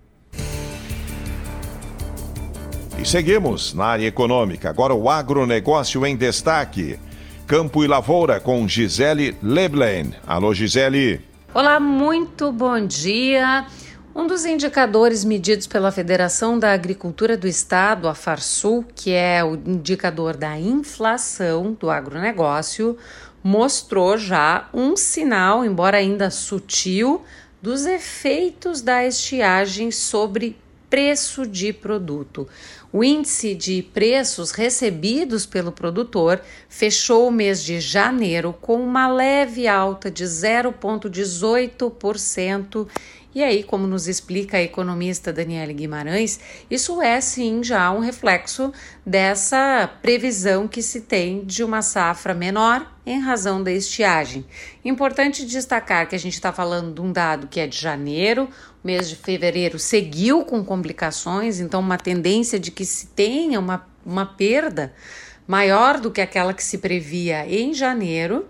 E 2.98 3.04
seguimos 3.04 3.74
na 3.74 3.86
área 3.86 4.06
econômica. 4.06 4.70
Agora 4.70 4.94
o 4.94 5.08
agronegócio 5.08 6.06
em 6.06 6.14
destaque. 6.14 6.98
Campo 7.46 7.82
e 7.82 7.88
Lavoura 7.88 8.38
com 8.38 8.68
Gisele 8.68 9.36
Leblen. 9.42 10.14
Alô, 10.26 10.54
Gisele. 10.54 11.20
Olá, 11.52 11.80
muito 11.80 12.52
bom 12.52 12.86
dia. 12.86 13.66
Um 14.14 14.26
dos 14.26 14.44
indicadores 14.44 15.24
medidos 15.24 15.66
pela 15.66 15.90
Federação 15.90 16.58
da 16.58 16.72
Agricultura 16.72 17.36
do 17.36 17.48
Estado, 17.48 18.08
a 18.08 18.14
Farsul, 18.14 18.84
que 18.94 19.10
é 19.10 19.42
o 19.42 19.54
indicador 19.54 20.36
da 20.36 20.58
inflação 20.58 21.76
do 21.80 21.90
agronegócio, 21.90 22.96
mostrou 23.42 24.16
já 24.16 24.68
um 24.72 24.96
sinal, 24.96 25.64
embora 25.64 25.96
ainda 25.96 26.30
sutil, 26.30 27.22
dos 27.62 27.86
efeitos 27.86 28.82
da 28.82 29.06
estiagem 29.06 29.92
sobre 29.92 30.56
preço 30.90 31.46
de 31.46 31.72
produto. 31.72 32.48
O 32.92 33.02
índice 33.02 33.54
de 33.54 33.82
preços 33.82 34.50
recebidos 34.50 35.46
pelo 35.46 35.72
produtor 35.72 36.42
fechou 36.68 37.28
o 37.28 37.32
mês 37.32 37.64
de 37.64 37.80
janeiro 37.80 38.54
com 38.60 38.78
uma 38.82 39.08
leve 39.08 39.66
alta 39.66 40.10
de 40.10 40.24
0,18% 40.24 42.86
e 43.34 43.42
aí, 43.42 43.62
como 43.62 43.86
nos 43.86 44.08
explica 44.08 44.58
a 44.58 44.62
economista 44.62 45.32
Daniela 45.32 45.72
Guimarães, 45.72 46.38
isso 46.70 47.00
é 47.00 47.18
sim 47.18 47.64
já 47.64 47.90
um 47.90 48.00
reflexo 48.00 48.70
dessa 49.06 49.90
previsão 50.02 50.68
que 50.68 50.82
se 50.82 51.00
tem 51.00 51.42
de 51.42 51.64
uma 51.64 51.80
safra 51.80 52.34
menor 52.34 52.86
em 53.06 53.18
razão 53.20 53.62
da 53.62 53.72
estiagem. 53.72 54.44
Importante 54.84 55.46
destacar 55.46 56.06
que 56.06 56.14
a 56.14 56.18
gente 56.18 56.34
está 56.34 56.52
falando 56.52 56.94
de 56.94 57.00
um 57.00 57.10
dado 57.10 57.46
que 57.46 57.58
é 57.58 57.66
de 57.66 57.78
janeiro, 57.78 58.50
o 58.84 58.86
mês 58.86 59.08
de 59.08 59.16
fevereiro 59.16 59.78
seguiu 59.78 60.44
com 60.44 60.62
complicações, 60.62 61.58
então 61.58 61.80
uma 61.80 61.96
tendência 61.96 62.60
de 62.60 62.70
que 62.70 62.84
se 62.84 63.06
tenha 63.06 63.58
uma, 63.58 63.86
uma 64.04 64.26
perda 64.26 64.92
maior 65.46 65.98
do 65.98 66.10
que 66.10 66.20
aquela 66.20 66.52
que 66.52 66.62
se 66.62 66.78
previa 66.78 67.46
em 67.46 67.72
janeiro, 67.72 68.46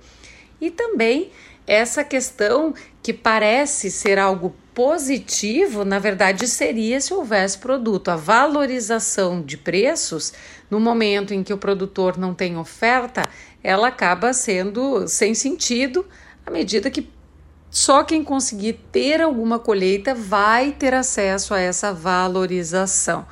e 0.61 0.71
também 0.71 1.31
essa 1.67 2.03
questão 2.03 2.75
que 3.03 3.13
parece 3.13 3.91
ser 3.91 4.19
algo 4.19 4.55
positivo, 4.75 5.85
na 5.85 5.99
verdade, 5.99 6.47
seria 6.47 7.01
se 7.01 7.13
houvesse 7.13 7.59
produto. 7.59 8.09
A 8.09 8.17
valorização 8.17 9.43
de 9.43 9.57
preços, 9.57 10.33
no 10.71 10.81
momento 10.81 11.35
em 11.35 11.43
que 11.43 11.53
o 11.53 11.59
produtor 11.59 12.17
não 12.17 12.33
tem 12.33 12.57
oferta, 12.57 13.29
ela 13.63 13.89
acaba 13.89 14.33
sendo 14.33 15.07
sem 15.09 15.35
sentido 15.35 16.07
à 16.47 16.51
medida 16.51 16.91
que 16.91 17.09
só 17.71 18.05
quem 18.05 18.23
conseguir 18.23 18.75
ter 18.93 19.21
alguma 19.23 19.59
colheita 19.59 20.15
vai 20.15 20.73
ter 20.73 20.93
acesso 20.93 21.55
a 21.55 21.61
essa 21.61 21.93
valorização. 21.93 23.27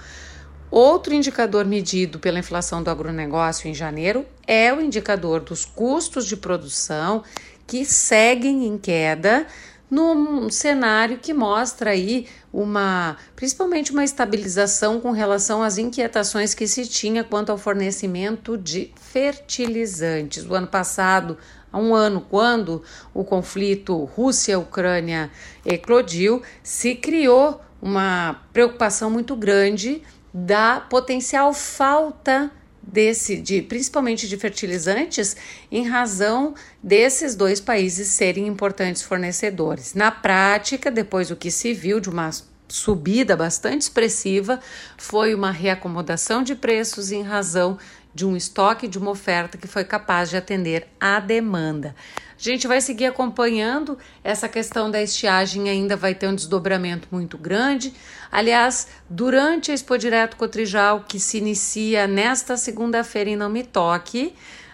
Outro 0.70 1.12
indicador 1.12 1.64
medido 1.64 2.18
pela 2.18 2.38
inflação 2.38 2.82
do 2.82 2.88
agronegócio 2.88 3.68
em 3.68 3.74
janeiro 3.74 4.24
é 4.46 4.72
o 4.72 4.80
indicador 4.80 5.40
dos 5.40 5.64
custos 5.64 6.24
de 6.26 6.36
produção, 6.36 7.24
que 7.70 7.84
seguem 7.84 8.66
em 8.66 8.76
queda 8.76 9.46
num 9.88 10.50
cenário 10.50 11.18
que 11.18 11.32
mostra 11.32 11.90
aí 11.90 12.26
uma, 12.52 13.16
principalmente 13.36 13.92
uma 13.92 14.02
estabilização 14.02 15.00
com 15.00 15.12
relação 15.12 15.62
às 15.62 15.78
inquietações 15.78 16.52
que 16.52 16.66
se 16.66 16.84
tinha 16.88 17.22
quanto 17.22 17.50
ao 17.50 17.56
fornecimento 17.56 18.58
de 18.58 18.90
fertilizantes. 19.00 20.44
O 20.44 20.52
ano 20.52 20.66
passado, 20.66 21.38
há 21.72 21.78
um 21.78 21.94
ano, 21.94 22.26
quando 22.28 22.82
o 23.14 23.22
conflito 23.22 24.02
Rússia-Ucrânia 24.02 25.30
eclodiu, 25.64 26.42
se 26.64 26.96
criou 26.96 27.60
uma 27.80 28.42
preocupação 28.52 29.08
muito 29.08 29.36
grande 29.36 30.02
da 30.34 30.80
potencial 30.80 31.54
falta 31.54 32.50
desse, 32.82 33.36
de, 33.36 33.62
principalmente 33.62 34.28
de 34.28 34.36
fertilizantes, 34.36 35.36
em 35.70 35.86
razão 35.86 36.54
desses 36.82 37.34
dois 37.34 37.60
países 37.60 38.08
serem 38.08 38.46
importantes 38.46 39.02
fornecedores. 39.02 39.94
Na 39.94 40.10
prática, 40.10 40.90
depois 40.90 41.30
o 41.30 41.36
que 41.36 41.50
se 41.50 41.72
viu 41.72 42.00
de 42.00 42.08
uma 42.08 42.30
subida 42.68 43.36
bastante 43.36 43.82
expressiva 43.82 44.60
foi 44.96 45.34
uma 45.34 45.50
reacomodação 45.50 46.42
de 46.42 46.54
preços 46.54 47.10
em 47.10 47.22
razão 47.22 47.78
de 48.14 48.26
um 48.26 48.36
estoque, 48.36 48.88
de 48.88 48.98
uma 48.98 49.10
oferta 49.10 49.56
que 49.56 49.68
foi 49.68 49.84
capaz 49.84 50.30
de 50.30 50.36
atender 50.36 50.88
à 51.00 51.20
demanda. 51.20 51.94
A 52.41 52.43
gente 52.43 52.66
vai 52.66 52.80
seguir 52.80 53.05
acompanhando 53.05 53.99
essa 54.24 54.49
questão 54.49 54.91
da 54.91 55.03
estiagem, 55.03 55.68
ainda 55.68 55.95
vai 55.95 56.14
ter 56.14 56.26
um 56.26 56.34
desdobramento 56.34 57.07
muito 57.11 57.36
grande. 57.36 57.93
Aliás, 58.32 58.88
durante 59.11 59.70
a 59.70 59.74
Expo 59.74 59.99
Direto 59.99 60.38
Cotrijal, 60.38 61.05
que 61.07 61.20
se 61.20 61.36
inicia 61.36 62.07
nesta 62.07 62.57
segunda-feira 62.57 63.28
em 63.28 63.36
Não 63.36 63.51
Me 63.51 63.62
Toque, 63.62 64.32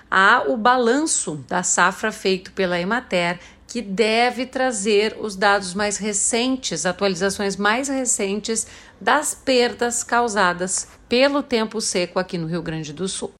há 0.08 0.44
o 0.46 0.56
balanço 0.56 1.44
da 1.48 1.64
safra 1.64 2.12
feito 2.12 2.52
pela 2.52 2.78
Emater, 2.78 3.40
que 3.66 3.82
deve 3.82 4.46
trazer 4.46 5.16
os 5.18 5.34
dados 5.34 5.74
mais 5.74 5.96
recentes, 5.96 6.86
atualizações 6.86 7.56
mais 7.56 7.88
recentes 7.88 8.64
das 9.00 9.34
perdas 9.34 10.04
causadas 10.04 10.86
pelo 11.08 11.42
tempo 11.42 11.80
seco 11.80 12.20
aqui 12.20 12.38
no 12.38 12.46
Rio 12.46 12.62
Grande 12.62 12.92
do 12.92 13.08
Sul. 13.08 13.32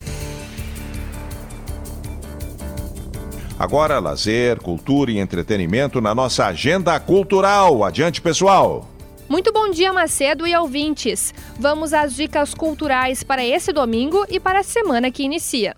Agora, 3.59 3.99
lazer, 3.99 4.61
cultura 4.61 5.11
e 5.11 5.19
entretenimento 5.19 5.99
na 5.99 6.15
nossa 6.15 6.45
agenda 6.45 6.99
cultural. 7.01 7.85
Adiante, 7.85 8.21
pessoal! 8.21 8.87
Muito 9.29 9.51
bom 9.51 9.71
dia, 9.71 9.93
Macedo 9.93 10.47
e 10.47 10.55
ouvintes. 10.55 11.35
Vamos 11.59 11.95
às 11.95 12.15
dicas 12.15 12.53
culturais 12.55 13.25
para 13.25 13.45
esse 13.45 13.73
domingo 13.73 14.25
e 14.29 14.39
para 14.39 14.61
a 14.61 14.63
semana 14.63 15.11
que 15.11 15.23
inicia. 15.23 15.75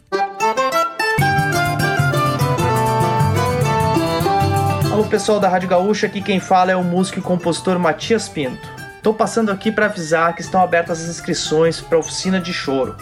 Alô, 4.93 5.05
pessoal 5.05 5.39
da 5.39 5.49
Rádio 5.49 5.69
Gaúcha, 5.69 6.09
aqui 6.09 6.21
quem 6.21 6.41
fala 6.41 6.73
é 6.73 6.77
o 6.77 6.83
músico 6.83 7.21
e 7.21 7.23
compositor 7.23 7.79
Matias 7.79 8.29
Pinto. 8.29 8.69
Estou 8.97 9.15
passando 9.15 9.51
aqui 9.51 9.71
para 9.71 9.87
avisar 9.87 10.35
que 10.35 10.43
estão 10.43 10.61
abertas 10.61 11.01
as 11.01 11.09
inscrições 11.09 11.81
para 11.81 11.97
a 11.97 12.01
oficina 12.01 12.41
de 12.41 12.53
choro. 12.53 12.97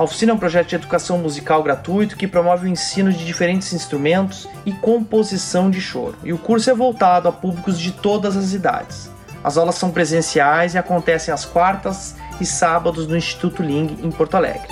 A 0.00 0.04
oficina 0.04 0.32
é 0.32 0.34
um 0.34 0.38
projeto 0.38 0.68
de 0.68 0.76
educação 0.76 1.18
musical 1.18 1.62
gratuito 1.62 2.16
que 2.16 2.26
promove 2.26 2.66
o 2.66 2.70
ensino 2.70 3.12
de 3.12 3.22
diferentes 3.22 3.74
instrumentos 3.74 4.48
e 4.64 4.72
composição 4.72 5.70
de 5.70 5.78
choro. 5.78 6.16
E 6.24 6.32
o 6.32 6.38
curso 6.38 6.70
é 6.70 6.74
voltado 6.74 7.28
a 7.28 7.32
públicos 7.32 7.78
de 7.78 7.92
todas 7.92 8.34
as 8.34 8.54
idades. 8.54 9.10
As 9.44 9.58
aulas 9.58 9.74
são 9.74 9.90
presenciais 9.90 10.72
e 10.72 10.78
acontecem 10.78 11.34
às 11.34 11.44
quartas 11.44 12.16
e 12.40 12.46
sábados 12.46 13.06
no 13.06 13.14
Instituto 13.14 13.62
Ling, 13.62 13.98
em 14.02 14.10
Porto 14.10 14.36
Alegre. 14.36 14.68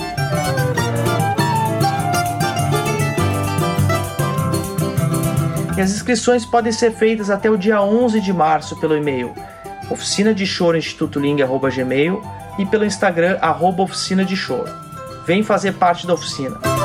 E 5.76 5.81
as 5.83 5.91
inscrições 5.91 6.47
podem 6.47 6.72
ser 6.72 6.93
feitas 6.93 7.29
até 7.29 7.51
o 7.51 7.59
dia 7.59 7.83
11 7.83 8.18
de 8.22 8.33
março 8.33 8.81
pelo 8.81 8.97
e-mail 8.97 9.35
oficina 9.91 10.35
de 10.35 10.47
choro 10.47 10.76
instituto 10.76 11.20
gmail 11.20 12.22
e 12.59 12.66
pelo 12.66 12.85
Instagram 12.85 13.39
arroba 13.41 13.83
oficina 13.83 14.24
de 14.24 14.37
choro. 14.37 14.88
Vem 15.29 15.43
fazer 15.43 15.74
parte 15.74 16.07
da 16.07 16.14
oficina. 16.14 16.78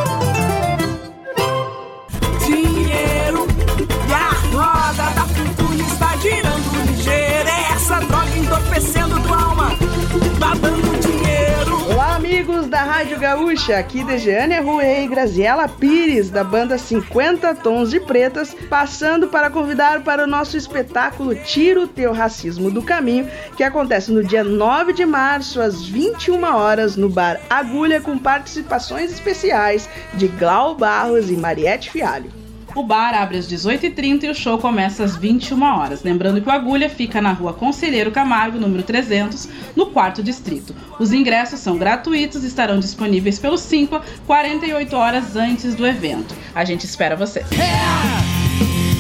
Rádio 13.04 13.20
Gaúcha. 13.20 13.78
Aqui 13.78 14.02
de 14.02 14.18
Jeane 14.18 14.62
Rui 14.62 15.04
e 15.04 15.08
Graziela 15.10 15.68
Pires, 15.68 16.30
da 16.30 16.42
banda 16.42 16.78
50 16.78 17.54
Tons 17.56 17.90
de 17.90 18.00
Pretas, 18.00 18.56
passando 18.70 19.28
para 19.28 19.50
convidar 19.50 20.06
para 20.06 20.24
o 20.24 20.28
nosso 20.28 20.56
espetáculo 20.56 21.36
Tira 21.36 21.82
o 21.82 21.88
Teu 21.88 22.14
Racismo 22.14 22.72
do 22.72 22.82
Caminho, 22.82 23.30
que 23.58 23.64
acontece 23.64 24.10
no 24.10 24.24
dia 24.24 24.42
9 24.42 24.94
de 24.94 25.06
março, 25.06 25.60
às 25.60 25.86
21 25.86 26.42
horas, 26.46 26.96
no 26.96 27.10
Bar 27.10 27.42
Agulha, 27.50 28.00
com 28.00 28.18
participações 28.18 29.12
especiais 29.12 29.90
de 30.14 30.30
Glau 30.30 30.74
Barros 30.74 31.30
e 31.30 31.34
Mariette 31.34 31.92
Fialho. 31.92 32.43
O 32.76 32.82
bar 32.82 33.14
abre 33.14 33.38
às 33.38 33.48
18h30 33.48 34.24
e 34.24 34.30
o 34.30 34.36
show 34.36 34.58
começa 34.58 35.04
às 35.04 35.16
21 35.16 35.62
horas. 35.62 36.02
Lembrando 36.02 36.42
que 36.42 36.50
o 36.50 36.52
Agulha 36.52 36.90
fica 36.90 37.22
na 37.22 37.32
rua 37.32 37.54
Conselheiro 37.54 38.12
Camargo, 38.12 38.60
número 38.60 38.82
300, 38.82 39.48
no 39.76 39.88
quarto 39.88 40.24
distrito. 40.24 40.76
Os 41.00 41.14
ingressos 41.14 41.60
são 41.60 41.78
gratuitos 41.78 42.44
e 42.44 42.48
estarão 42.48 42.80
disponíveis 42.80 43.38
pelo 43.38 43.58
Simpa 43.58 44.02
48 44.26 44.96
horas 44.96 45.36
antes 45.36 45.76
do 45.76 45.86
evento. 45.86 46.34
A 46.56 46.66
gente 46.66 46.86
espera 46.86 47.16
vocês. 47.16 47.46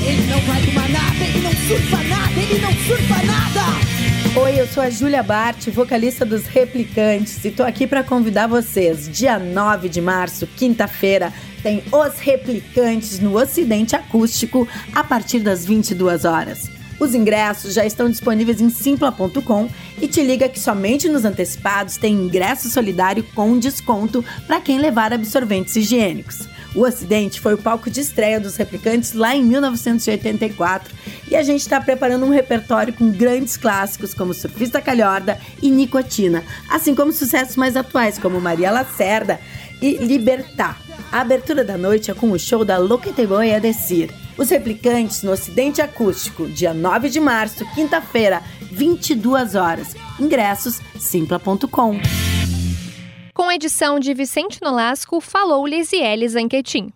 Ele 0.05 0.27
não 0.27 0.39
vai 0.41 0.61
tomar 0.61 0.89
nada, 0.89 1.23
ele 1.23 1.39
não 1.39 1.51
surfa 1.51 1.97
nada, 2.03 2.39
ele 2.39 2.61
não 2.61 2.73
surfa 2.73 3.25
nada. 3.25 3.93
Oi, 4.35 4.59
eu 4.59 4.67
sou 4.67 4.83
a 4.83 4.89
Júlia 4.89 5.21
Bart, 5.23 5.69
vocalista 5.69 6.25
dos 6.25 6.45
Replicantes, 6.47 7.45
e 7.45 7.51
tô 7.51 7.63
aqui 7.63 7.85
para 7.85 8.03
convidar 8.03 8.47
vocês. 8.47 9.07
Dia 9.07 9.37
9 9.37 9.87
de 9.87 10.01
março, 10.01 10.47
quinta-feira, 10.47 11.31
tem 11.63 11.81
Os 11.91 12.19
Replicantes 12.19 13.19
no 13.19 13.35
Ocidente 13.39 13.95
Acústico 13.95 14.67
a 14.93 15.03
partir 15.03 15.39
das 15.39 15.65
22 15.65 16.25
horas. 16.25 16.69
Os 16.99 17.15
ingressos 17.15 17.73
já 17.73 17.85
estão 17.85 18.09
disponíveis 18.09 18.61
em 18.61 18.69
simpla.com 18.69 19.67
e 19.99 20.07
te 20.07 20.21
liga 20.21 20.47
que 20.47 20.59
somente 20.59 21.09
nos 21.09 21.25
antecipados 21.25 21.97
tem 21.97 22.13
ingresso 22.13 22.69
solidário 22.69 23.23
com 23.33 23.57
desconto 23.57 24.23
para 24.45 24.61
quem 24.61 24.77
levar 24.77 25.11
absorventes 25.11 25.75
higiênicos. 25.75 26.47
O 26.75 26.81
Ocidente 26.81 27.39
foi 27.39 27.53
o 27.53 27.57
palco 27.57 27.89
de 27.89 27.99
estreia 27.99 28.39
dos 28.39 28.55
replicantes 28.55 29.13
lá 29.13 29.35
em 29.35 29.43
1984 29.43 30.93
e 31.29 31.35
a 31.35 31.43
gente 31.43 31.61
está 31.61 31.79
preparando 31.79 32.25
um 32.25 32.29
repertório 32.29 32.93
com 32.93 33.11
grandes 33.11 33.57
clássicos 33.57 34.13
como 34.13 34.33
Surfista 34.33 34.81
Calhorda 34.81 35.39
e 35.61 35.69
Nicotina, 35.69 36.43
assim 36.69 36.95
como 36.95 37.11
sucessos 37.11 37.55
mais 37.55 37.75
atuais 37.77 38.17
como 38.17 38.41
Maria 38.41 38.71
Lacerda 38.71 39.39
e 39.81 39.97
Libertar. 39.97 40.81
A 41.13 41.21
abertura 41.21 41.63
da 41.63 41.77
noite 41.77 42.09
é 42.09 42.13
com 42.15 42.31
o 42.31 42.39
show 42.39 42.65
da 42.65 42.79
Lo 42.79 42.97
que 42.97 43.13
te 43.13 43.23
voy 43.23 43.53
a 43.53 43.59
decir. 43.59 44.11
Os 44.35 44.49
replicantes 44.49 45.21
no 45.21 45.31
Ocidente 45.31 45.79
Acústico, 45.79 46.47
dia 46.47 46.73
9 46.73 47.07
de 47.07 47.19
março, 47.19 47.63
quinta-feira, 47.75 48.41
22 48.59 49.53
horas. 49.53 49.95
Ingressos 50.19 50.81
simpla.com. 50.99 51.99
Com 53.31 53.51
edição 53.51 53.99
de 53.99 54.11
Vicente 54.15 54.57
Nolasco, 54.59 55.21
falou 55.21 55.67
Lisiele 55.67 56.27
Zanquetin. 56.27 56.91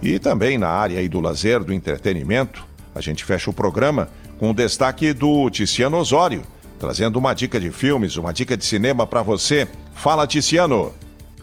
E 0.00 0.20
também 0.20 0.56
na 0.56 0.68
área 0.68 1.00
aí 1.00 1.08
do 1.08 1.18
lazer, 1.18 1.64
do 1.64 1.72
entretenimento, 1.72 2.64
a 2.94 3.00
gente 3.00 3.24
fecha 3.24 3.50
o 3.50 3.52
programa 3.52 4.08
com 4.38 4.50
o 4.50 4.54
destaque 4.54 5.12
do 5.12 5.50
Ticiano 5.50 5.96
Osório, 5.96 6.44
trazendo 6.78 7.18
uma 7.18 7.34
dica 7.34 7.58
de 7.58 7.72
filmes, 7.72 8.16
uma 8.16 8.32
dica 8.32 8.56
de 8.56 8.64
cinema 8.64 9.04
para 9.04 9.20
você. 9.20 9.66
Fala, 9.96 10.28
Ticiano! 10.28 10.94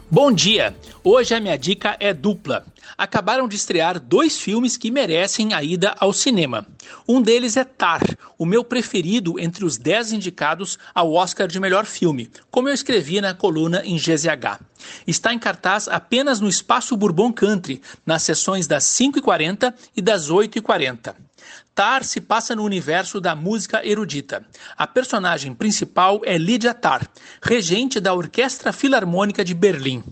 Bom 0.10 0.32
dia! 0.32 0.74
Hoje 1.04 1.36
a 1.36 1.40
minha 1.42 1.58
dica 1.58 1.98
é 2.00 2.14
dupla. 2.14 2.66
Acabaram 2.98 3.46
de 3.46 3.58
estrear 3.58 4.00
dois 4.00 4.38
filmes 4.40 4.78
que 4.78 4.90
merecem 4.90 5.54
a 5.54 5.62
ida 5.62 5.94
ao 6.00 6.14
cinema. 6.14 6.66
Um 7.06 7.22
deles 7.22 7.58
é 7.58 7.66
Tar, 7.66 8.02
o 8.38 8.46
meu 8.46 8.64
preferido 8.64 9.38
entre 9.38 9.66
os 9.66 9.78
dez 9.78 10.14
indicados 10.14 10.80
ao 10.96 11.12
Oscar 11.12 11.46
de 11.50 11.60
melhor 11.60 11.86
filme, 11.86 12.32
como 12.50 12.70
eu 12.70 12.74
escrevi 12.74 13.20
na 13.20 13.34
coluna 13.34 13.82
em 13.84 13.98
GZH. 13.98 14.62
Está 15.06 15.34
em 15.34 15.40
cartaz 15.40 15.90
apenas 15.90 16.40
no 16.40 16.48
Espaço 16.48 16.96
Bourbon 16.96 17.34
Country, 17.34 17.82
nas 18.06 18.24
sessões 18.24 18.66
das 18.66 18.86
5h40 18.86 19.74
e 19.94 20.02
das 20.02 20.32
8h40. 20.32 21.27
Tar 21.78 22.04
se 22.04 22.20
passa 22.20 22.56
no 22.56 22.64
universo 22.64 23.22
da 23.22 23.36
música 23.36 23.86
erudita. 23.86 24.44
A 24.76 24.88
personagem 24.88 25.54
principal 25.54 26.22
é 26.26 26.36
Lydia 26.36 26.74
Tar, 26.74 27.08
regente 27.40 28.00
da 28.00 28.16
Orquestra 28.16 28.74
Filarmônica 28.74 29.46
de 29.46 29.54
Berlim. 29.54 30.04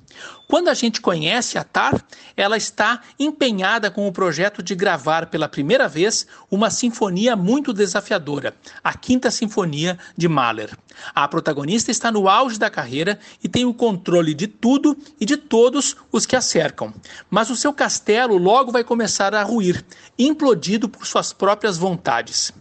Quando 0.47 0.67
a 0.67 0.73
gente 0.73 1.01
conhece 1.01 1.57
a 1.57 1.63
Tar, 1.63 2.05
ela 2.37 2.55
está 2.55 3.01
empenhada 3.19 3.89
com 3.89 4.07
o 4.07 4.11
projeto 4.11 4.61
de 4.61 4.75
gravar 4.75 5.25
pela 5.27 5.49
primeira 5.49 5.87
vez 5.87 6.27
uma 6.51 6.69
sinfonia 6.69 7.35
muito 7.35 7.73
desafiadora, 7.73 8.55
a 8.83 8.93
Quinta 8.93 9.31
Sinfonia 9.31 9.97
de 10.15 10.27
Mahler. 10.27 10.77
A 11.13 11.27
protagonista 11.27 11.89
está 11.89 12.11
no 12.11 12.29
auge 12.29 12.59
da 12.59 12.69
carreira 12.69 13.19
e 13.43 13.49
tem 13.49 13.65
o 13.65 13.73
controle 13.73 14.33
de 14.33 14.47
tudo 14.47 14.97
e 15.19 15.25
de 15.25 15.35
todos 15.35 15.95
os 16.11 16.25
que 16.25 16.35
a 16.35 16.41
cercam. 16.41 16.93
Mas 17.29 17.49
o 17.49 17.55
seu 17.55 17.73
castelo 17.73 18.37
logo 18.37 18.71
vai 18.71 18.83
começar 18.83 19.33
a 19.33 19.43
ruir, 19.43 19.83
implodido 20.17 20.87
por 20.87 21.07
suas 21.07 21.33
próprias 21.33 21.77
vontades. 21.77 22.53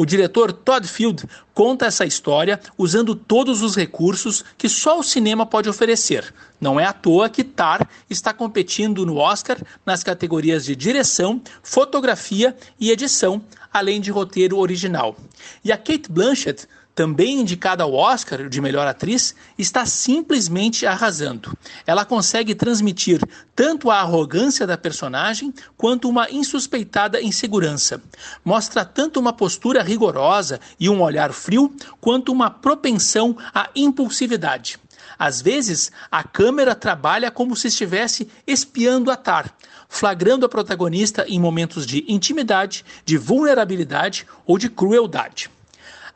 O 0.00 0.06
diretor 0.06 0.52
Todd 0.52 0.86
Field 0.86 1.24
conta 1.52 1.86
essa 1.86 2.06
história 2.06 2.60
usando 2.78 3.16
todos 3.16 3.62
os 3.62 3.74
recursos 3.74 4.44
que 4.56 4.68
só 4.68 5.00
o 5.00 5.02
cinema 5.02 5.44
pode 5.44 5.68
oferecer. 5.68 6.32
Não 6.60 6.78
é 6.78 6.84
à 6.84 6.92
toa 6.92 7.28
que 7.28 7.42
Tar 7.42 7.90
está 8.08 8.32
competindo 8.32 9.04
no 9.04 9.16
Oscar 9.16 9.58
nas 9.84 10.04
categorias 10.04 10.64
de 10.64 10.76
direção, 10.76 11.42
fotografia 11.64 12.56
e 12.78 12.92
edição, 12.92 13.42
além 13.72 14.00
de 14.00 14.12
roteiro 14.12 14.58
original. 14.58 15.16
E 15.64 15.72
a 15.72 15.76
Kate 15.76 16.08
Blanchett 16.08 16.68
também 16.98 17.38
indicada 17.38 17.84
ao 17.84 17.94
Oscar 17.94 18.48
de 18.48 18.60
melhor 18.60 18.84
atriz, 18.84 19.32
está 19.56 19.86
simplesmente 19.86 20.84
arrasando. 20.84 21.56
Ela 21.86 22.04
consegue 22.04 22.56
transmitir 22.56 23.20
tanto 23.54 23.88
a 23.88 24.00
arrogância 24.00 24.66
da 24.66 24.76
personagem 24.76 25.54
quanto 25.76 26.08
uma 26.08 26.28
insuspeitada 26.28 27.22
insegurança. 27.22 28.02
Mostra 28.44 28.84
tanto 28.84 29.20
uma 29.20 29.32
postura 29.32 29.80
rigorosa 29.80 30.58
e 30.80 30.88
um 30.88 31.00
olhar 31.00 31.32
frio, 31.32 31.72
quanto 32.00 32.32
uma 32.32 32.50
propensão 32.50 33.38
à 33.54 33.70
impulsividade. 33.76 34.76
Às 35.16 35.40
vezes, 35.40 35.92
a 36.10 36.24
câmera 36.24 36.74
trabalha 36.74 37.30
como 37.30 37.54
se 37.54 37.68
estivesse 37.68 38.28
espiando 38.44 39.12
a 39.12 39.16
Tar, 39.16 39.54
flagrando 39.88 40.44
a 40.44 40.48
protagonista 40.48 41.24
em 41.28 41.38
momentos 41.38 41.86
de 41.86 42.04
intimidade, 42.08 42.84
de 43.04 43.16
vulnerabilidade 43.16 44.26
ou 44.44 44.58
de 44.58 44.68
crueldade. 44.68 45.48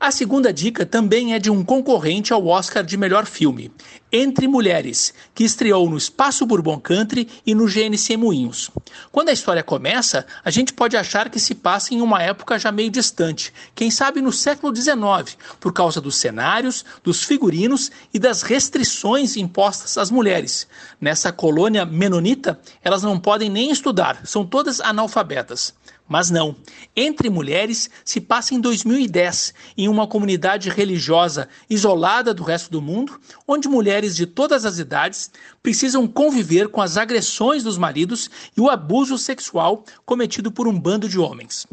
A 0.03 0.11
segunda 0.11 0.53
dica 0.53 0.85
também 0.85 1.33
é 1.33 1.39
de 1.39 1.49
um 1.49 1.63
concorrente 1.63 2.33
ao 2.33 2.45
Oscar 2.49 2.83
de 2.83 2.97
melhor 2.97 3.25
filme, 3.25 3.71
Entre 4.11 4.49
Mulheres, 4.49 5.15
que 5.33 5.45
estreou 5.45 5.89
no 5.89 5.97
Espaço 5.97 6.45
Bourbon 6.45 6.81
Country 6.81 7.29
e 7.47 7.55
no 7.55 7.67
GNC 7.67 8.17
Moinhos. 8.17 8.69
Quando 9.13 9.29
a 9.29 9.33
história 9.33 9.63
começa, 9.63 10.27
a 10.45 10.51
gente 10.51 10.73
pode 10.73 10.97
achar 10.97 11.31
que 11.31 11.39
se 11.39 11.55
passa 11.55 11.95
em 11.95 12.01
uma 12.01 12.21
época 12.21 12.59
já 12.59 12.73
meio 12.73 12.91
distante, 12.91 13.55
quem 13.77 13.93
sabe 13.93 14.21
no 14.21 14.33
século 14.33 14.75
XIX, 14.75 15.39
por 15.61 15.73
causa 15.73 16.01
dos 16.01 16.17
cenários, 16.17 16.85
dos 17.05 17.23
figurinos 17.23 17.93
e 18.13 18.19
das 18.19 18.43
restrições 18.43 19.37
impostas 19.37 19.97
às 19.97 20.11
mulheres. 20.11 20.67
Nessa 21.01 21.31
colônia 21.31 21.87
menonita, 21.87 22.59
elas 22.83 23.05
não 23.05 23.21
podem 23.21 23.49
nem 23.49 23.71
estudar, 23.71 24.27
são 24.27 24.45
todas 24.45 24.81
analfabetas. 24.81 25.73
Mas 26.13 26.29
não. 26.29 26.55
Entre 26.95 27.31
Mulheres 27.31 27.89
se 28.05 28.21
passa 28.21 28.55
em 28.55 28.61
2010, 28.61 29.55
em 29.79 29.89
uma 29.89 30.07
comunidade 30.07 30.69
religiosa 30.69 31.49
isolada 31.71 32.35
do 32.35 32.43
resto 32.43 32.71
do 32.71 32.83
mundo, 32.83 33.19
onde 33.49 33.67
mulheres 33.67 34.15
de 34.15 34.27
todas 34.27 34.67
as 34.67 34.79
idades 34.79 35.31
precisam 35.63 36.07
conviver 36.09 36.69
com 36.69 36.81
as 36.81 36.97
agressões 36.97 37.63
dos 37.63 37.79
maridos 37.79 38.29
e 38.57 38.61
o 38.61 38.69
abuso 38.69 39.17
sexual 39.17 39.85
cometido 40.05 40.51
por 40.51 40.67
um 40.67 40.79
bando 40.79 41.09
de 41.09 41.19
homens. 41.19 41.67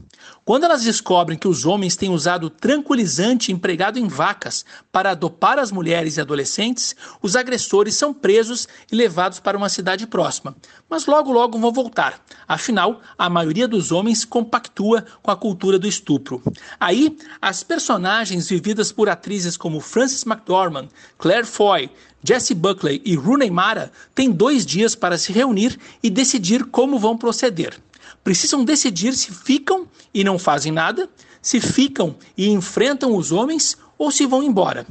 Quando 0.46 0.64
elas 0.64 0.84
descobrem 0.84 1.38
que 1.38 1.48
os 1.48 1.66
homens 1.66 1.96
têm 1.96 2.10
usado 2.10 2.50
tranquilizante 2.50 3.52
empregado 3.52 3.98
em 3.98 4.08
vacas 4.08 4.66
para 4.92 5.14
dopar 5.14 5.58
as 5.58 5.72
mulheres 5.72 6.18
e 6.18 6.22
adolescentes, 6.22 6.96
os 7.22 7.36
agressores 7.36 7.96
são 7.96 8.14
presos 8.14 8.68
e 8.92 8.96
levados 8.96 9.40
para 9.40 9.58
uma 9.58 9.70
cidade 9.70 10.06
próxima. 10.06 10.56
Mas 10.90 11.06
logo 11.06 11.32
logo 11.32 11.58
vão 11.58 11.72
voltar. 11.72 12.24
Afinal, 12.48 13.02
a 13.18 13.30
maioria 13.30 13.68
dos 13.68 13.92
homens 13.92 14.26
compactua 14.26 15.06
com 15.22 15.32
a 15.32 15.36
cultura 15.36 15.80
do 15.80 15.88
estupro. 15.88 16.42
Aí, 16.80 17.18
as 17.42 17.64
personagens 17.64 18.50
vividas 18.50 18.92
por 18.92 19.10
atrizes 19.10 19.56
como 19.56 19.80
Frances 19.80 20.26
McDormand, 20.26 20.90
Claire 21.18 21.46
Foy, 21.46 21.90
Jesse 22.24 22.54
Buckley 22.54 23.02
e 23.06 23.16
Rooney 23.16 23.50
Mara 23.50 23.92
têm 24.14 24.30
dois 24.30 24.66
dias 24.66 24.96
para 24.96 25.18
se 25.18 25.32
reunir 25.32 25.78
e 26.04 26.10
decidir 26.10 26.66
como 26.66 27.00
vão 27.00 27.18
proceder. 27.18 27.80
Precisam 28.24 28.66
decidir 28.66 29.14
se 29.14 29.32
ficam 29.32 29.88
e 30.14 30.24
não 30.24 30.38
fazem 30.38 30.72
nada, 30.72 31.10
se 31.42 31.62
ficam 31.62 32.16
e 32.38 32.50
enfrentam 32.50 33.16
os 33.16 33.32
homens 33.32 33.78
ou 33.98 34.12
se 34.12 34.26
vão 34.26 34.44
embora. 34.44 34.86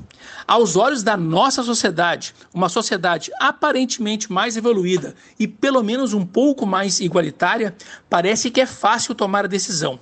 Aos 0.47 0.76
olhos 0.76 1.03
da 1.03 1.16
nossa 1.16 1.62
sociedade, 1.62 2.35
uma 2.53 2.68
sociedade 2.68 3.31
aparentemente 3.39 4.31
mais 4.33 4.57
evoluída 4.57 5.14
e 5.39 5.49
pelo 5.49 5.83
menos 5.83 6.12
um 6.12 6.24
pouco 6.24 6.66
mais 6.66 7.01
igualitária, 7.01 7.74
parece 8.09 8.51
que 8.51 8.61
é 8.61 8.66
fácil 8.66 9.14
tomar 9.14 9.45
a 9.45 9.49
decisão. 9.49 9.99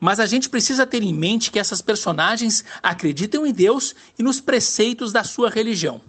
Mas 0.00 0.18
a 0.18 0.26
gente 0.26 0.48
precisa 0.48 0.86
ter 0.86 1.02
em 1.02 1.12
mente 1.12 1.50
que 1.50 1.58
essas 1.58 1.82
personagens 1.82 2.64
acreditam 2.82 3.46
em 3.46 3.52
Deus 3.52 3.94
e 4.18 4.22
nos 4.22 4.40
preceitos 4.40 5.12
da 5.12 5.22
sua 5.22 5.50
religião. 5.50 6.00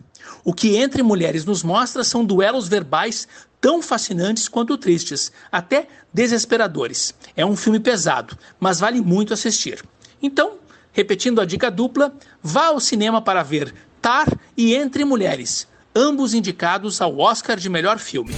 O 0.43 0.53
que 0.53 0.75
Entre 0.75 1.03
Mulheres 1.03 1.45
nos 1.45 1.63
mostra 1.63 2.03
são 2.03 2.23
duelos 2.23 2.67
verbais 2.67 3.27
tão 3.59 3.81
fascinantes 3.81 4.47
quanto 4.47 4.77
tristes, 4.77 5.31
até 5.51 5.87
desesperadores. 6.13 7.13
É 7.35 7.45
um 7.45 7.55
filme 7.55 7.79
pesado, 7.79 8.37
mas 8.59 8.79
vale 8.79 9.01
muito 9.01 9.33
assistir. 9.33 9.83
Então, 10.21 10.53
repetindo 10.91 11.41
a 11.41 11.45
dica 11.45 11.69
dupla, 11.69 12.13
vá 12.41 12.67
ao 12.67 12.79
cinema 12.79 13.21
para 13.21 13.43
ver 13.43 13.73
Tar 14.01 14.27
e 14.55 14.73
Entre 14.73 15.03
Mulheres, 15.03 15.67
ambos 15.95 16.33
indicados 16.33 17.01
ao 17.01 17.17
Oscar 17.19 17.57
de 17.57 17.69
melhor 17.69 17.99
filme. 17.99 18.33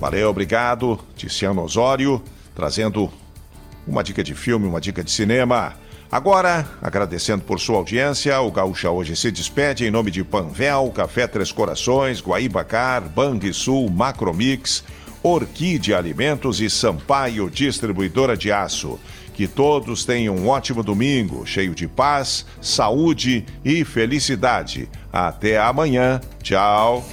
Valeu, 0.00 0.28
obrigado, 0.28 0.98
Tiziano 1.16 1.62
Osório, 1.62 2.22
trazendo 2.54 3.10
uma 3.86 4.02
dica 4.02 4.22
de 4.22 4.34
filme, 4.34 4.66
uma 4.66 4.80
dica 4.80 5.02
de 5.02 5.10
cinema. 5.10 5.74
Agora, 6.14 6.64
agradecendo 6.80 7.42
por 7.42 7.58
sua 7.58 7.78
audiência, 7.78 8.40
o 8.40 8.48
Gaúcha 8.48 8.88
hoje 8.88 9.16
se 9.16 9.32
despede 9.32 9.84
em 9.84 9.90
nome 9.90 10.12
de 10.12 10.22
Panvel, 10.22 10.92
Café 10.94 11.26
Três 11.26 11.50
Corações, 11.50 12.22
Guaíbacar, 12.22 13.02
Bang 13.02 13.52
Sul, 13.52 13.90
Macromix, 13.90 14.84
Orquídea 15.24 15.98
Alimentos 15.98 16.60
e 16.60 16.70
Sampaio 16.70 17.50
Distribuidora 17.50 18.36
de 18.36 18.52
Aço. 18.52 18.96
Que 19.34 19.48
todos 19.48 20.04
tenham 20.04 20.36
um 20.36 20.46
ótimo 20.46 20.84
domingo, 20.84 21.44
cheio 21.44 21.74
de 21.74 21.88
paz, 21.88 22.46
saúde 22.60 23.44
e 23.64 23.84
felicidade. 23.84 24.88
Até 25.12 25.58
amanhã. 25.58 26.20
Tchau. 26.40 27.04